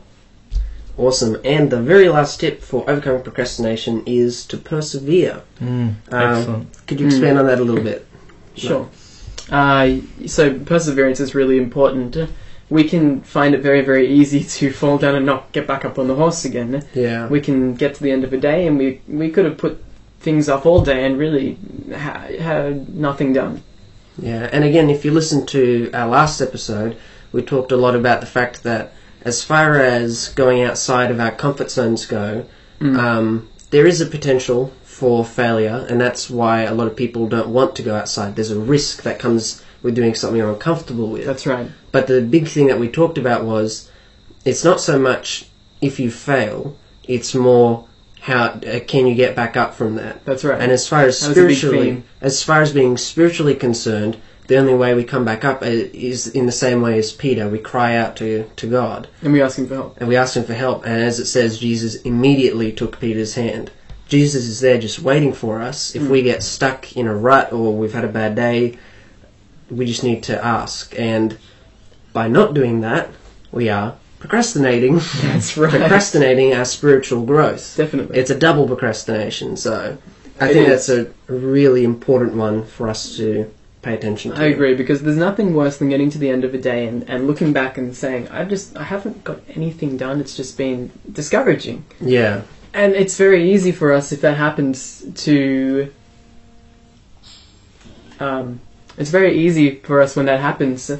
Awesome. 0.97 1.39
And 1.45 1.71
the 1.71 1.81
very 1.81 2.09
last 2.09 2.39
tip 2.41 2.61
for 2.63 2.89
overcoming 2.89 3.23
procrastination 3.23 4.03
is 4.07 4.45
to 4.47 4.59
persevere. 4.59 5.43
Mm, 5.61 5.67
Um, 5.69 5.95
excellent. 6.11 6.87
Could 6.87 7.01
you 7.01 7.07
expand 7.07 7.39
on 7.39 7.47
that 7.47 7.59
a 7.59 7.65
little 7.65 7.83
bit? 7.83 8.07
Sure. 8.55 8.89
Uh, 9.51 9.97
so 10.27 10.59
perseverance 10.61 11.19
is 11.19 11.35
really 11.35 11.57
important. 11.59 12.17
We 12.73 12.85
can 12.85 13.21
find 13.23 13.55
it 13.55 13.61
very, 13.61 13.83
very 13.83 14.07
easy 14.09 14.43
to 14.59 14.73
fall 14.73 14.99
down 14.99 15.15
and 15.15 15.27
not 15.27 15.53
get 15.53 15.67
back 15.67 15.85
up 15.85 15.99
on 15.99 16.07
the 16.09 16.15
horse 16.15 16.45
again. 16.45 16.71
Yeah. 16.95 17.29
We 17.29 17.41
can 17.41 17.75
get 17.75 17.95
to 17.97 18.03
the 18.03 18.11
end 18.11 18.25
of 18.25 18.33
a 18.33 18.39
day 18.39 18.67
and 18.67 18.79
we 18.79 19.01
we 19.07 19.31
could 19.31 19.45
have 19.45 19.59
put 19.59 19.75
things 20.21 20.49
off 20.49 20.65
all 20.67 20.83
day 20.83 21.05
and 21.07 21.19
really 21.19 21.59
ha- 22.07 22.29
had 22.53 22.89
nothing 22.95 23.33
done. 23.33 23.63
Yeah, 24.19 24.49
and 24.53 24.63
again, 24.65 24.89
if 24.91 25.05
you 25.05 25.11
listen 25.11 25.47
to 25.47 25.91
our 25.95 26.07
last 26.07 26.41
episode, 26.41 26.97
we 27.33 27.43
talked 27.43 27.73
a 27.73 27.77
lot 27.77 27.95
about 27.97 28.21
the 28.21 28.27
fact 28.39 28.63
that 28.63 28.93
as 29.25 29.43
far 29.43 29.81
as 29.81 30.29
going 30.35 30.63
outside 30.63 31.11
of 31.11 31.19
our 31.19 31.31
comfort 31.33 31.71
zones 31.71 32.07
go, 32.07 32.45
Mm. 32.81 32.97
um, 32.99 33.49
there 33.71 33.87
is 33.87 34.01
a 34.01 34.07
potential 34.07 34.73
for 34.83 35.25
failure, 35.25 35.87
and 35.89 36.01
that's 36.01 36.29
why 36.29 36.63
a 36.63 36.75
lot 36.75 36.87
of 36.89 36.95
people 36.97 37.27
don't 37.29 37.49
want 37.49 37.75
to 37.77 37.83
go 37.83 37.95
outside. 37.95 38.35
There's 38.37 38.51
a 38.51 38.59
risk 38.77 39.03
that 39.05 39.19
comes 39.19 39.63
we're 39.83 39.91
doing 39.95 40.15
something 40.15 40.41
I'm 40.41 40.51
uncomfortable 40.51 41.09
with. 41.09 41.27
That's 41.27 41.47
right. 41.47 41.71
But 41.91 42.07
the 42.07 42.23
big 42.23 42.49
thing 42.49 42.67
that 42.69 42.79
we 42.79 42.89
talked 42.89 43.19
about 43.19 43.45
was 43.45 43.91
it's 44.45 44.65
not 44.65 44.81
so 44.81 44.99
much 44.99 45.47
if 45.81 45.99
you 46.01 46.11
fail, 46.11 46.77
it's 47.05 47.35
more 47.35 47.87
how 48.21 48.45
uh, 48.45 48.79
can 48.87 49.07
you 49.07 49.15
get 49.17 49.35
back 49.35 49.57
up 49.57 49.75
from 49.75 49.97
that. 49.97 50.25
That's 50.25 50.45
right. 50.45 50.61
And 50.61 50.71
as 50.71 50.89
far 50.89 51.03
as 51.03 51.21
That 51.21 51.31
was 51.31 51.39
a 51.39 51.47
big 51.47 51.57
spiritually, 51.57 52.03
as 52.21 52.43
far 52.43 52.63
as 52.63 52.73
being 52.73 52.97
spiritually 52.97 53.55
concerned, 53.57 54.17
the 54.47 54.57
only 54.59 54.75
way 54.75 54.95
we 54.95 55.03
come 55.03 55.25
back 55.25 55.45
up 55.45 55.63
uh, 55.63 55.67
is 55.67 56.29
in 56.29 56.47
the 56.47 56.53
same 56.53 56.83
way 56.83 56.99
as 56.99 57.13
Peter. 57.13 57.49
We 57.49 57.59
cry 57.59 57.97
out 57.97 58.15
to 58.17 58.49
to 58.55 58.67
God 58.69 59.09
and 59.23 59.33
we 59.33 59.43
ask 59.43 59.59
him 59.59 59.67
for 59.67 59.75
help. 59.75 59.97
and 59.99 60.09
we 60.09 60.17
ask 60.17 60.37
him 60.37 60.45
for 60.45 60.55
help. 60.55 60.85
And 60.87 61.03
as 61.03 61.19
it 61.19 61.27
says, 61.27 61.59
Jesus 61.59 61.97
immediately 62.03 62.71
took 62.71 63.01
Peter's 63.01 63.35
hand. 63.35 63.73
Jesus 64.09 64.45
is 64.47 64.61
there 64.61 64.79
just 64.79 65.01
waiting 65.01 65.33
for 65.33 65.61
us. 65.61 65.97
If 65.97 66.07
we 66.07 66.23
get 66.23 66.43
stuck 66.43 66.97
in 66.97 67.07
a 67.07 67.15
rut 67.17 67.53
or 67.53 67.75
we've 67.75 67.95
had 67.95 68.05
a 68.05 68.09
bad 68.09 68.35
day, 68.37 68.79
we 69.73 69.87
just 69.87 70.05
need 70.05 70.23
to 70.25 70.45
ask. 70.45 70.95
And 70.99 71.39
by 72.13 72.29
not 72.29 72.55
doing 72.55 72.81
that, 72.83 73.09
we 73.51 73.69
are 73.69 73.97
procrastinating. 74.19 75.01
That's 75.23 75.57
right. 75.57 75.71
procrastinating 75.71 76.55
our 76.55 76.65
spiritual 76.65 77.25
growth. 77.25 77.75
Definitely. 77.77 78.19
It's 78.19 78.31
a 78.31 78.39
double 78.39 78.67
procrastination. 78.67 79.57
So 79.57 79.99
I 80.41 80.51
It 80.51 80.53
think 80.53 80.69
is. 80.69 80.87
that's 80.87 80.89
a 80.89 81.33
really 81.33 81.85
important 81.85 82.35
one 82.35 82.65
for 82.65 82.89
us 82.89 83.17
to 83.17 83.51
pay 83.83 83.95
attention 83.95 84.33
to. 84.33 84.41
I 84.41 84.45
agree 84.47 84.75
because 84.75 85.03
there's 85.03 85.17
nothing 85.17 85.55
worse 85.55 85.79
than 85.79 85.89
getting 85.89 86.09
to 86.11 86.19
the 86.19 86.31
end 86.31 86.45
of 86.45 86.55
a 86.55 86.59
day 86.59 86.87
and, 86.87 87.03
and 87.09 87.27
looking 87.27 87.53
back 87.53 87.79
and 87.79 87.97
saying 87.97 88.29
I 88.29 88.45
just 88.45 88.77
I 88.77 88.85
haven't 88.85 89.25
got 89.25 89.41
anything 89.57 89.97
done. 89.97 90.21
It's 90.21 90.37
just 90.37 90.57
been 90.57 90.93
discouraging, 91.11 91.85
Yeah. 92.01 92.43
and 92.73 92.93
it's 92.95 93.17
very 93.19 93.53
easy 93.53 93.73
for 93.73 93.93
us 93.93 94.13
if 94.13 94.21
that 94.21 94.37
happens 94.37 95.05
to. 95.25 95.93
Um, 98.21 98.61
it's 98.97 99.11
very 99.11 99.39
easy 99.39 99.77
for 99.77 100.01
us 100.01 100.17
when 100.17 100.27
that 100.27 100.41
happens 100.41 100.91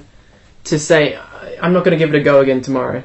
to 0.65 0.79
say 0.79 1.17
"I- 1.17 1.57
I'm 1.61 1.73
not 1.73 1.85
going 1.85 1.97
to 1.97 2.05
give 2.05 2.15
it 2.15 2.19
a 2.19 2.23
go 2.23 2.41
again 2.41 2.61
tomorrow. 2.61 3.03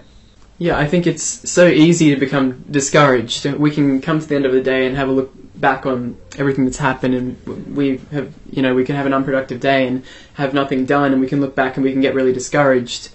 Yeah, 0.60 0.78
I 0.78 0.88
think 0.88 1.06
it's 1.06 1.24
so 1.24 1.68
easy 1.68 2.14
to 2.14 2.20
become 2.20 2.64
discouraged. 2.72 3.46
We 3.46 3.70
can 3.70 4.02
come 4.02 4.20
to 4.20 4.28
the 4.28 4.36
end 4.36 4.46
of 4.46 4.54
the 4.54 4.62
day 4.62 4.88
and 4.88 4.96
have 4.96 5.08
a 5.08 5.12
look 5.12 5.32
back 5.56 5.86
on 5.86 6.18
everything 6.38 6.66
that's 6.66 6.78
happened, 6.78 7.14
and 7.14 7.76
we 7.76 8.00
have, 8.12 8.34
you 8.52 8.62
know, 8.62 8.74
we 8.74 8.84
can 8.84 8.96
have 8.96 9.06
an 9.06 9.14
unproductive 9.14 9.60
day 9.60 9.88
and 9.88 10.04
have 10.34 10.54
nothing 10.54 10.86
done, 10.86 11.12
and 11.12 11.22
we 11.22 11.28
can 11.28 11.42
look 11.42 11.56
back 11.56 11.78
and 11.78 11.84
we 11.84 11.92
can 11.92 12.02
get 12.02 12.16
really 12.16 12.34
discouraged. 12.34 13.10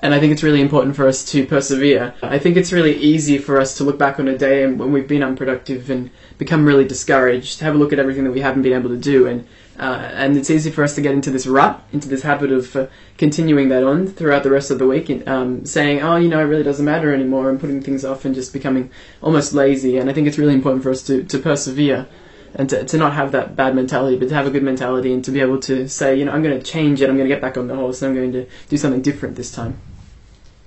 And 0.00 0.12
I 0.12 0.20
think 0.20 0.32
it's 0.32 0.42
really 0.42 0.60
important 0.60 0.96
for 0.96 1.06
us 1.06 1.24
to 1.32 1.46
persevere. 1.46 2.12
I 2.22 2.38
think 2.38 2.56
it's 2.56 2.72
really 2.72 2.96
easy 2.96 3.38
for 3.38 3.60
us 3.60 3.76
to 3.76 3.84
look 3.84 3.98
back 3.98 4.18
on 4.18 4.26
a 4.26 4.36
day 4.36 4.66
when 4.66 4.92
we've 4.92 5.06
been 5.06 5.22
unproductive 5.22 5.88
and 5.90 6.10
become 6.38 6.64
really 6.64 6.84
discouraged, 6.84 7.60
have 7.60 7.74
a 7.74 7.78
look 7.78 7.92
at 7.92 8.00
everything 8.00 8.24
that 8.24 8.32
we 8.32 8.40
haven't 8.40 8.62
been 8.62 8.72
able 8.72 8.90
to 8.90 8.96
do, 8.96 9.26
and 9.26 9.46
uh, 9.78 10.10
and 10.12 10.36
it's 10.36 10.50
easy 10.50 10.70
for 10.70 10.84
us 10.84 10.94
to 10.94 11.00
get 11.00 11.14
into 11.14 11.30
this 11.30 11.46
rut, 11.46 11.82
into 11.92 12.08
this 12.08 12.22
habit 12.22 12.52
of 12.52 12.76
uh, 12.76 12.86
continuing 13.16 13.68
that 13.70 13.82
on 13.82 14.06
throughout 14.06 14.42
the 14.42 14.50
rest 14.50 14.70
of 14.70 14.78
the 14.78 14.86
week, 14.86 15.08
and, 15.08 15.26
um, 15.28 15.64
saying, 15.64 16.02
oh, 16.02 16.16
you 16.16 16.28
know, 16.28 16.40
it 16.40 16.44
really 16.44 16.62
doesn't 16.62 16.84
matter 16.84 17.12
anymore, 17.14 17.48
and 17.48 17.58
putting 17.58 17.82
things 17.82 18.04
off 18.04 18.24
and 18.24 18.34
just 18.34 18.52
becoming 18.52 18.90
almost 19.22 19.52
lazy. 19.52 19.96
And 19.96 20.10
I 20.10 20.12
think 20.12 20.26
it's 20.26 20.38
really 20.38 20.54
important 20.54 20.82
for 20.82 20.90
us 20.90 21.02
to, 21.04 21.24
to 21.24 21.38
persevere 21.38 22.06
and 22.54 22.68
to, 22.68 22.84
to 22.84 22.98
not 22.98 23.14
have 23.14 23.32
that 23.32 23.56
bad 23.56 23.74
mentality, 23.74 24.18
but 24.18 24.28
to 24.28 24.34
have 24.34 24.46
a 24.46 24.50
good 24.50 24.62
mentality 24.62 25.12
and 25.12 25.24
to 25.24 25.30
be 25.30 25.40
able 25.40 25.58
to 25.60 25.88
say, 25.88 26.14
you 26.16 26.24
know, 26.26 26.32
I'm 26.32 26.42
going 26.42 26.58
to 26.58 26.64
change 26.64 27.00
it, 27.00 27.08
I'm 27.08 27.16
going 27.16 27.28
to 27.28 27.34
get 27.34 27.40
back 27.40 27.56
on 27.56 27.66
the 27.66 27.74
horse, 27.74 28.02
and 28.02 28.10
I'm 28.10 28.14
going 28.14 28.32
to 28.32 28.46
do 28.68 28.76
something 28.76 29.00
different 29.00 29.36
this 29.36 29.50
time. 29.50 29.78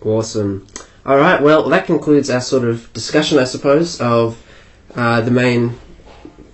Awesome. 0.01 0.67
All 1.05 1.17
right. 1.17 1.39
Well, 1.39 1.69
that 1.69 1.85
concludes 1.85 2.31
our 2.31 2.41
sort 2.41 2.63
of 2.63 2.91
discussion, 2.93 3.37
I 3.37 3.43
suppose, 3.43 4.01
of 4.01 4.41
uh, 4.95 5.21
the 5.21 5.29
main 5.29 5.77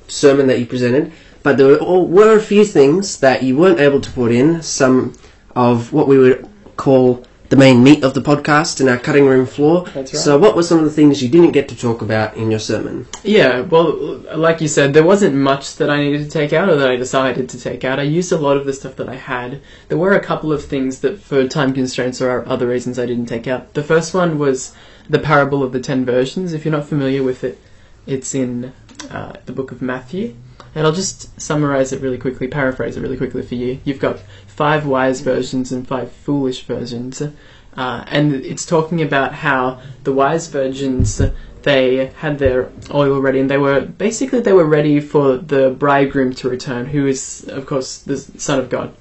sermon 0.09 0.47
that 0.47 0.59
you 0.59 0.65
presented. 0.65 1.13
But 1.43 1.57
there 1.57 1.67
were, 1.67 2.03
were 2.03 2.37
a 2.37 2.41
few 2.41 2.65
things 2.65 3.19
that 3.19 3.43
you 3.43 3.57
weren't 3.57 3.79
able 3.79 4.01
to 4.01 4.11
put 4.11 4.31
in. 4.31 4.61
Some 4.61 5.13
of 5.55 5.91
what 5.91 6.07
we 6.07 6.17
would 6.17 6.47
call 6.77 7.25
the 7.51 7.57
main 7.57 7.83
meat 7.83 8.01
of 8.01 8.13
the 8.13 8.21
podcast 8.21 8.79
in 8.79 8.87
our 8.87 8.97
cutting 8.97 9.25
room 9.25 9.45
floor. 9.45 9.83
That's 9.93 10.13
right. 10.13 10.21
So, 10.21 10.37
what 10.37 10.55
were 10.55 10.63
some 10.63 10.79
of 10.79 10.85
the 10.85 10.91
things 10.91 11.21
you 11.21 11.27
didn't 11.27 11.51
get 11.51 11.67
to 11.67 11.75
talk 11.75 12.01
about 12.01 12.37
in 12.37 12.49
your 12.49 12.61
sermon? 12.61 13.07
Yeah, 13.23 13.59
well, 13.61 13.93
like 14.35 14.61
you 14.61 14.69
said, 14.69 14.93
there 14.93 15.03
wasn't 15.03 15.35
much 15.35 15.75
that 15.75 15.89
I 15.89 15.97
needed 15.97 16.23
to 16.23 16.29
take 16.29 16.53
out 16.53 16.69
or 16.69 16.77
that 16.77 16.89
I 16.89 16.95
decided 16.95 17.49
to 17.49 17.59
take 17.59 17.83
out. 17.83 17.99
I 17.99 18.03
used 18.03 18.31
a 18.31 18.37
lot 18.37 18.55
of 18.55 18.65
the 18.65 18.71
stuff 18.71 18.95
that 18.95 19.09
I 19.09 19.15
had. 19.15 19.61
There 19.89 19.97
were 19.97 20.13
a 20.13 20.23
couple 20.23 20.53
of 20.53 20.63
things 20.63 21.01
that, 21.01 21.19
for 21.19 21.45
time 21.45 21.73
constraints 21.73 22.21
or 22.21 22.47
other 22.47 22.67
reasons, 22.67 22.97
I 22.97 23.05
didn't 23.05 23.25
take 23.25 23.47
out. 23.47 23.73
The 23.73 23.83
first 23.83 24.13
one 24.13 24.39
was 24.39 24.73
the 25.09 25.19
parable 25.19 25.61
of 25.61 25.73
the 25.73 25.81
ten 25.81 26.05
virgins. 26.05 26.53
If 26.53 26.63
you're 26.63 26.71
not 26.71 26.87
familiar 26.87 27.21
with 27.21 27.43
it, 27.43 27.59
it's 28.07 28.33
in 28.33 28.71
uh, 29.09 29.33
the 29.45 29.51
book 29.51 29.73
of 29.73 29.81
Matthew. 29.81 30.35
And 30.73 30.85
I'll 30.85 30.93
just 30.93 31.39
summarize 31.39 31.91
it 31.91 32.01
really 32.01 32.17
quickly, 32.17 32.47
paraphrase 32.47 32.95
it 32.95 33.01
really 33.01 33.17
quickly 33.17 33.41
for 33.41 33.55
you. 33.55 33.79
You've 33.83 33.99
got 33.99 34.19
five 34.47 34.85
wise 34.85 35.21
virgins 35.21 35.71
and 35.71 35.87
five 35.87 36.11
foolish 36.11 36.63
virgins. 36.63 37.21
Uh, 37.21 38.03
and 38.07 38.33
it's 38.33 38.65
talking 38.65 39.01
about 39.01 39.33
how 39.33 39.81
the 40.03 40.13
wise 40.13 40.47
virgins 40.47 41.21
they 41.63 42.07
had 42.17 42.39
their 42.39 42.69
oil 42.93 43.19
ready 43.19 43.39
and 43.39 43.49
they 43.49 43.57
were 43.57 43.81
basically 43.81 44.39
they 44.39 44.53
were 44.53 44.65
ready 44.65 44.99
for 44.99 45.37
the 45.37 45.69
bridegroom 45.69 46.33
to 46.33 46.49
return 46.49 46.87
who 46.87 47.05
is 47.05 47.47
of 47.49 47.65
course 47.65 47.99
the 47.99 48.17
son 48.17 48.59
of 48.59 48.69
god 48.69 48.93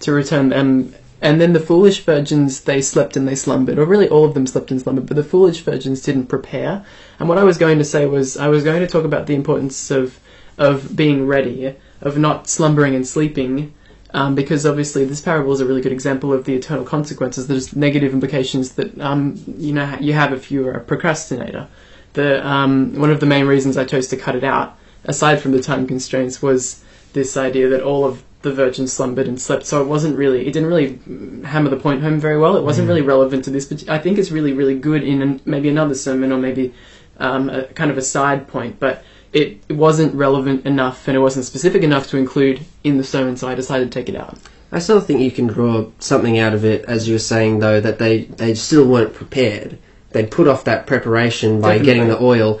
to 0.00 0.12
return 0.12 0.50
them 0.50 0.94
and 1.22 1.40
then 1.40 1.52
the 1.52 1.60
foolish 1.60 2.04
virgins 2.04 2.62
they 2.62 2.82
slept 2.82 3.16
and 3.16 3.26
they 3.26 3.34
slumbered 3.34 3.78
or 3.78 3.86
really 3.86 4.08
all 4.08 4.24
of 4.24 4.34
them 4.34 4.46
slept 4.46 4.70
and 4.70 4.80
slumbered 4.80 5.06
but 5.06 5.16
the 5.16 5.24
foolish 5.24 5.60
virgins 5.60 6.02
didn't 6.02 6.26
prepare 6.26 6.84
and 7.18 7.28
what 7.28 7.38
i 7.38 7.44
was 7.44 7.56
going 7.58 7.78
to 7.78 7.84
say 7.84 8.04
was 8.04 8.36
i 8.36 8.48
was 8.48 8.64
going 8.64 8.80
to 8.80 8.86
talk 8.86 9.04
about 9.04 9.26
the 9.26 9.34
importance 9.34 9.90
of 9.90 10.18
of 10.58 10.94
being 10.94 11.26
ready 11.26 11.74
of 12.00 12.18
not 12.18 12.48
slumbering 12.48 12.94
and 12.94 13.06
sleeping 13.06 13.72
um, 14.14 14.34
because 14.34 14.66
obviously 14.66 15.04
this 15.04 15.20
parable 15.20 15.52
is 15.52 15.60
a 15.60 15.66
really 15.66 15.80
good 15.80 15.92
example 15.92 16.32
of 16.32 16.44
the 16.44 16.54
eternal 16.54 16.84
consequences. 16.84 17.46
There's 17.46 17.74
negative 17.74 18.12
implications 18.12 18.72
that 18.72 18.98
um, 19.00 19.42
you 19.58 19.72
know 19.72 19.96
you 20.00 20.12
have 20.12 20.32
if 20.32 20.50
you're 20.50 20.72
a 20.72 20.80
procrastinator. 20.80 21.68
The 22.12 22.46
um, 22.46 22.98
one 22.98 23.10
of 23.10 23.20
the 23.20 23.26
main 23.26 23.46
reasons 23.46 23.76
I 23.76 23.84
chose 23.84 24.08
to 24.08 24.16
cut 24.16 24.36
it 24.36 24.44
out, 24.44 24.76
aside 25.04 25.40
from 25.40 25.52
the 25.52 25.62
time 25.62 25.86
constraints, 25.86 26.42
was 26.42 26.84
this 27.14 27.36
idea 27.36 27.68
that 27.70 27.82
all 27.82 28.04
of 28.04 28.22
the 28.42 28.52
virgins 28.52 28.92
slumbered 28.92 29.28
and 29.28 29.40
slept. 29.40 29.64
So 29.66 29.80
it 29.80 29.86
wasn't 29.86 30.16
really, 30.16 30.46
it 30.46 30.52
didn't 30.52 30.68
really 30.68 30.94
mm, 30.94 31.44
hammer 31.44 31.70
the 31.70 31.76
point 31.76 32.02
home 32.02 32.18
very 32.18 32.38
well. 32.38 32.56
It 32.56 32.64
wasn't 32.64 32.88
really 32.88 33.02
relevant 33.02 33.44
to 33.44 33.50
this, 33.50 33.66
but 33.66 33.88
I 33.88 33.98
think 33.98 34.18
it's 34.18 34.30
really, 34.30 34.52
really 34.52 34.76
good 34.76 35.02
in 35.04 35.22
an, 35.22 35.40
maybe 35.44 35.68
another 35.68 35.94
sermon 35.94 36.32
or 36.32 36.38
maybe 36.38 36.74
um, 37.18 37.48
a 37.48 37.64
kind 37.66 37.90
of 37.90 37.98
a 37.98 38.02
side 38.02 38.48
point. 38.48 38.80
But 38.80 39.04
it, 39.32 39.62
it 39.68 39.72
wasn't 39.72 40.14
relevant 40.14 40.66
enough 40.66 41.08
and 41.08 41.16
it 41.16 41.20
wasn't 41.20 41.44
specific 41.44 41.82
enough 41.82 42.08
to 42.08 42.16
include 42.18 42.60
in 42.84 42.98
the 42.98 43.04
sermon, 43.04 43.36
so 43.36 43.48
I 43.48 43.54
decided 43.54 43.90
to 43.90 43.98
take 43.98 44.08
it 44.08 44.16
out. 44.16 44.38
I 44.70 44.78
still 44.78 45.00
think 45.00 45.20
you 45.20 45.30
can 45.30 45.46
draw 45.46 45.90
something 45.98 46.38
out 46.38 46.54
of 46.54 46.64
it, 46.64 46.84
as 46.86 47.06
you 47.06 47.14
were 47.14 47.18
saying, 47.18 47.58
though, 47.58 47.80
that 47.80 47.98
they, 47.98 48.24
they 48.24 48.54
still 48.54 48.86
weren't 48.86 49.14
prepared. 49.14 49.78
They'd 50.10 50.30
put 50.30 50.48
off 50.48 50.64
that 50.64 50.86
preparation 50.86 51.60
by 51.60 51.78
Definitely. 51.78 51.86
getting 51.86 52.08
the 52.08 52.22
oil. 52.22 52.60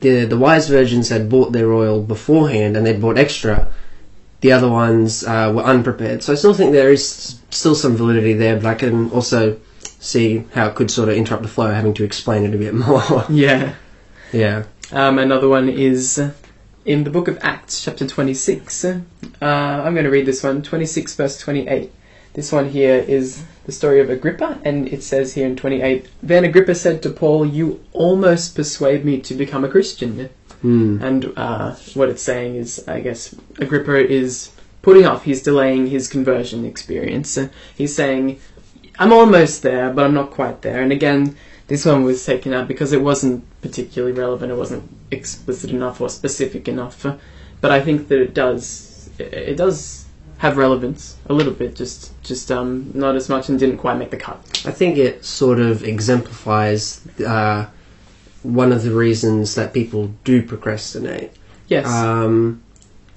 The, 0.00 0.24
the 0.24 0.38
wise 0.38 0.68
virgins 0.68 1.08
had 1.08 1.28
bought 1.28 1.52
their 1.52 1.72
oil 1.72 2.02
beforehand 2.02 2.76
and 2.76 2.86
they'd 2.86 3.00
bought 3.00 3.18
extra. 3.18 3.72
The 4.40 4.52
other 4.52 4.68
ones 4.68 5.24
uh, 5.24 5.52
were 5.54 5.62
unprepared. 5.62 6.22
So 6.22 6.32
I 6.32 6.36
still 6.36 6.54
think 6.54 6.72
there 6.72 6.90
is 6.90 7.40
still 7.50 7.74
some 7.74 7.96
validity 7.96 8.32
there, 8.32 8.56
but 8.56 8.66
I 8.66 8.74
can 8.74 9.10
also 9.10 9.58
see 9.82 10.44
how 10.54 10.68
it 10.68 10.74
could 10.74 10.90
sort 10.90 11.08
of 11.08 11.16
interrupt 11.16 11.42
the 11.42 11.48
flow 11.48 11.70
having 11.70 11.94
to 11.94 12.04
explain 12.04 12.44
it 12.44 12.54
a 12.54 12.58
bit 12.58 12.74
more. 12.86 13.24
Yeah. 13.28 13.74
yeah. 14.32 14.64
Um, 14.92 15.18
another 15.18 15.48
one 15.48 15.68
is 15.68 16.20
in 16.84 17.04
the 17.04 17.10
book 17.10 17.28
of 17.28 17.38
Acts, 17.42 17.84
chapter 17.84 18.06
26. 18.06 18.84
Uh, 18.84 18.94
I'm 19.40 19.94
going 19.94 20.04
to 20.04 20.10
read 20.10 20.26
this 20.26 20.42
one, 20.42 20.62
26 20.62 21.14
verse 21.14 21.38
28. 21.38 21.92
This 22.32 22.52
one 22.52 22.70
here 22.70 22.96
is 22.96 23.42
the 23.66 23.72
story 23.72 24.00
of 24.00 24.08
Agrippa, 24.08 24.60
and 24.64 24.88
it 24.88 25.02
says 25.02 25.34
here 25.34 25.46
in 25.46 25.56
28 25.56 26.08
Then 26.22 26.44
Agrippa 26.44 26.74
said 26.74 27.02
to 27.02 27.10
Paul, 27.10 27.46
You 27.46 27.84
almost 27.92 28.54
persuade 28.54 29.04
me 29.04 29.20
to 29.20 29.34
become 29.34 29.64
a 29.64 29.68
Christian. 29.68 30.28
Hmm. 30.62 31.02
And 31.02 31.32
uh, 31.36 31.74
what 31.94 32.08
it's 32.08 32.22
saying 32.22 32.56
is, 32.56 32.86
I 32.86 33.00
guess, 33.00 33.34
Agrippa 33.58 34.08
is 34.08 34.50
putting 34.82 35.06
off, 35.06 35.24
he's 35.24 35.42
delaying 35.42 35.88
his 35.88 36.08
conversion 36.08 36.64
experience. 36.64 37.38
He's 37.76 37.94
saying, 37.94 38.40
I'm 38.98 39.12
almost 39.12 39.62
there, 39.62 39.92
but 39.92 40.04
I'm 40.04 40.14
not 40.14 40.30
quite 40.30 40.62
there. 40.62 40.80
And 40.82 40.92
again, 40.92 41.36
this 41.70 41.84
one 41.86 42.02
was 42.02 42.26
taken 42.26 42.52
out 42.52 42.66
because 42.68 42.92
it 42.92 43.00
wasn't 43.00 43.44
particularly 43.62 44.12
relevant, 44.12 44.50
it 44.52 44.56
wasn't 44.56 44.82
explicit 45.12 45.70
enough 45.70 46.00
or 46.00 46.08
specific 46.10 46.66
enough. 46.68 47.06
Uh, 47.06 47.16
But 47.62 47.70
I 47.70 47.80
think 47.80 48.08
that 48.08 48.20
it 48.20 48.34
does, 48.34 49.08
it, 49.18 49.32
it 49.52 49.56
does 49.56 50.06
have 50.38 50.56
relevance 50.56 51.16
a 51.28 51.32
little 51.32 51.52
bit, 51.52 51.76
just 51.76 52.10
just 52.30 52.50
um, 52.50 52.90
not 52.94 53.14
as 53.14 53.28
much, 53.28 53.48
and 53.48 53.58
didn't 53.58 53.78
quite 53.78 53.98
make 53.98 54.10
the 54.10 54.16
cut. 54.16 54.38
I 54.66 54.72
think 54.72 54.96
it 54.98 55.24
sort 55.24 55.60
of 55.60 55.84
exemplifies 55.84 57.00
uh, 57.34 57.66
one 58.42 58.72
of 58.76 58.82
the 58.82 58.90
reasons 58.90 59.54
that 59.54 59.72
people 59.72 60.10
do 60.24 60.42
procrastinate. 60.42 61.30
Yes, 61.68 61.86
Um, 61.86 62.62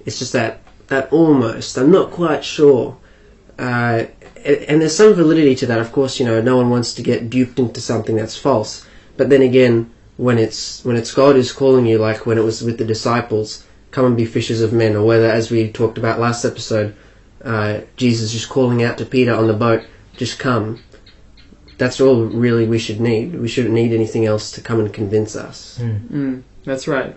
it's 0.05 0.19
just 0.19 0.33
that 0.33 0.59
that 0.87 1.11
almost. 1.11 1.77
I'm 1.77 1.91
not 1.91 2.11
quite 2.11 2.43
sure. 2.43 2.97
Uh, 3.57 4.03
and, 4.45 4.57
and 4.63 4.81
there's 4.81 4.95
some 4.95 5.13
validity 5.13 5.55
to 5.55 5.65
that. 5.67 5.79
Of 5.79 5.91
course, 5.91 6.19
you 6.19 6.25
know, 6.25 6.41
no 6.41 6.57
one 6.57 6.69
wants 6.69 6.93
to 6.95 7.03
get 7.03 7.29
duped 7.29 7.59
into 7.59 7.81
something 7.81 8.15
that's 8.15 8.37
false. 8.37 8.85
But 9.17 9.29
then 9.29 9.41
again, 9.41 9.91
when 10.17 10.37
it's 10.37 10.83
when 10.85 10.95
it's 10.95 11.13
God 11.13 11.35
who's 11.35 11.51
calling 11.51 11.85
you, 11.85 11.97
like 11.97 12.25
when 12.25 12.37
it 12.37 12.43
was 12.43 12.61
with 12.61 12.77
the 12.77 12.85
disciples, 12.85 13.65
come 13.91 14.05
and 14.05 14.17
be 14.17 14.25
fishers 14.25 14.61
of 14.61 14.73
men, 14.73 14.95
or 14.95 15.05
whether, 15.05 15.29
as 15.29 15.51
we 15.51 15.71
talked 15.71 15.97
about 15.97 16.19
last 16.19 16.45
episode, 16.45 16.95
uh, 17.43 17.81
Jesus 17.95 18.31
just 18.31 18.49
calling 18.49 18.83
out 18.83 18.97
to 18.97 19.05
Peter 19.05 19.33
on 19.33 19.47
the 19.47 19.53
boat, 19.53 19.85
just 20.17 20.39
come. 20.39 20.81
That's 21.77 21.99
all 21.99 22.25
really 22.25 22.67
we 22.67 22.79
should 22.79 22.99
need. 22.99 23.35
We 23.35 23.47
shouldn't 23.47 23.73
need 23.73 23.93
anything 23.93 24.25
else 24.25 24.51
to 24.51 24.61
come 24.61 24.79
and 24.79 24.93
convince 24.93 25.35
us. 25.35 25.79
Mm, 25.81 26.43
that's 26.63 26.87
right. 26.87 27.15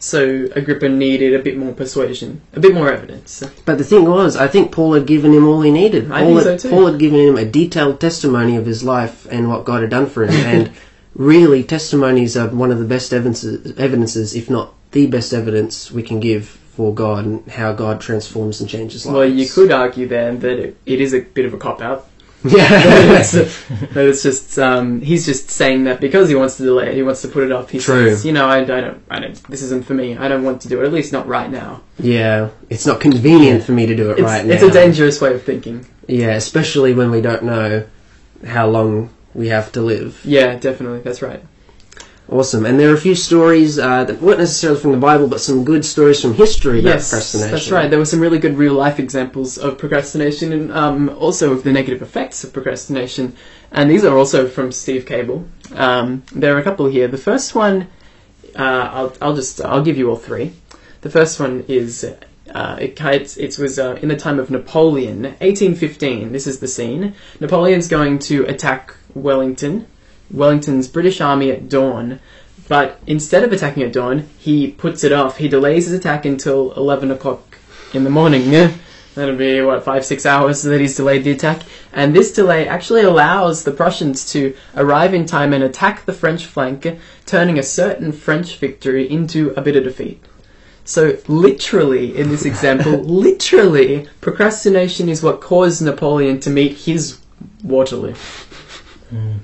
So 0.00 0.48
Agrippa 0.56 0.88
needed 0.88 1.34
a 1.34 1.42
bit 1.42 1.58
more 1.58 1.72
persuasion, 1.72 2.40
a 2.54 2.60
bit 2.60 2.74
more 2.74 2.90
evidence. 2.90 3.44
But 3.66 3.76
the 3.76 3.84
thing 3.84 4.08
was, 4.08 4.34
I 4.34 4.48
think 4.48 4.72
Paul 4.72 4.94
had 4.94 5.06
given 5.06 5.32
him 5.34 5.46
all 5.46 5.60
he 5.60 5.70
needed. 5.70 6.10
I 6.10 6.22
Paul, 6.22 6.36
think 6.36 6.46
had, 6.48 6.60
so 6.60 6.68
too. 6.68 6.74
Paul 6.74 6.86
had 6.86 6.98
given 6.98 7.20
him 7.20 7.36
a 7.36 7.44
detailed 7.44 8.00
testimony 8.00 8.56
of 8.56 8.64
his 8.64 8.82
life 8.82 9.26
and 9.30 9.50
what 9.50 9.66
God 9.66 9.82
had 9.82 9.90
done 9.90 10.06
for 10.06 10.24
him. 10.24 10.32
and 10.32 10.72
really, 11.14 11.62
testimonies 11.62 12.34
are 12.34 12.48
one 12.48 12.70
of 12.70 12.78
the 12.78 12.86
best 12.86 13.12
evidences, 13.12 13.78
evidences, 13.78 14.34
if 14.34 14.48
not 14.48 14.72
the 14.92 15.06
best 15.06 15.34
evidence 15.34 15.92
we 15.92 16.02
can 16.02 16.18
give 16.18 16.46
for 16.46 16.94
God 16.94 17.26
and 17.26 17.46
how 17.50 17.72
God 17.74 18.00
transforms 18.00 18.60
and 18.60 18.70
changes 18.70 19.04
lives. 19.04 19.14
Well, 19.14 19.28
you 19.28 19.46
could 19.46 19.70
argue 19.70 20.08
then 20.08 20.38
that 20.40 20.58
it, 20.58 20.76
it 20.86 21.00
is 21.00 21.12
a 21.12 21.20
bit 21.20 21.44
of 21.44 21.52
a 21.52 21.58
cop 21.58 21.82
out. 21.82 22.08
Yeah. 22.44 22.68
That's- 22.68 23.64
but 23.92 24.06
it's 24.06 24.22
just 24.22 24.58
um, 24.58 25.00
he's 25.02 25.26
just 25.26 25.50
saying 25.50 25.84
that 25.84 26.00
because 26.00 26.28
he 26.28 26.34
wants 26.34 26.56
to 26.56 26.62
delay 26.62 26.88
it, 26.88 26.94
he 26.94 27.02
wants 27.02 27.20
to 27.22 27.28
put 27.28 27.42
it 27.44 27.52
off. 27.52 27.68
He 27.70 27.78
True. 27.78 28.10
says, 28.10 28.24
you 28.24 28.32
know, 28.32 28.46
I, 28.46 28.58
I 28.60 28.64
don't, 28.64 29.02
I 29.10 29.18
don't. 29.20 29.42
This 29.44 29.62
isn't 29.62 29.84
for 29.84 29.92
me. 29.94 30.16
I 30.16 30.26
don't 30.28 30.42
want 30.42 30.62
to 30.62 30.68
do 30.68 30.80
it. 30.80 30.86
At 30.86 30.92
least 30.92 31.12
not 31.12 31.26
right 31.26 31.50
now. 31.50 31.82
yeah. 31.98 32.48
It's 32.70 32.86
not 32.86 33.00
convenient 33.00 33.64
for 33.64 33.72
me 33.72 33.84
to 33.86 33.94
do 33.94 34.10
it 34.10 34.14
It's, 34.14 34.22
right 34.22 34.44
now. 34.46 34.54
it's 34.54 34.62
a 34.62 34.70
dangerous 34.70 35.20
way 35.20 35.34
of 35.34 35.42
thinking. 35.42 35.84
Yeah, 36.08 36.30
especially 36.34 36.94
when 36.94 37.10
we 37.10 37.20
don't 37.20 37.42
know 37.44 37.86
how 38.46 38.68
long 38.68 39.10
we 39.34 39.48
have 39.48 39.70
to 39.72 39.82
live. 39.82 40.20
Yeah, 40.24 40.56
definitely. 40.56 41.00
That's 41.00 41.20
right. 41.22 41.42
Awesome. 42.30 42.64
And 42.64 42.78
there 42.78 42.90
are 42.90 42.94
a 42.94 43.00
few 43.00 43.16
stories 43.16 43.76
uh, 43.76 44.04
that 44.04 44.22
weren't 44.22 44.38
necessarily 44.38 44.78
from 44.78 44.92
the 44.92 44.98
Bible, 44.98 45.26
but 45.26 45.40
some 45.40 45.64
good 45.64 45.84
stories 45.84 46.22
from 46.22 46.34
history 46.34 46.78
about 46.78 46.90
yes, 46.90 47.10
procrastination. 47.10 47.50
that's 47.50 47.70
right. 47.72 47.90
There 47.90 47.98
were 47.98 48.04
some 48.04 48.20
really 48.20 48.38
good 48.38 48.56
real 48.56 48.74
life 48.74 49.00
examples 49.00 49.58
of 49.58 49.78
procrastination 49.78 50.52
and 50.52 50.72
um, 50.72 51.08
also 51.08 51.52
of 51.52 51.64
the 51.64 51.72
negative 51.72 52.02
effects 52.02 52.44
of 52.44 52.52
procrastination. 52.52 53.34
And 53.72 53.90
these 53.90 54.04
are 54.04 54.16
also 54.16 54.46
from 54.46 54.70
Steve 54.70 55.06
Cable. 55.06 55.48
Um, 55.74 56.22
there 56.32 56.54
are 56.54 56.60
a 56.60 56.62
couple 56.62 56.86
here. 56.86 57.08
The 57.08 57.18
first 57.18 57.56
one, 57.56 57.88
uh, 58.56 58.62
I'll, 58.92 59.16
I'll 59.20 59.34
just 59.34 59.60
I'll 59.60 59.82
give 59.82 59.98
you 59.98 60.08
all 60.08 60.16
three. 60.16 60.52
The 61.00 61.10
first 61.10 61.40
one 61.40 61.64
is 61.66 62.04
uh, 62.54 62.76
it, 62.80 63.00
it 63.36 63.58
was 63.58 63.78
uh, 63.80 63.98
in 64.02 64.08
the 64.08 64.16
time 64.16 64.38
of 64.38 64.50
Napoleon, 64.50 65.22
1815. 65.22 66.30
This 66.30 66.46
is 66.46 66.60
the 66.60 66.68
scene. 66.68 67.14
Napoleon's 67.40 67.88
going 67.88 68.20
to 68.20 68.44
attack 68.46 68.94
Wellington, 69.14 69.86
Wellington's 70.30 70.88
British 70.88 71.20
army 71.20 71.50
at 71.50 71.68
dawn. 71.68 72.20
But 72.68 73.00
instead 73.06 73.42
of 73.42 73.52
attacking 73.52 73.82
at 73.82 73.92
dawn, 73.92 74.28
he 74.38 74.70
puts 74.70 75.02
it 75.02 75.12
off. 75.12 75.38
He 75.38 75.48
delays 75.48 75.86
his 75.86 75.94
attack 75.94 76.24
until 76.24 76.72
11 76.74 77.10
o'clock 77.10 77.58
in 77.92 78.04
the 78.04 78.10
morning. 78.10 78.50
That'll 79.14 79.36
be, 79.36 79.60
what, 79.60 79.82
five, 79.82 80.04
six 80.04 80.24
hours 80.24 80.62
that 80.64 80.80
he's 80.80 80.96
delayed 80.96 81.24
the 81.24 81.32
attack. 81.32 81.62
And 81.92 82.14
this 82.14 82.32
delay 82.32 82.68
actually 82.68 83.02
allows 83.02 83.64
the 83.64 83.72
Prussians 83.72 84.30
to 84.32 84.56
arrive 84.76 85.14
in 85.14 85.26
time 85.26 85.52
and 85.52 85.64
attack 85.64 86.04
the 86.04 86.12
French 86.12 86.46
flank, 86.46 86.86
turning 87.26 87.58
a 87.58 87.62
certain 87.62 88.12
French 88.12 88.56
victory 88.58 89.10
into 89.10 89.52
a 89.56 89.62
bitter 89.62 89.82
defeat. 89.82 90.22
So, 90.84 91.18
literally, 91.28 92.16
in 92.16 92.30
this 92.30 92.44
example, 92.44 92.92
literally, 93.02 94.08
procrastination 94.20 95.08
is 95.08 95.22
what 95.22 95.40
caused 95.40 95.82
Napoleon 95.82 96.40
to 96.40 96.50
meet 96.50 96.78
his 96.78 97.18
Waterloo. 97.62 98.14
Hmm. 99.10 99.38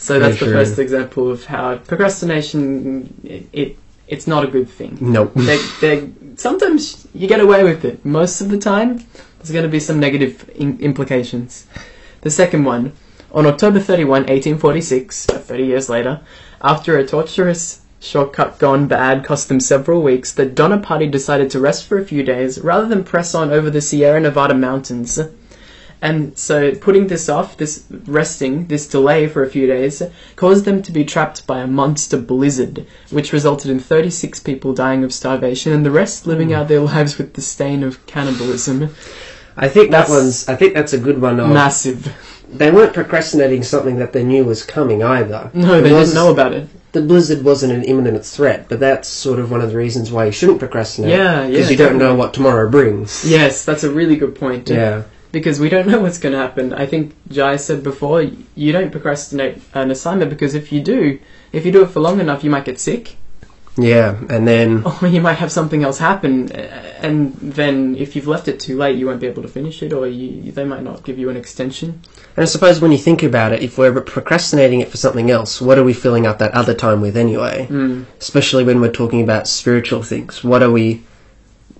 So 0.00 0.18
that's 0.18 0.40
the 0.40 0.46
first 0.46 0.78
example 0.78 1.30
of 1.30 1.44
how 1.44 1.76
procrastination 1.76 3.20
it, 3.22 3.48
it 3.52 3.76
it's 4.08 4.26
not 4.26 4.44
a 4.44 4.46
good 4.48 4.68
thing. 4.68 4.96
Nope. 5.00 5.32
They, 5.34 5.58
they 5.80 6.10
sometimes 6.36 7.06
you 7.14 7.28
get 7.28 7.38
away 7.38 7.62
with 7.62 7.84
it. 7.84 8.04
Most 8.04 8.40
of 8.40 8.48
the 8.48 8.58
time, 8.58 9.04
there's 9.38 9.52
going 9.52 9.62
to 9.62 9.68
be 9.68 9.78
some 9.78 10.00
negative 10.00 10.50
in- 10.54 10.80
implications. 10.80 11.66
The 12.22 12.30
second 12.30 12.64
one, 12.64 12.92
on 13.30 13.46
October 13.46 13.78
31, 13.78 14.22
1846, 14.22 15.28
uh, 15.28 15.38
30 15.38 15.64
years 15.64 15.88
later, 15.88 16.20
after 16.62 16.96
a 16.96 17.06
torturous 17.06 17.82
shortcut 18.00 18.58
gone 18.58 18.88
bad 18.88 19.22
cost 19.22 19.48
them 19.48 19.60
several 19.60 20.02
weeks, 20.02 20.32
the 20.32 20.46
Donner 20.46 20.80
Party 20.80 21.06
decided 21.06 21.50
to 21.50 21.60
rest 21.60 21.86
for 21.86 21.98
a 21.98 22.04
few 22.04 22.22
days 22.22 22.58
rather 22.58 22.88
than 22.88 23.04
press 23.04 23.34
on 23.34 23.52
over 23.52 23.68
the 23.68 23.82
Sierra 23.82 24.18
Nevada 24.18 24.54
mountains. 24.54 25.20
And 26.02 26.36
so, 26.38 26.74
putting 26.74 27.08
this 27.08 27.28
off, 27.28 27.58
this 27.58 27.84
resting, 27.90 28.68
this 28.68 28.88
delay 28.88 29.26
for 29.26 29.42
a 29.42 29.50
few 29.50 29.66
days, 29.66 30.02
caused 30.34 30.64
them 30.64 30.80
to 30.82 30.92
be 30.92 31.04
trapped 31.04 31.46
by 31.46 31.60
a 31.60 31.66
monster 31.66 32.16
blizzard, 32.16 32.86
which 33.10 33.32
resulted 33.32 33.70
in 33.70 33.80
36 33.80 34.40
people 34.40 34.72
dying 34.72 35.04
of 35.04 35.12
starvation 35.12 35.72
and 35.72 35.84
the 35.84 35.90
rest 35.90 36.26
living 36.26 36.48
hmm. 36.48 36.54
out 36.54 36.68
their 36.68 36.80
lives 36.80 37.18
with 37.18 37.34
the 37.34 37.42
stain 37.42 37.82
of 37.82 38.04
cannibalism. 38.06 38.94
I 39.56 39.68
think 39.68 39.90
that 39.90 40.06
That's- 40.06 40.10
one's. 40.10 40.48
I 40.48 40.56
think 40.56 40.74
that's 40.74 40.94
a 40.94 40.98
good 40.98 41.20
one. 41.20 41.38
Of, 41.38 41.50
Massive. 41.50 42.14
they 42.50 42.70
weren't 42.70 42.94
procrastinating 42.94 43.62
something 43.62 43.96
that 43.96 44.12
they 44.14 44.24
knew 44.24 44.44
was 44.44 44.64
coming 44.64 45.02
either. 45.02 45.50
No, 45.52 45.82
they 45.82 45.90
didn't 45.90 46.14
know 46.14 46.32
about 46.32 46.54
it. 46.54 46.68
The 46.92 47.02
blizzard 47.02 47.44
wasn't 47.44 47.72
an 47.72 47.84
imminent 47.84 48.24
threat, 48.24 48.68
but 48.68 48.80
that's 48.80 49.06
sort 49.06 49.38
of 49.38 49.50
one 49.50 49.60
of 49.60 49.70
the 49.70 49.76
reasons 49.76 50.10
why 50.10 50.24
you 50.24 50.32
shouldn't 50.32 50.58
procrastinate. 50.58 51.10
Yeah, 51.10 51.42
yeah, 51.42 51.50
Because 51.50 51.70
you 51.70 51.76
don't 51.76 51.98
know 51.98 52.14
what 52.14 52.34
tomorrow 52.34 52.68
brings. 52.68 53.24
Yes, 53.24 53.64
that's 53.64 53.84
a 53.84 53.90
really 53.90 54.16
good 54.16 54.34
point. 54.34 54.68
Yeah. 54.70 55.04
Because 55.32 55.60
we 55.60 55.68
don't 55.68 55.86
know 55.90 56.00
what's 56.00 56.18
going 56.18 56.32
to 56.32 56.38
happen. 56.38 56.72
I 56.72 56.86
think 56.86 57.14
Jai 57.28 57.56
said 57.56 57.82
before, 57.82 58.22
you 58.22 58.72
don't 58.72 58.90
procrastinate 58.90 59.62
an 59.74 59.90
assignment 59.90 60.30
because 60.30 60.54
if 60.54 60.72
you 60.72 60.80
do, 60.80 61.18
if 61.52 61.64
you 61.64 61.72
do 61.72 61.82
it 61.82 61.90
for 61.90 62.00
long 62.00 62.20
enough, 62.20 62.44
you 62.44 62.50
might 62.50 62.64
get 62.64 62.80
sick. 62.80 63.16
Yeah, 63.76 64.18
and 64.28 64.46
then 64.46 64.84
Or 65.02 65.06
you 65.06 65.20
might 65.20 65.34
have 65.34 65.52
something 65.52 65.84
else 65.84 65.98
happen, 65.98 66.50
and 66.52 67.34
then 67.36 67.96
if 67.96 68.16
you've 68.16 68.26
left 68.26 68.48
it 68.48 68.58
too 68.60 68.76
late, 68.76 68.98
you 68.98 69.06
won't 69.06 69.20
be 69.20 69.26
able 69.26 69.42
to 69.42 69.48
finish 69.48 69.82
it, 69.82 69.92
or 69.92 70.06
you, 70.06 70.50
they 70.52 70.64
might 70.64 70.82
not 70.82 71.04
give 71.04 71.18
you 71.18 71.30
an 71.30 71.36
extension. 71.36 72.02
And 72.36 72.42
I 72.42 72.46
suppose 72.46 72.80
when 72.80 72.92
you 72.92 72.98
think 72.98 73.22
about 73.22 73.52
it, 73.52 73.62
if 73.62 73.78
we're 73.78 73.98
procrastinating 74.00 74.80
it 74.80 74.88
for 74.90 74.96
something 74.96 75.30
else, 75.30 75.60
what 75.60 75.78
are 75.78 75.84
we 75.84 75.92
filling 75.92 76.26
up 76.26 76.38
that 76.38 76.52
other 76.52 76.74
time 76.74 77.00
with 77.00 77.16
anyway? 77.16 77.66
Mm. 77.70 78.06
Especially 78.18 78.64
when 78.64 78.80
we're 78.80 78.92
talking 78.92 79.22
about 79.22 79.46
spiritual 79.46 80.02
things. 80.02 80.42
What 80.42 80.62
are 80.62 80.70
we 80.70 81.02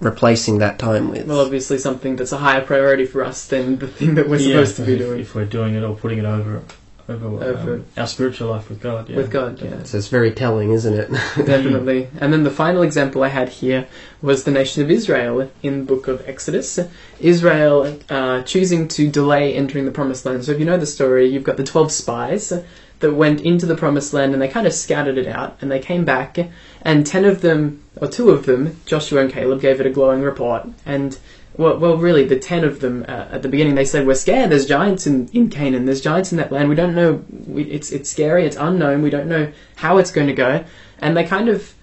replacing 0.01 0.59
that 0.59 0.79
time 0.79 1.11
with? 1.11 1.27
Well, 1.27 1.41
obviously, 1.41 1.79
something 1.79 2.17
that's 2.17 2.33
a 2.33 2.39
higher 2.39 2.63
priority 2.63 3.05
for 3.07 3.23
us 3.25 3.47
than 3.47 3.79
the 3.79 3.89
thing 3.89 4.15
that 4.17 4.29
we're 4.29 4.37
Yeah, 4.39 4.49
supposed 4.65 4.77
to 4.77 4.83
be 4.83 4.93
if- 4.95 4.99
doing 4.99 5.21
If 5.21 5.35
we're 5.35 5.45
doing 5.45 5.75
it 5.75 5.83
or 5.83 5.95
putting 5.95 6.19
it 6.19 6.25
over 6.25 6.63
over, 7.09 7.27
Over. 7.45 7.75
um, 7.75 7.85
our 7.97 8.07
spiritual 8.07 8.51
life 8.51 8.69
with 8.69 8.81
God. 8.81 9.09
Yeah. 9.09 9.17
with 9.17 9.33
God. 9.33 9.61
Yeah, 9.61 9.83
so 9.83 9.99
it's 9.99 10.07
very 10.07 10.31
telling, 10.31 10.71
isn't 10.71 10.95
it? 10.95 11.11
definitely. 11.45 12.07
And 12.21 12.33
then 12.33 12.45
the 12.45 12.53
final 12.53 12.83
example 12.83 13.25
I 13.25 13.29
had 13.29 13.49
here 13.49 13.89
was 14.23 14.45
the 14.45 14.53
nation 14.53 14.85
of 14.85 14.91
Israel 14.93 15.51
in 15.61 15.79
the 15.81 15.85
book 15.85 16.07
of 16.07 16.23
Exodus. 16.29 16.79
Israel 17.19 17.99
uh, 18.09 18.43
choosing 18.43 18.87
to 18.89 19.11
delay 19.11 19.55
entering 19.55 19.87
the 19.87 19.91
promised 19.91 20.25
land. 20.25 20.45
So 20.45 20.53
if 20.53 20.61
you 20.61 20.65
know 20.65 20.77
the 20.77 20.87
story, 20.87 21.27
you've 21.27 21.43
got 21.43 21.57
the 21.57 21.65
12 21.65 21.91
spies 21.91 22.53
that 23.01 23.15
went 23.15 23.41
into 23.41 23.67
the 23.67 23.75
promised 23.75 24.13
land 24.13 24.33
and 24.33 24.41
they 24.41 24.49
kind 24.49 24.67
of 24.67 24.73
scattered 24.73 25.19
it 25.19 25.27
out 25.27 25.57
and 25.61 25.71
they 25.71 25.79
came 25.79 26.05
back 26.05 26.39
and 26.83 27.07
10 27.07 27.25
of 27.25 27.41
them, 27.41 27.83
or 27.97 28.09
two 28.09 28.31
of 28.31 28.47
them, 28.47 28.81
Joshua 28.87 29.23
and 29.23 29.33
Caleb, 29.33 29.61
gave 29.61 29.81
it 29.81 29.87
a 29.87 29.91
glowing 29.91 30.23
report. 30.23 30.67
And 30.87 31.19
well, 31.57 31.79
well, 31.79 31.97
really, 31.97 32.25
the 32.25 32.39
ten 32.39 32.65
of 32.65 32.81
them 32.81 33.05
uh, 33.09 33.27
at 33.33 33.43
the 33.43 33.49
beginning, 33.49 33.75
they 33.75 33.85
said, 33.85 34.07
"We're 34.07 34.15
scared. 34.15 34.51
There's 34.51 34.67
giants 34.67 35.07
in, 35.07 35.29
in 35.29 35.51
Canaan. 35.51 35.85
There's 35.85 36.01
giants 36.01 36.33
in 36.33 36.39
that 36.39 36.53
land. 36.53 36.69
We 36.69 36.75
don't 36.75 36.95
know. 36.95 37.23
We, 37.47 37.65
it's 37.65 37.91
it's 37.91 38.09
scary. 38.09 38.47
It's 38.47 38.57
unknown. 38.57 39.03
We 39.03 39.11
don't 39.11 39.29
know 39.29 39.53
how 39.77 39.99
it's 39.99 40.13
going 40.13 40.29
to 40.29 40.33
go." 40.33 40.65
And 41.01 41.17
they 41.17 41.25
kind 41.25 41.49
of, 41.49 41.75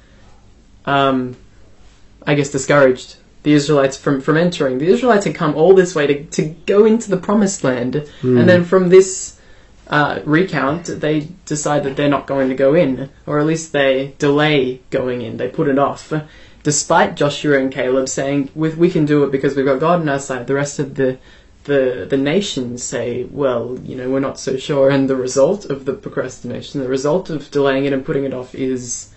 um, 0.85 1.35
I 2.25 2.33
guess, 2.33 2.49
discouraged 2.49 3.17
the 3.43 3.53
Israelites 3.53 3.97
from 3.97 4.21
from 4.21 4.37
entering. 4.37 4.79
The 4.79 4.87
Israelites 4.87 5.25
had 5.25 5.35
come 5.35 5.53
all 5.53 5.75
this 5.75 5.93
way 5.93 6.07
to 6.07 6.23
to 6.23 6.43
go 6.65 6.85
into 6.85 7.09
the 7.09 7.17
promised 7.17 7.63
land, 7.63 8.09
and 8.23 8.49
then 8.49 8.63
from 8.63 8.89
this 8.89 9.36
uh, 9.89 10.19
recount, 10.25 10.85
they 10.85 11.29
decide 11.45 11.83
that 11.83 11.95
they're 11.95 12.09
not 12.09 12.27
going 12.27 12.49
to 12.49 12.55
go 12.55 12.73
in, 12.73 13.09
or 13.25 13.39
at 13.39 13.45
least 13.45 13.71
they 13.71 14.13
delay 14.19 14.81
going 14.89 15.21
in. 15.21 15.37
They 15.37 15.47
put 15.47 15.67
it 15.67 15.79
off, 15.79 16.11
despite 16.63 17.15
Joshua 17.15 17.57
and 17.59 17.71
Caleb 17.71 18.09
saying, 18.09 18.49
"We, 18.53 18.69
we 18.69 18.89
can 18.89 19.05
do 19.05 19.23
it 19.23 19.31
because 19.31 19.55
we've 19.55 19.65
got 19.65 19.79
God 19.79 20.01
on 20.01 20.09
our 20.09 20.19
side." 20.19 20.47
The 20.47 20.55
rest 20.55 20.79
of 20.79 20.95
the 20.95 21.17
the 21.63 22.05
the 22.09 22.17
nations 22.17 22.83
say, 22.83 23.27
"Well, 23.31 23.79
you 23.83 23.95
know, 23.95 24.09
we're 24.09 24.19
not 24.19 24.39
so 24.39 24.57
sure." 24.57 24.89
And 24.89 25.09
the 25.09 25.15
result 25.15 25.65
of 25.65 25.85
the 25.85 25.93
procrastination, 25.93 26.81
the 26.81 26.89
result 26.89 27.29
of 27.29 27.49
delaying 27.51 27.85
it 27.85 27.93
and 27.93 28.05
putting 28.05 28.25
it 28.25 28.33
off, 28.33 28.53
is. 28.55 29.13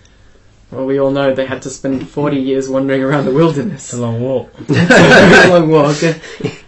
Well, 0.71 0.85
we 0.85 1.01
all 1.01 1.11
know 1.11 1.33
they 1.33 1.47
had 1.47 1.61
to 1.63 1.69
spend 1.69 2.07
40 2.07 2.37
years 2.37 2.69
wandering 2.69 3.03
around 3.03 3.25
the 3.25 3.33
wilderness 3.33 3.91
It's 3.91 3.93
a 3.93 4.01
long 4.01 4.21
walk. 4.21 4.53
very 4.55 5.49
long 5.49 5.69
walk, 5.69 6.01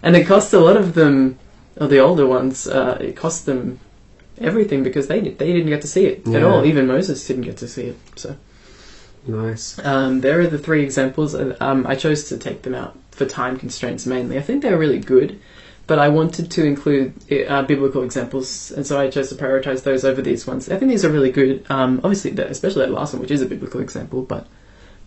and 0.03 0.17
it 0.17 0.27
cost 0.27 0.51
a 0.51 0.59
lot 0.59 0.75
of 0.75 0.93
them, 0.93 1.39
or 1.79 1.87
the 1.87 1.99
older 1.99 2.27
ones, 2.27 2.67
uh, 2.67 2.97
it 2.99 3.15
cost 3.15 3.45
them 3.45 3.79
everything 4.39 4.83
because 4.83 5.07
they 5.07 5.19
they 5.21 5.53
didn't 5.53 5.67
get 5.67 5.81
to 5.81 5.87
see 5.87 6.05
it 6.05 6.27
at 6.27 6.43
all. 6.43 6.65
Even 6.65 6.87
Moses 6.87 7.25
didn't 7.25 7.43
get 7.43 7.57
to 7.57 7.67
see 7.67 7.83
it. 7.83 7.97
So 8.15 8.35
nice. 9.27 9.79
um, 9.83 10.21
there 10.21 10.39
are 10.41 10.47
the 10.47 10.59
three 10.59 10.83
examples. 10.83 11.33
and, 11.33 11.55
Um, 11.59 11.85
I 11.87 11.95
chose 11.95 12.25
to 12.29 12.37
take 12.37 12.63
them 12.63 12.75
out 12.75 12.97
for 13.11 13.25
time 13.25 13.57
constraints 13.57 14.05
mainly. 14.05 14.37
I 14.37 14.41
think 14.41 14.61
they're 14.63 14.77
really 14.77 14.99
good, 14.99 15.39
but 15.85 15.99
I 15.99 16.09
wanted 16.09 16.49
to 16.51 16.65
include 16.65 17.13
uh, 17.47 17.63
biblical 17.63 18.03
examples, 18.03 18.71
and 18.71 18.85
so 18.85 18.99
I 18.99 19.09
chose 19.09 19.29
to 19.29 19.35
prioritize 19.35 19.83
those 19.83 20.03
over 20.03 20.21
these 20.21 20.47
ones. 20.47 20.69
I 20.69 20.77
think 20.77 20.89
these 20.89 21.05
are 21.05 21.09
really 21.11 21.31
good. 21.31 21.65
Um, 21.69 22.01
obviously, 22.03 22.31
especially 22.31 22.85
that 22.85 22.91
last 22.91 23.13
one, 23.13 23.21
which 23.21 23.31
is 23.31 23.41
a 23.41 23.45
biblical 23.45 23.81
example, 23.81 24.23
but 24.23 24.47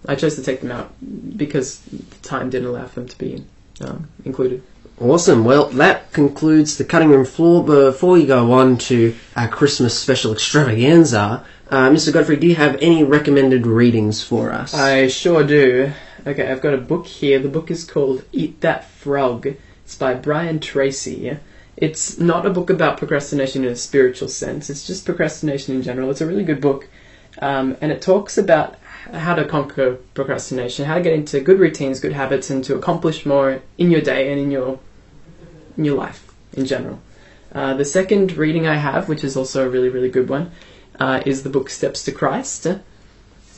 I 0.07 0.15
chose 0.15 0.37
to 0.37 0.43
take 0.43 0.61
them 0.61 0.71
out 0.71 0.93
because 1.37 1.81
the 1.81 1.99
time 2.23 2.51
didn't 2.51 2.69
allow 2.69 2.87
for 2.87 3.01
them 3.01 3.09
to 3.09 3.19
be 3.19 3.45
um, 3.81 4.09
included. 4.25 4.63
Awesome. 4.99 5.45
Well, 5.45 5.67
that 5.71 6.11
concludes 6.13 6.79
the 6.79 6.85
cutting 6.85 7.11
room 7.11 7.27
floor. 7.27 7.63
Before 7.63 8.13
we 8.13 8.25
go 8.25 8.53
on 8.53 8.79
to 8.79 9.15
our 9.37 9.47
Christmas 9.47 9.99
special 9.99 10.33
extravaganza, 10.33 11.45
uh, 11.71 11.91
Mr. 11.91 12.15
Godfrey, 12.15 12.37
do 12.37 12.47
you 12.47 12.55
have 12.55 12.77
any 12.81 13.05
recommended 13.05 13.67
readings 13.67 14.23
for 14.23 14.51
us? 14.51 14.73
I 14.73 15.09
sure 15.09 15.45
do. 15.45 15.93
Okay, 16.27 16.51
I've 16.51 16.63
got 16.63 16.73
a 16.73 16.79
book 16.79 17.07
here. 17.07 17.39
The 17.39 17.51
book 17.51 17.71
is 17.71 17.85
called 17.85 18.25
Eat 18.33 18.63
That 18.63 18.89
Frog. 18.89 19.47
It's 19.85 19.97
by 19.97 20.15
Brian 20.15 20.61
Tracy. 20.61 21.37
It's 21.77 22.17
not 22.19 22.47
a 22.47 22.51
book 22.51 22.71
about 22.71 22.97
procrastination 22.97 23.67
in 23.67 23.73
a 23.73 23.77
spiritual 23.77 24.29
sense. 24.29 24.71
It's 24.71 24.87
just 24.87 25.05
procrastination 25.05 25.75
in 25.75 25.83
general. 25.83 26.11
It's 26.11 26.23
a 26.23 26.27
really 26.27 26.43
good 26.43 26.63
book, 26.63 26.89
um, 27.43 27.77
and 27.83 27.93
it 27.93 28.01
talks 28.01 28.39
about 28.39 28.77
how 29.13 29.35
to 29.35 29.45
conquer 29.45 29.97
procrastination, 30.15 30.87
how 30.87 30.95
to 30.95 31.03
get 31.03 31.13
into 31.13 31.39
good 31.41 31.61
routines, 31.61 32.01
good 32.01 32.15
habits, 32.15 32.49
and 32.49 32.65
to 32.65 32.75
accomplish 32.75 33.27
more 33.27 33.61
in 33.77 33.91
your 33.91 34.01
day 34.01 34.33
and 34.33 34.41
in 34.41 34.51
your 34.51 34.81
your 35.85 35.97
life 35.97 36.33
in 36.53 36.67
general. 36.67 37.01
Uh, 37.53 37.75
the 37.75 37.85
second 37.85 38.33
reading 38.33 38.67
I 38.67 38.77
have, 38.77 39.09
which 39.09 39.25
is 39.25 39.37
also 39.37 39.67
a 39.67 39.69
really 39.69 39.89
really 39.89 40.11
good 40.11 40.29
one, 40.29 40.51
uh, 40.99 41.23
is 41.27 41.43
the 41.43 41.51
book 41.51 41.71
Steps 41.71 42.03
to 42.05 42.13
Christ 42.13 42.67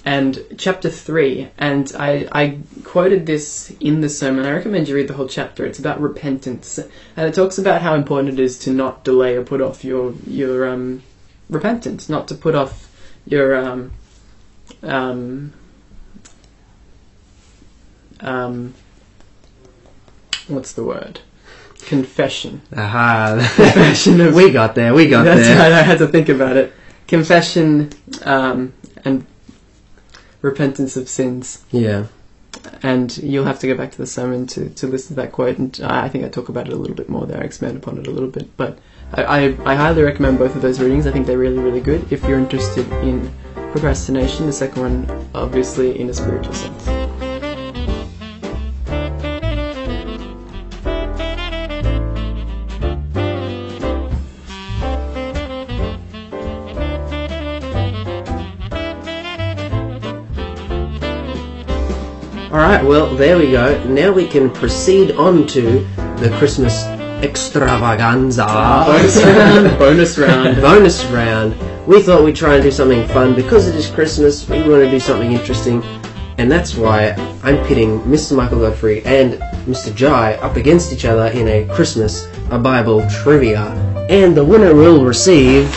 and 0.04 0.42
chapter 0.56 0.88
3 0.88 1.50
and 1.58 1.92
I, 1.98 2.28
I 2.32 2.58
quoted 2.84 3.26
this 3.26 3.72
in 3.80 4.00
the 4.00 4.08
sermon. 4.08 4.46
I 4.46 4.52
recommend 4.52 4.88
you 4.88 4.94
read 4.94 5.08
the 5.08 5.14
whole 5.14 5.28
chapter. 5.28 5.66
It's 5.66 5.78
about 5.78 6.00
repentance. 6.00 6.78
And 6.78 7.28
it 7.28 7.34
talks 7.34 7.58
about 7.58 7.82
how 7.82 7.94
important 7.94 8.38
it 8.38 8.42
is 8.42 8.58
to 8.60 8.70
not 8.70 9.04
delay 9.04 9.36
or 9.36 9.44
put 9.44 9.60
off 9.60 9.84
your 9.84 10.14
your 10.26 10.68
um, 10.68 11.02
repentance 11.50 12.08
not 12.08 12.28
to 12.28 12.34
put 12.34 12.54
off 12.54 12.90
your 13.26 13.54
um, 13.56 13.92
um, 14.82 15.52
um, 18.20 18.74
what's 20.46 20.72
the 20.72 20.84
word 20.84 21.20
confession 21.86 22.60
Aha. 22.76 23.36
confession 23.56 24.20
of 24.20 24.34
we 24.34 24.50
got 24.50 24.74
there, 24.74 24.92
we 24.94 25.08
got 25.08 25.24
that's 25.24 25.46
there. 25.46 25.58
right. 25.58 25.72
I 25.72 25.82
had 25.82 25.98
to 25.98 26.08
think 26.08 26.28
about 26.28 26.56
it. 26.56 26.72
Confession 27.06 27.90
um, 28.22 28.72
and 29.04 29.24
repentance 30.42 30.96
of 30.96 31.08
sins. 31.08 31.64
Yeah. 31.70 32.06
And 32.82 33.16
you'll 33.18 33.44
have 33.44 33.58
to 33.60 33.66
go 33.66 33.76
back 33.76 33.92
to 33.92 33.98
the 33.98 34.06
sermon 34.06 34.46
to, 34.48 34.68
to 34.70 34.86
listen 34.86 35.16
to 35.16 35.22
that 35.22 35.32
quote. 35.32 35.58
And 35.58 35.80
I 35.82 36.04
I 36.04 36.08
think 36.08 36.24
I 36.24 36.28
talk 36.28 36.48
about 36.48 36.66
it 36.66 36.72
a 36.72 36.76
little 36.76 36.96
bit 36.96 37.08
more 37.08 37.26
there. 37.26 37.40
I 37.40 37.44
expand 37.44 37.76
upon 37.76 37.98
it 37.98 38.06
a 38.06 38.10
little 38.10 38.28
bit. 38.28 38.54
But 38.56 38.78
I, 39.12 39.22
I, 39.22 39.72
I 39.72 39.74
highly 39.74 40.02
recommend 40.02 40.38
both 40.38 40.54
of 40.56 40.62
those 40.62 40.80
readings. 40.80 41.06
I 41.06 41.12
think 41.12 41.26
they're 41.26 41.38
really, 41.38 41.58
really 41.58 41.80
good. 41.80 42.12
If 42.12 42.24
you're 42.24 42.38
interested 42.38 42.90
in 43.02 43.32
procrastination, 43.72 44.46
the 44.46 44.52
second 44.52 44.82
one, 44.82 45.28
obviously, 45.34 45.98
in 45.98 46.10
a 46.10 46.14
spiritual 46.14 46.52
sense. 46.54 47.07
Alright, 62.68 62.84
well, 62.84 63.16
there 63.16 63.38
we 63.38 63.50
go. 63.50 63.82
Now 63.84 64.12
we 64.12 64.26
can 64.26 64.50
proceed 64.50 65.12
on 65.12 65.46
to 65.46 65.86
the 66.18 66.28
Christmas 66.36 66.84
extravaganza. 67.24 68.44
Bonus 68.44 69.16
round. 69.24 69.78
bonus 69.78 70.18
round. 70.18 70.56
bonus 70.60 71.04
round. 71.06 71.86
We 71.86 72.02
thought 72.02 72.22
we'd 72.22 72.36
try 72.36 72.56
and 72.56 72.62
do 72.62 72.70
something 72.70 73.08
fun 73.08 73.34
because 73.34 73.68
it 73.68 73.74
is 73.74 73.90
Christmas. 73.90 74.46
We 74.46 74.58
want 74.68 74.84
to 74.84 74.90
do 74.90 75.00
something 75.00 75.32
interesting, 75.32 75.82
and 76.36 76.52
that's 76.52 76.74
why 76.74 77.12
I'm 77.42 77.56
pitting 77.64 78.00
Mr. 78.00 78.36
Michael 78.36 78.60
Godfrey 78.60 79.02
and 79.06 79.36
Mr. 79.64 79.94
Jai 79.94 80.34
up 80.34 80.56
against 80.56 80.92
each 80.92 81.06
other 81.06 81.28
in 81.28 81.48
a 81.48 81.66
Christmas 81.74 82.28
a 82.50 82.58
Bible 82.58 83.02
trivia, 83.22 83.68
and 84.10 84.36
the 84.36 84.44
winner 84.44 84.74
will 84.74 85.06
receive 85.06 85.72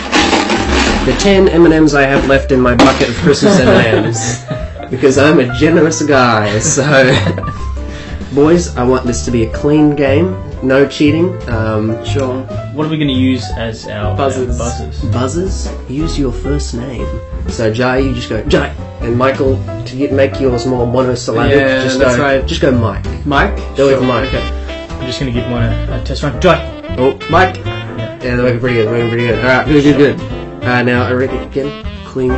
the 1.06 1.16
ten 1.22 1.48
M&Ms 1.48 1.96
I 1.96 2.02
have 2.02 2.28
left 2.28 2.52
in 2.52 2.60
my 2.60 2.76
bucket 2.76 3.08
of 3.08 3.16
Christmas 3.16 3.58
M&Ms 3.62 4.44
because 4.92 5.18
I'm 5.18 5.40
a 5.40 5.52
generous 5.56 6.02
guy. 6.04 6.60
So, 6.60 6.84
boys, 8.36 8.76
I 8.78 8.84
want 8.84 9.06
this 9.08 9.26
to 9.26 9.32
be 9.32 9.46
a 9.46 9.54
clean 9.54 9.96
game, 9.96 10.36
no 10.62 10.88
cheating. 10.88 11.42
Um, 11.50 12.04
Sure. 12.06 12.44
What 12.74 12.86
are 12.86 12.90
we 12.90 12.98
going 12.98 13.08
to 13.08 13.14
use 13.14 13.44
as 13.58 13.88
our 13.88 14.16
Buzzers. 14.16 14.50
Our 14.52 14.58
buzzers? 14.58 15.12
buzzers, 15.12 15.90
use 15.90 16.18
your 16.20 16.32
first 16.32 16.74
name. 16.76 17.08
So 17.50 17.74
Jai, 17.74 17.98
you 18.00 18.14
just 18.14 18.30
go 18.30 18.44
Jai, 18.46 18.68
and 19.02 19.18
Michael 19.18 19.56
to 19.86 19.96
get, 19.98 20.14
make 20.14 20.40
yours 20.40 20.66
more 20.66 20.86
monosyllabic. 20.88 21.56
Yeah, 21.58 21.84
just 21.84 22.00
that's 22.00 22.16
go, 22.18 22.22
right. 22.24 22.46
Just 22.46 22.62
go 22.62 22.72
Mike. 22.72 23.06
Mike? 23.26 23.56
Go 23.76 23.88
with 23.88 23.98
Sure. 24.00 24.02
Mike. 24.08 24.28
Okay. 24.28 24.42
I'm 24.90 25.06
just 25.08 25.20
going 25.20 25.34
to 25.34 25.40
give 25.40 25.50
one 25.50 25.64
a, 25.64 26.00
a 26.00 26.04
test 26.04 26.22
run. 26.24 26.40
Jai. 26.40 26.96
Oh, 26.98 27.18
Mike. 27.32 27.58
Yeah, 27.58 28.36
they're 28.36 28.44
working 28.44 28.60
pretty 28.60 28.76
good. 28.76 28.86
They're 28.88 28.94
Working 28.94 29.10
pretty 29.10 29.28
good. 29.28 29.40
All 29.40 29.46
right, 29.46 29.66
good, 29.68 29.84
good, 29.84 29.98
good. 30.20 30.64
Uh, 30.64 30.84
now 30.84 31.04
I 31.08 31.12
reckon 31.14 31.40
again, 31.40 31.84
clean, 32.06 32.30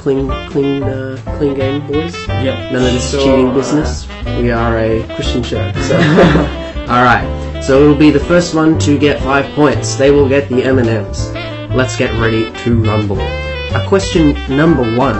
clean, 0.00 0.28
clean, 0.48 0.82
uh, 0.82 1.20
clean 1.36 1.54
game, 1.54 1.86
boys. 1.86 2.14
Yep. 2.26 2.72
None 2.72 2.86
of 2.86 2.92
this 2.92 3.10
Sure. 3.10 3.20
cheating 3.20 3.52
business. 3.52 4.08
We 4.38 4.50
are 4.50 4.78
a 4.78 5.02
Christian 5.14 5.42
show. 5.42 5.70
So, 5.82 5.96
all 6.88 7.04
right. 7.04 7.60
So 7.62 7.84
it 7.84 7.86
will 7.86 7.94
be 7.96 8.10
the 8.10 8.20
first 8.32 8.54
one 8.54 8.78
to 8.80 8.98
get 8.98 9.20
five 9.20 9.44
points. 9.54 9.96
They 9.96 10.10
will 10.10 10.28
get 10.28 10.48
the 10.48 10.64
M 10.64 10.78
and 10.78 10.88
M's. 10.88 11.30
Let's 11.76 11.96
get 11.98 12.18
ready 12.18 12.50
to 12.64 12.82
rumble. 12.82 13.20
A 13.20 13.84
question 13.86 14.32
number 14.48 14.96
one: 14.96 15.18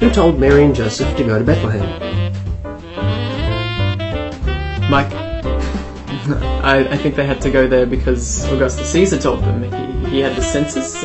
Who 0.00 0.10
told 0.10 0.40
Mary 0.40 0.64
and 0.64 0.74
Joseph 0.74 1.16
to 1.16 1.24
go 1.24 1.38
to 1.38 1.44
Bethlehem? 1.44 1.86
Mike. 4.90 5.12
I, 6.64 6.88
I 6.90 6.96
think 6.96 7.14
they 7.14 7.24
had 7.24 7.40
to 7.42 7.50
go 7.50 7.68
there 7.68 7.86
because 7.86 8.44
Augustus 8.50 8.90
Caesar 8.90 9.18
told 9.18 9.40
them. 9.44 9.62
He, 9.62 10.10
he 10.10 10.18
had 10.18 10.34
the 10.34 10.42
census. 10.42 11.04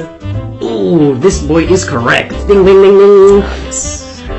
This 0.74 1.42
boy 1.42 1.64
is 1.64 1.86
correct. 1.86 2.32
Ding, 2.48 2.66
ding, 2.66 2.82
ding, 2.82 2.98
ding. 2.98 3.44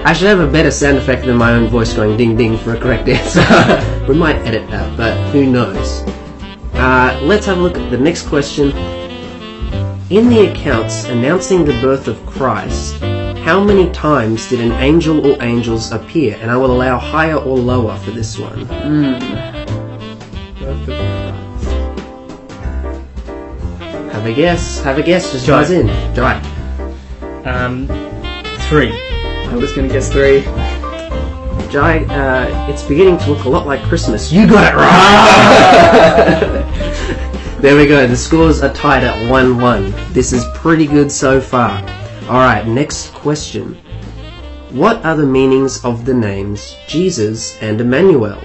I 0.04 0.12
should 0.12 0.26
have 0.26 0.40
a 0.40 0.50
better 0.50 0.70
sound 0.70 0.98
effect 0.98 1.24
than 1.24 1.36
my 1.36 1.52
own 1.52 1.68
voice 1.68 1.94
going 1.94 2.16
ding 2.16 2.36
ding 2.36 2.58
for 2.58 2.74
a 2.74 2.78
correct 2.78 3.08
answer. 3.08 3.40
we 4.08 4.14
might 4.14 4.36
edit 4.46 4.68
that, 4.70 4.96
but 4.96 5.16
who 5.30 5.46
knows? 5.50 6.02
Uh, 6.74 7.18
let's 7.22 7.46
have 7.46 7.58
a 7.58 7.60
look 7.60 7.78
at 7.78 7.90
the 7.90 7.98
next 7.98 8.26
question. 8.26 8.70
In 10.10 10.28
the 10.28 10.50
accounts 10.52 11.04
announcing 11.04 11.64
the 11.64 11.72
birth 11.80 12.08
of 12.08 12.24
Christ, 12.26 13.00
how 13.44 13.62
many 13.62 13.90
times 13.92 14.48
did 14.48 14.60
an 14.60 14.72
angel 14.72 15.26
or 15.26 15.42
angels 15.42 15.92
appear? 15.92 16.36
And 16.40 16.50
I 16.50 16.56
will 16.56 16.72
allow 16.72 16.98
higher 16.98 17.36
or 17.36 17.56
lower 17.56 17.96
for 17.98 18.10
this 18.10 18.38
one. 18.38 18.66
Birth 18.66 19.53
Have 24.24 24.32
a 24.32 24.36
guess. 24.36 24.80
Have 24.80 24.96
a 24.96 25.02
guess. 25.02 25.32
Just 25.32 25.44
Jai. 25.44 25.60
buzz 25.60 25.70
in. 25.70 25.86
Jai. 26.14 26.40
Um, 27.44 27.86
three. 28.70 28.90
I 28.90 29.54
was 29.54 29.74
going 29.74 29.86
to 29.86 29.92
guess 29.92 30.10
three. 30.10 30.40
Jai, 31.70 32.04
uh, 32.04 32.70
it's 32.70 32.82
beginning 32.84 33.18
to 33.18 33.32
look 33.32 33.44
a 33.44 33.50
lot 33.50 33.66
like 33.66 33.82
Christmas. 33.82 34.32
You 34.32 34.46
got 34.46 34.72
it 34.72 34.76
right! 34.78 36.00
there 37.60 37.76
we 37.76 37.86
go, 37.86 38.06
the 38.06 38.16
scores 38.16 38.62
are 38.62 38.72
tied 38.72 39.04
at 39.04 39.30
1 39.30 39.60
1. 39.60 39.94
This 40.14 40.32
is 40.32 40.42
pretty 40.54 40.86
good 40.86 41.12
so 41.12 41.38
far. 41.38 41.82
Alright, 42.22 42.66
next 42.66 43.12
question. 43.12 43.74
What 44.70 45.04
are 45.04 45.16
the 45.16 45.26
meanings 45.26 45.84
of 45.84 46.06
the 46.06 46.14
names 46.14 46.74
Jesus 46.88 47.60
and 47.60 47.78
Emmanuel? 47.78 48.40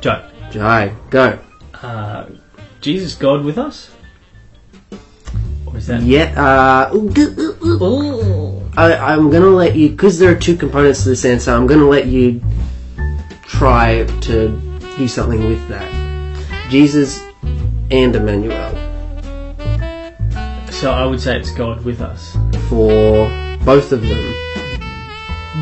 Jai. 0.00 0.28
Jai, 0.50 0.92
go. 1.10 1.38
Uh, 1.74 2.26
Jesus, 2.80 3.14
God 3.14 3.44
with 3.44 3.58
us? 3.58 3.92
Or 5.78 5.80
that? 5.82 6.02
Yeah, 6.02 6.34
uh, 6.36 6.94
ooh, 6.94 7.12
ooh, 7.62 7.84
ooh. 7.84 8.70
I, 8.76 9.14
I'm 9.14 9.30
gonna 9.30 9.46
let 9.46 9.76
you, 9.76 9.90
because 9.90 10.18
there 10.18 10.30
are 10.30 10.38
two 10.38 10.56
components 10.56 11.04
to 11.04 11.10
this 11.10 11.24
answer, 11.24 11.52
I'm 11.52 11.66
gonna 11.66 11.88
let 11.88 12.06
you 12.06 12.42
try 13.42 14.04
to 14.22 14.48
do 14.96 15.06
something 15.06 15.48
with 15.48 15.66
that. 15.68 15.88
Jesus 16.68 17.20
and 17.92 18.14
Emmanuel. 18.14 18.74
So 20.72 20.92
I 20.92 21.06
would 21.06 21.20
say 21.20 21.38
it's 21.38 21.52
God 21.52 21.84
with 21.84 22.00
us. 22.00 22.36
For 22.68 23.28
both 23.64 23.92
of 23.92 24.02
them. 24.02 24.34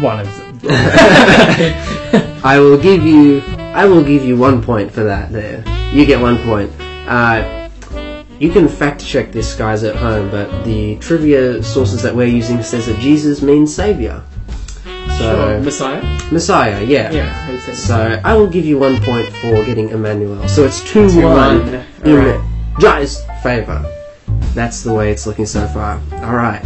One 0.01 0.21
of 0.21 0.63
them. 0.63 0.63
I 2.43 2.59
will 2.59 2.79
give 2.79 3.05
you, 3.05 3.43
I 3.59 3.85
will 3.85 4.03
give 4.03 4.25
you 4.25 4.37
one 4.37 4.63
point 4.63 4.91
for 4.91 5.05
that 5.05 5.31
there. 5.31 5.63
You 5.93 6.07
get 6.07 6.21
one 6.21 6.39
point. 6.39 6.73
Uh, 7.07 7.66
you 8.39 8.51
can 8.51 8.69
fact 8.69 9.05
check 9.05 9.33
this, 9.33 9.55
guys, 9.55 9.83
at 9.85 9.97
home, 9.97 10.31
but 10.31 10.65
the 10.65 10.97
trivia 10.97 11.63
sources 11.63 12.03
that 12.03 12.15
we're 12.15 12.27
using 12.27 12.63
says 12.63 12.87
that 12.87 12.99
Jesus 13.01 13.43
means 13.43 13.75
savior. 13.75 14.23
So, 15.19 15.35
Sure. 15.35 15.61
Messiah? 15.61 16.03
Messiah, 16.31 16.83
yeah. 16.85 17.11
Yeah, 17.11 17.47
I 17.49 17.53
would 17.53 17.61
say 17.63 17.73
So 17.73 18.21
I 18.25 18.35
will 18.35 18.47
give 18.49 18.65
you 18.67 18.79
one 18.79 19.01
point 19.03 19.29
for 19.41 19.65
getting 19.65 19.89
Emmanuel. 19.91 20.47
So 20.49 20.65
it's 20.65 20.81
two 20.81 21.09
two, 21.09 21.21
Two 21.21 21.23
one 21.23 21.63
one. 21.67 21.85
in 22.05 22.19
Alright. 22.19 22.41
Jai's 22.81 23.23
favour. 23.43 23.85
That's 24.55 24.83
the 24.83 24.93
way 24.93 25.11
it's 25.11 25.27
looking 25.27 25.47
so 25.47 25.67
far. 25.69 26.01
All 26.25 26.35
right, 26.35 26.63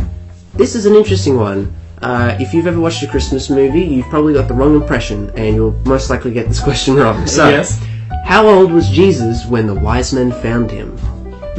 this 0.54 0.74
is 0.74 0.86
an 0.86 0.94
interesting 0.94 1.36
one. 1.36 1.72
Uh, 2.02 2.36
if 2.40 2.54
you've 2.54 2.66
ever 2.66 2.80
watched 2.80 3.02
a 3.02 3.06
Christmas 3.06 3.50
movie, 3.50 3.82
you've 3.82 4.06
probably 4.06 4.32
got 4.32 4.48
the 4.48 4.54
wrong 4.54 4.74
impression, 4.74 5.30
and 5.36 5.54
you'll 5.54 5.72
most 5.84 6.08
likely 6.10 6.32
get 6.32 6.48
this 6.48 6.60
question 6.68 6.96
wrong. 6.96 7.26
So, 7.26 7.48
Yes. 7.48 7.78
How 8.24 8.46
old 8.48 8.72
was 8.72 8.88
Jesus 8.88 9.44
when 9.46 9.66
the 9.66 9.74
wise 9.74 10.12
men 10.12 10.32
found 10.32 10.70
him? 10.70 10.96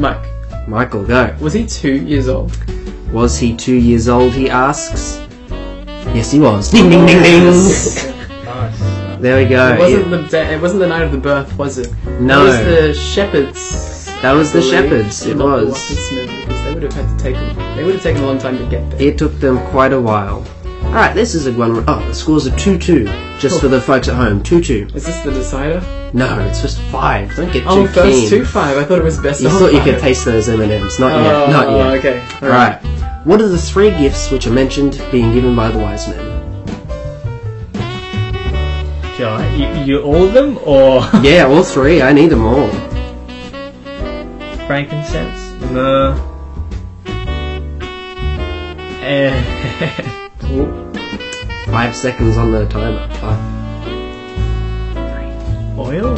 Mike, 0.02 0.68
Michael, 0.68 1.04
go. 1.04 1.36
was 1.40 1.54
he 1.54 1.66
two 1.66 1.94
years 1.94 2.28
old? 2.28 2.58
Was 3.14 3.38
he 3.38 3.56
two 3.56 3.76
years 3.76 4.10
old, 4.10 4.34
he 4.34 4.50
asks? 4.50 5.20
Yes, 6.16 6.32
he 6.32 6.40
was. 6.40 6.72
Ding, 6.72 6.90
ding, 6.90 7.06
ding, 7.06 7.22
ding. 7.24 7.44
Nice. 8.52 9.22
There 9.22 9.42
we 9.42 9.48
go. 9.48 9.74
It 9.76 9.80
wasn't 9.80 10.10
the 10.10 10.22
da- 10.28 10.50
it 10.50 10.60
wasn't 10.62 10.80
the 10.82 10.88
night 10.88 11.04
of 11.04 11.12
the 11.12 11.18
birth, 11.20 11.56
was 11.58 11.78
it? 11.78 11.94
No. 12.20 12.44
It 12.44 12.48
was 12.48 12.58
the 12.60 12.94
shepherds. 12.96 14.06
That 14.22 14.34
was 14.34 14.52
the 14.52 14.62
shepherds, 14.62 15.26
it 15.26 15.38
was. 15.38 15.90
because 15.90 16.10
they 16.66 16.74
would 16.74 16.84
have 16.84 16.94
had 16.94 17.18
to 17.18 17.24
take 17.24 17.36
them. 17.36 17.76
They 17.78 17.84
would 17.84 17.94
have 17.94 18.04
taken 18.04 18.24
a 18.24 18.26
long 18.26 18.40
time 18.40 18.58
to 18.58 18.66
get 18.66 18.90
there. 18.90 19.02
It 19.02 19.18
took 19.18 19.34
them 19.40 19.60
quite 19.68 19.94
a 19.94 20.02
while. 20.02 20.44
Alright, 20.84 21.16
this 21.16 21.36
is 21.36 21.48
a 21.48 21.54
one. 21.54 21.84
Oh, 21.88 22.06
the 22.08 22.14
scores 22.14 22.46
are 22.48 22.56
2 22.58 22.78
2. 22.78 23.06
Just 23.40 23.62
for 23.62 23.68
the 23.70 23.78
oh. 23.78 23.82
folks 23.82 24.08
at 24.10 24.16
home. 24.16 24.44
2 24.44 24.62
2. 24.62 24.88
Is 24.94 25.06
this 25.06 25.20
the 25.22 25.32
decider? 25.32 25.80
No, 26.14 26.40
it's 26.42 26.62
just 26.62 26.80
5. 26.82 27.36
Don't 27.38 27.54
get 27.54 27.64
oh, 27.66 27.76
too 27.76 27.82
Oh, 27.84 27.88
first 27.88 28.12
keen. 28.20 28.30
two 28.30 28.44
five. 28.46 28.78
I 28.78 28.84
thought 28.84 29.00
it 29.00 29.04
was 29.04 29.18
best 29.20 29.40
You 29.42 29.48
of 29.48 29.54
thought 29.54 29.72
you 29.72 29.78
five. 29.80 29.86
could 29.86 30.00
taste 30.02 30.26
those 30.26 30.50
M&Ms. 30.50 31.00
Not 31.00 31.12
Oh, 31.14 31.22
yet. 31.24 31.50
Not 31.50 31.70
yet. 31.72 31.88
okay. 32.00 32.46
Alright. 32.46 32.82
What 33.26 33.40
are 33.40 33.48
the 33.48 33.58
three 33.58 33.92
gifts 33.92 34.30
which 34.32 34.46
are 34.48 34.52
mentioned 34.52 35.02
being 35.12 35.32
given 35.34 35.56
by 35.56 35.70
the 35.72 35.80
wise 35.80 36.08
men? 36.10 36.28
John, 39.18 39.58
you, 39.58 39.68
you 39.86 40.02
all 40.02 40.24
of 40.26 40.34
them 40.34 40.58
or 40.66 41.02
Yeah, 41.22 41.46
all 41.48 41.64
three. 41.64 42.02
I 42.02 42.12
need 42.12 42.28
them 42.32 42.46
all. 42.46 42.68
frankincense, 44.68 45.62
No. 45.72 45.72
myrrh, 45.72 46.28
eh, 49.04 50.18
and 50.60 51.66
Five 51.66 51.96
seconds 51.96 52.38
on 52.38 52.52
the 52.52 52.68
timer. 52.68 53.08
Five, 53.16 53.40
oil? 55.80 56.18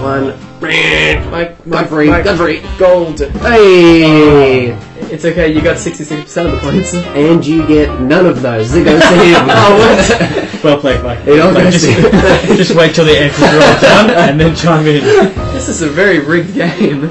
one. 0.00 0.34
Mike, 0.60 1.30
Mike, 1.30 1.68
Godfrey, 1.68 2.08
Mike, 2.08 2.24
Godfrey. 2.24 2.62
gold. 2.78 3.20
Hey! 3.20 4.70
It's 5.12 5.24
okay. 5.24 5.52
You 5.52 5.60
got 5.62 5.78
sixty-six 5.78 6.22
percent 6.22 6.48
of 6.48 6.54
the 6.54 6.60
points. 6.60 6.94
And 6.94 7.46
you 7.46 7.66
get 7.66 8.00
none 8.00 8.26
of 8.26 8.42
those. 8.42 8.74
It 8.74 8.84
goes 8.84 9.00
to 9.00 9.08
him. 9.08 9.46
Oh, 9.48 10.60
Well 10.62 10.78
played, 10.78 11.02
Mike. 11.02 11.26
It 11.26 11.40
all 11.40 11.52
goes 11.54 11.72
just, 11.72 11.86
to 11.86 11.92
him. 11.92 12.56
just 12.56 12.74
wait 12.74 12.94
till 12.94 13.04
the 13.06 13.18
echoes 13.18 13.42
are 13.42 13.62
all 13.62 13.80
done 13.80 14.10
and 14.10 14.40
then 14.40 14.54
chime 14.54 14.86
in. 14.86 15.02
This 15.54 15.68
is 15.68 15.82
a 15.82 15.88
very 15.88 16.18
rigged 16.18 16.54
game. 16.54 17.10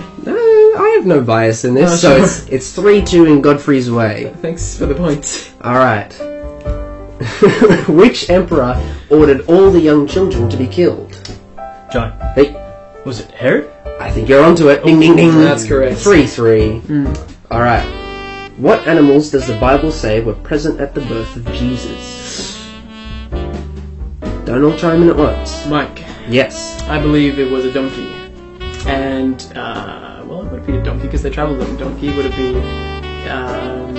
No, 1.05 1.15
have 1.15 1.21
no 1.21 1.25
bias 1.25 1.63
in 1.65 1.73
this, 1.73 1.91
Oh, 1.91 1.95
so 1.95 2.15
sure. 2.15 2.23
it's 2.25 2.47
it's 2.49 2.73
three 2.73 3.01
two 3.01 3.25
in 3.25 3.41
Godfrey's 3.41 3.89
way. 3.89 4.33
Thanks 4.41 4.77
for 4.77 4.85
the 4.85 4.95
points. 4.95 5.51
All 5.61 5.75
right. 5.75 6.11
Which 7.89 8.29
emperor 8.29 8.81
ordered 9.09 9.41
all 9.47 9.71
the 9.71 9.79
young 9.79 10.07
children 10.07 10.49
to 10.49 10.57
be 10.57 10.67
killed? 10.67 11.11
John, 11.91 12.11
Hey, 12.35 12.53
was 13.05 13.19
it 13.19 13.31
Herod? 13.31 13.69
I 13.99 14.09
think 14.11 14.29
you're 14.29 14.43
onto 14.43 14.69
it. 14.69 14.83
Ding 14.83 14.99
ding 14.99 15.15
ding. 15.15 15.31
That's 15.41 15.65
correct. 15.65 15.99
Three 15.99 16.27
three. 16.27 16.79
Mm. 16.87 17.35
All 17.51 17.61
right. 17.61 17.85
What 18.57 18.85
animals 18.87 19.31
does 19.31 19.47
the 19.47 19.57
Bible 19.57 19.91
say 19.91 20.19
were 20.21 20.33
present 20.33 20.79
at 20.81 20.93
the 20.93 21.01
birth 21.01 21.35
of 21.35 21.45
Jesus? 21.53 22.57
Don't 24.45 24.63
all 24.63 24.77
chime 24.77 25.03
in 25.03 25.09
at 25.09 25.15
once. 25.15 25.65
Mike, 25.67 26.03
Yes. 26.27 26.81
I 26.83 26.99
believe 27.01 27.39
it 27.39 27.49
was 27.51 27.65
a 27.65 27.71
donkey. 27.71 28.07
And, 28.87 29.41
uh, 29.55 30.08
well, 30.39 30.47
it 30.47 30.51
would 30.51 30.65
be 30.65 30.77
a 30.77 30.83
donkey 30.83 31.05
because 31.05 31.21
they 31.21 31.29
travelled 31.29 31.61
on 31.61 31.75
a 31.75 31.77
donkey. 31.77 32.15
Would 32.15 32.25
it 32.27 32.35
be, 32.35 32.55
um, 33.29 33.95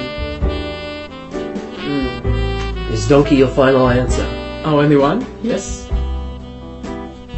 hmm. 1.76 2.92
Is 2.92 3.08
donkey 3.08 3.36
your 3.36 3.48
final 3.48 3.88
answer? 3.88 4.24
Oh, 4.64 4.80
only 4.80 4.96
one? 4.96 5.26
Yes. 5.42 5.88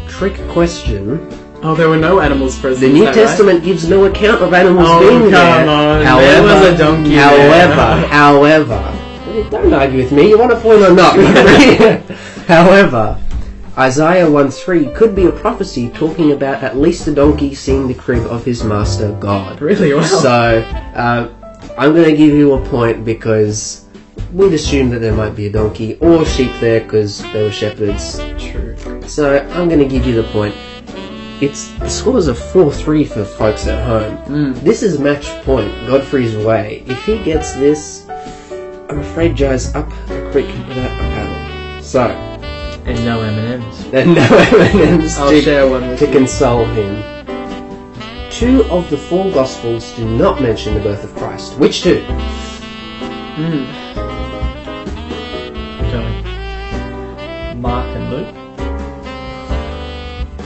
Trick 0.09 0.37
question. 0.49 1.29
Oh, 1.65 1.75
there 1.75 1.89
were 1.89 1.97
no 1.97 2.21
animals 2.21 2.59
present. 2.59 2.93
The 2.93 2.99
New 2.99 3.05
Testament 3.07 3.65
gives 3.65 3.89
no 3.89 4.05
account 4.05 4.43
of 4.43 4.53
animals 4.53 4.87
Oh, 4.89 5.01
being 5.01 5.23
come 5.23 5.31
there. 5.31 5.69
on. 5.69 6.05
However, 6.05 6.47
There 6.47 6.71
was 6.71 6.75
a 6.75 6.77
donkey 6.79 7.15
However, 7.15 8.07
however, 8.09 8.99
don't 9.51 9.73
argue 9.73 10.03
with 10.03 10.13
me. 10.13 10.29
You 10.29 10.39
want 10.39 10.53
a 10.53 10.61
point 10.61 10.83
or 10.83 10.93
not? 10.93 11.15
however, 12.47 13.19
Isaiah 13.79 14.27
1:3 14.27 14.95
could 14.95 15.15
be 15.15 15.25
a 15.25 15.33
prophecy 15.33 15.89
talking 15.89 16.33
about 16.33 16.63
at 16.63 16.77
least 16.77 17.07
a 17.09 17.15
donkey 17.15 17.55
seeing 17.55 17.89
the 17.89 17.95
crib 17.95 18.27
of 18.27 18.45
his 18.45 18.63
master 18.63 19.13
God. 19.19 19.63
Really? 19.63 19.95
Wow. 19.95 20.03
So, 20.03 20.65
uh, 20.95 21.29
I'm 21.79 21.95
going 21.95 22.11
to 22.11 22.17
give 22.17 22.35
you 22.35 22.53
a 22.53 22.61
point 22.67 23.03
because 23.03 23.87
we'd 24.31 24.53
assume 24.53 24.91
that 24.91 24.99
there 24.99 25.15
might 25.15 25.35
be 25.35 25.47
a 25.47 25.51
donkey 25.51 25.95
or 26.01 26.27
sheep 26.27 26.53
there 26.61 26.81
because 26.81 27.23
they 27.33 27.43
were 27.43 27.51
shepherds. 27.51 28.19
True. 28.39 28.77
So 29.07 29.39
I'm 29.39 29.69
going 29.69 29.81
to 29.81 29.89
give 29.89 30.07
you 30.07 30.21
the 30.21 30.29
point. 30.29 30.55
It's 31.41 31.69
the 31.79 31.89
scores 31.89 32.29
are 32.29 32.35
four 32.35 32.71
three 32.71 33.05
for 33.05 33.25
folks 33.25 33.67
at 33.67 33.83
home. 33.87 34.19
Mm. 34.27 34.61
This 34.61 34.83
is 34.83 34.99
match 34.99 35.27
point. 35.45 35.73
Godfrey's 35.87 36.37
way. 36.37 36.85
If 36.87 37.03
he 37.05 37.23
gets 37.25 37.55
this, 37.55 38.07
I'm 38.91 38.99
afraid 38.99 39.35
Jai's 39.35 39.75
up 39.75 39.89
a 40.11 40.31
creek 40.31 40.49
without 40.69 40.93
a 40.93 41.05
paddle. 41.05 41.83
So 41.83 42.32
And 42.85 43.05
no 43.05 43.21
M&M's. 43.21 43.91
then 43.91 44.15
no 44.15 44.23
M&Ms 44.23 45.17
I'll 45.19 45.31
to, 45.31 45.41
share 45.41 45.69
one 45.69 45.89
with 45.89 45.99
to 46.01 46.07
you. 46.07 46.13
console 46.13 46.65
him. 46.65 47.03
Two 48.31 48.65
of 48.65 48.89
the 48.91 48.97
four 48.97 49.31
Gospels 49.33 49.93
do 49.95 50.05
not 50.19 50.41
mention 50.43 50.75
the 50.75 50.81
birth 50.81 51.05
of 51.05 51.15
Christ. 51.15 51.57
Which 51.59 51.83
two? 51.83 52.01
Mm. 53.37 53.67
John. 55.91 57.61
Mark 57.61 57.87
and 57.97 58.11
Luke. 58.11 58.35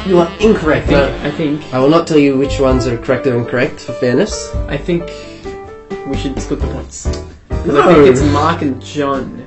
You 0.07 0.19
are 0.19 0.31
incorrect. 0.41 0.89
I 0.89 1.11
think, 1.11 1.23
I 1.25 1.31
think, 1.31 1.75
I 1.75 1.79
will 1.81 1.89
not 1.89 2.07
tell 2.07 2.19
you 2.19 2.37
which 2.37 2.61
ones 2.61 2.87
are 2.87 2.99
correct 2.99 3.27
or 3.27 3.37
incorrect 3.39 3.81
for 3.81 3.93
fairness. 3.95 4.55
I 4.69 4.77
think 4.77 5.03
we 6.07 6.17
should 6.17 6.41
split 6.41 6.61
the 6.61 6.67
points. 6.69 7.07
No. 7.65 7.81
I 7.83 7.95
think 7.95 8.09
it's 8.09 8.23
Mark 8.33 8.63
and 8.63 8.81
John. 8.83 9.47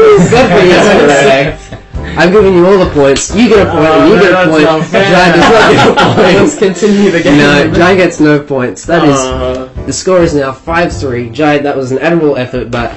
Godfrey 0.00 0.70
is 0.70 0.86
correct. 1.00 1.76
I'm 2.18 2.32
giving 2.32 2.54
you 2.54 2.66
all 2.66 2.78
the 2.84 2.90
points. 2.90 3.34
You 3.34 3.48
get 3.48 3.66
a 3.66 3.70
point, 3.70 3.86
and 3.86 4.08
you 4.10 4.16
Oh, 4.16 4.20
get 4.20 4.32
a 4.46 4.50
point. 4.50 4.62
not 4.64 4.84
fair. 4.86 5.04
Jai 5.10 5.36
does 5.36 5.50
not 5.50 5.72
get 5.72 5.88
a 5.88 6.14
point. 6.14 6.36
Let's 6.36 6.58
continue 6.58 7.10
the 7.10 7.22
game. 7.22 7.38
No, 7.38 7.70
Jai 7.72 7.94
gets 7.96 8.18
no 8.20 8.40
points. 8.40 8.84
That 8.84 9.04
is 9.06 9.16
Uh, 9.18 9.68
the 9.86 9.92
score 9.92 10.20
is 10.22 10.34
now 10.34 10.52
five 10.52 10.92
three. 10.92 11.30
Jai, 11.30 11.58
that 11.58 11.76
was 11.76 11.92
an 11.92 11.98
admirable 11.98 12.36
effort, 12.36 12.70
but 12.70 12.90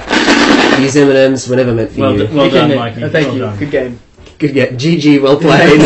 these 0.78 0.96
M 0.96 1.08
and 1.08 1.16
M's 1.18 1.48
were 1.48 1.56
never 1.56 1.72
meant 1.74 1.92
for 1.92 2.00
Well 2.00 2.12
you. 2.14 2.26
done. 2.26 2.34
Well 2.34 2.46
you 2.46 2.52
done, 2.52 2.74
Mikey. 2.76 3.04
uh, 3.04 3.08
thank 3.10 3.26
Well 3.28 3.36
you. 3.36 3.42
done. 3.42 3.58
Good 3.58 3.70
game. 3.70 3.98
Good 4.38 4.54
game. 4.54 4.76
GG, 4.76 5.22
well 5.22 5.36
played. 5.38 5.80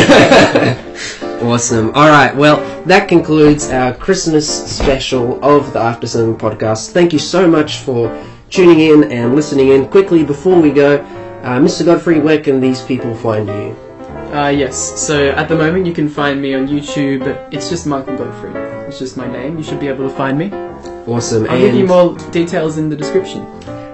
awesome. 1.42 1.90
All 1.94 2.08
right, 2.08 2.34
well 2.34 2.56
that 2.86 3.08
concludes 3.08 3.68
our 3.70 3.92
Christmas 3.92 4.48
special 4.48 5.38
of 5.44 5.72
the 5.74 5.80
After 5.80 6.06
Sermon 6.06 6.36
podcast. 6.36 6.92
Thank 6.92 7.12
you 7.12 7.18
so 7.18 7.46
much 7.46 7.78
for 7.78 8.08
tuning 8.51 8.80
in 8.80 9.11
and 9.12 9.34
listening 9.34 9.68
in. 9.68 9.88
Quickly 9.88 10.24
before 10.24 10.61
we 10.61 10.70
go, 10.70 10.99
uh, 11.42 11.59
Mr. 11.59 11.84
Godfrey, 11.84 12.18
where 12.20 12.40
can 12.40 12.61
these 12.61 12.82
people 12.82 13.14
find 13.14 13.46
you? 13.49 13.76
Uh, 14.32 14.49
yes, 14.49 15.01
so 15.01 15.30
at 15.30 15.49
the 15.49 15.57
moment 15.57 15.86
you 15.86 15.92
can 15.92 16.09
find 16.09 16.40
me 16.40 16.55
on 16.55 16.68
YouTube. 16.68 17.26
It's 17.53 17.70
just 17.70 17.86
Michael 17.86 18.16
Godfrey. 18.16 18.53
It's 18.86 18.99
just 18.99 19.16
my 19.16 19.26
name. 19.26 19.57
You 19.57 19.64
should 19.64 19.80
be 19.80 19.88
able 19.88 20.09
to 20.09 20.14
find 20.14 20.38
me. 20.38 20.53
Awesome. 21.07 21.44
I'll 21.44 21.53
and 21.53 21.61
give 21.61 21.74
you 21.74 21.86
more 21.86 22.16
details 22.30 22.76
in 22.76 22.88
the 22.88 22.96
description. 22.96 23.46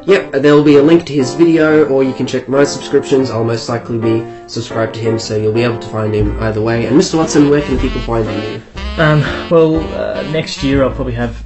Yep, 0.06 0.32
there 0.32 0.54
will 0.54 0.64
be 0.64 0.76
a 0.76 0.82
link 0.82 1.06
to 1.06 1.14
his 1.14 1.34
video, 1.34 1.86
or 1.86 2.04
you 2.04 2.12
can 2.12 2.26
check 2.26 2.48
my 2.48 2.64
subscriptions. 2.64 3.30
I'll 3.30 3.44
most 3.44 3.68
likely 3.68 3.96
be 3.98 4.24
subscribed 4.48 4.94
to 4.94 5.00
him, 5.00 5.18
so 5.18 5.36
you'll 5.36 5.52
be 5.52 5.62
able 5.62 5.78
to 5.78 5.88
find 5.88 6.14
him 6.14 6.38
either 6.42 6.60
way. 6.60 6.86
And 6.86 7.00
Mr. 7.00 7.16
Watson, 7.16 7.48
where 7.48 7.62
can 7.62 7.78
people 7.78 8.00
find 8.02 8.26
you? 8.26 8.62
Um, 8.98 9.20
well, 9.50 9.76
uh, 9.94 10.22
next 10.30 10.62
year 10.62 10.84
I'll 10.84 10.94
probably 10.94 11.14
have 11.14 11.42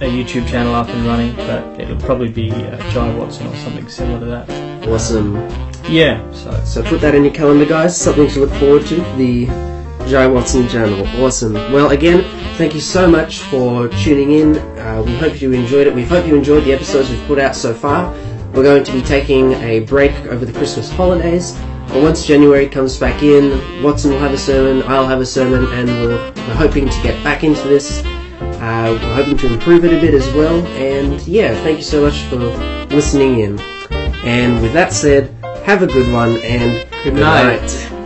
a 0.00 0.04
YouTube 0.04 0.48
channel 0.48 0.74
up 0.74 0.88
and 0.88 1.06
running, 1.06 1.34
but 1.36 1.80
it'll 1.80 2.00
probably 2.00 2.28
be 2.28 2.50
uh, 2.52 2.90
Jai 2.90 3.14
Watson 3.14 3.46
or 3.46 3.56
something 3.56 3.88
similar 3.88 4.20
to 4.20 4.26
that. 4.26 4.88
Awesome. 4.88 5.36
Yeah, 5.88 6.30
so 6.32 6.64
So 6.64 6.82
put 6.82 7.00
that 7.00 7.14
in 7.14 7.24
your 7.24 7.34
calendar, 7.34 7.64
guys. 7.64 7.96
Something 7.96 8.28
to 8.28 8.40
look 8.40 8.52
forward 8.60 8.86
to. 8.86 8.96
The 9.16 9.46
Jai 10.08 10.26
Watson 10.26 10.68
channel. 10.68 11.06
Awesome. 11.22 11.54
Well, 11.54 11.90
again, 11.90 12.22
thank 12.56 12.74
you 12.74 12.80
so 12.80 13.10
much 13.10 13.40
for 13.40 13.88
tuning 13.88 14.32
in. 14.32 14.58
Uh, 14.78 15.02
we 15.04 15.14
hope 15.16 15.40
you 15.40 15.52
enjoyed 15.52 15.86
it. 15.86 15.94
We 15.94 16.04
hope 16.04 16.26
you 16.26 16.36
enjoyed 16.36 16.64
the 16.64 16.72
episodes 16.72 17.10
we've 17.10 17.26
put 17.26 17.38
out 17.38 17.56
so 17.56 17.74
far. 17.74 18.12
We're 18.54 18.62
going 18.62 18.84
to 18.84 18.92
be 18.92 19.02
taking 19.02 19.52
a 19.54 19.80
break 19.80 20.12
over 20.26 20.44
the 20.44 20.52
Christmas 20.52 20.90
holidays. 20.90 21.58
But 21.88 22.02
once 22.02 22.26
January 22.26 22.68
comes 22.68 22.98
back 22.98 23.22
in, 23.22 23.82
Watson 23.82 24.10
will 24.12 24.18
have 24.18 24.32
a 24.32 24.38
sermon, 24.38 24.82
I'll 24.86 25.06
have 25.06 25.20
a 25.20 25.26
sermon, 25.26 25.64
and 25.72 25.88
we're, 25.88 26.32
we're 26.32 26.54
hoping 26.54 26.88
to 26.88 27.02
get 27.02 27.22
back 27.24 27.44
into 27.44 27.66
this. 27.66 28.02
Uh, 28.60 28.98
we're 29.00 29.14
hoping 29.14 29.38
to 29.38 29.52
improve 29.52 29.84
it 29.84 29.92
a 29.92 30.00
bit 30.00 30.14
as 30.14 30.32
well. 30.34 30.66
And 30.66 31.20
yeah, 31.26 31.54
thank 31.62 31.78
you 31.78 31.84
so 31.84 32.02
much 32.02 32.22
for 32.24 32.36
listening 32.94 33.40
in. 33.40 33.60
And 34.24 34.60
with 34.60 34.72
that 34.72 34.92
said, 34.92 35.32
have 35.64 35.82
a 35.82 35.86
good 35.86 36.12
one 36.12 36.38
and 36.38 36.88
Good 37.04 37.14
night. 37.14 37.97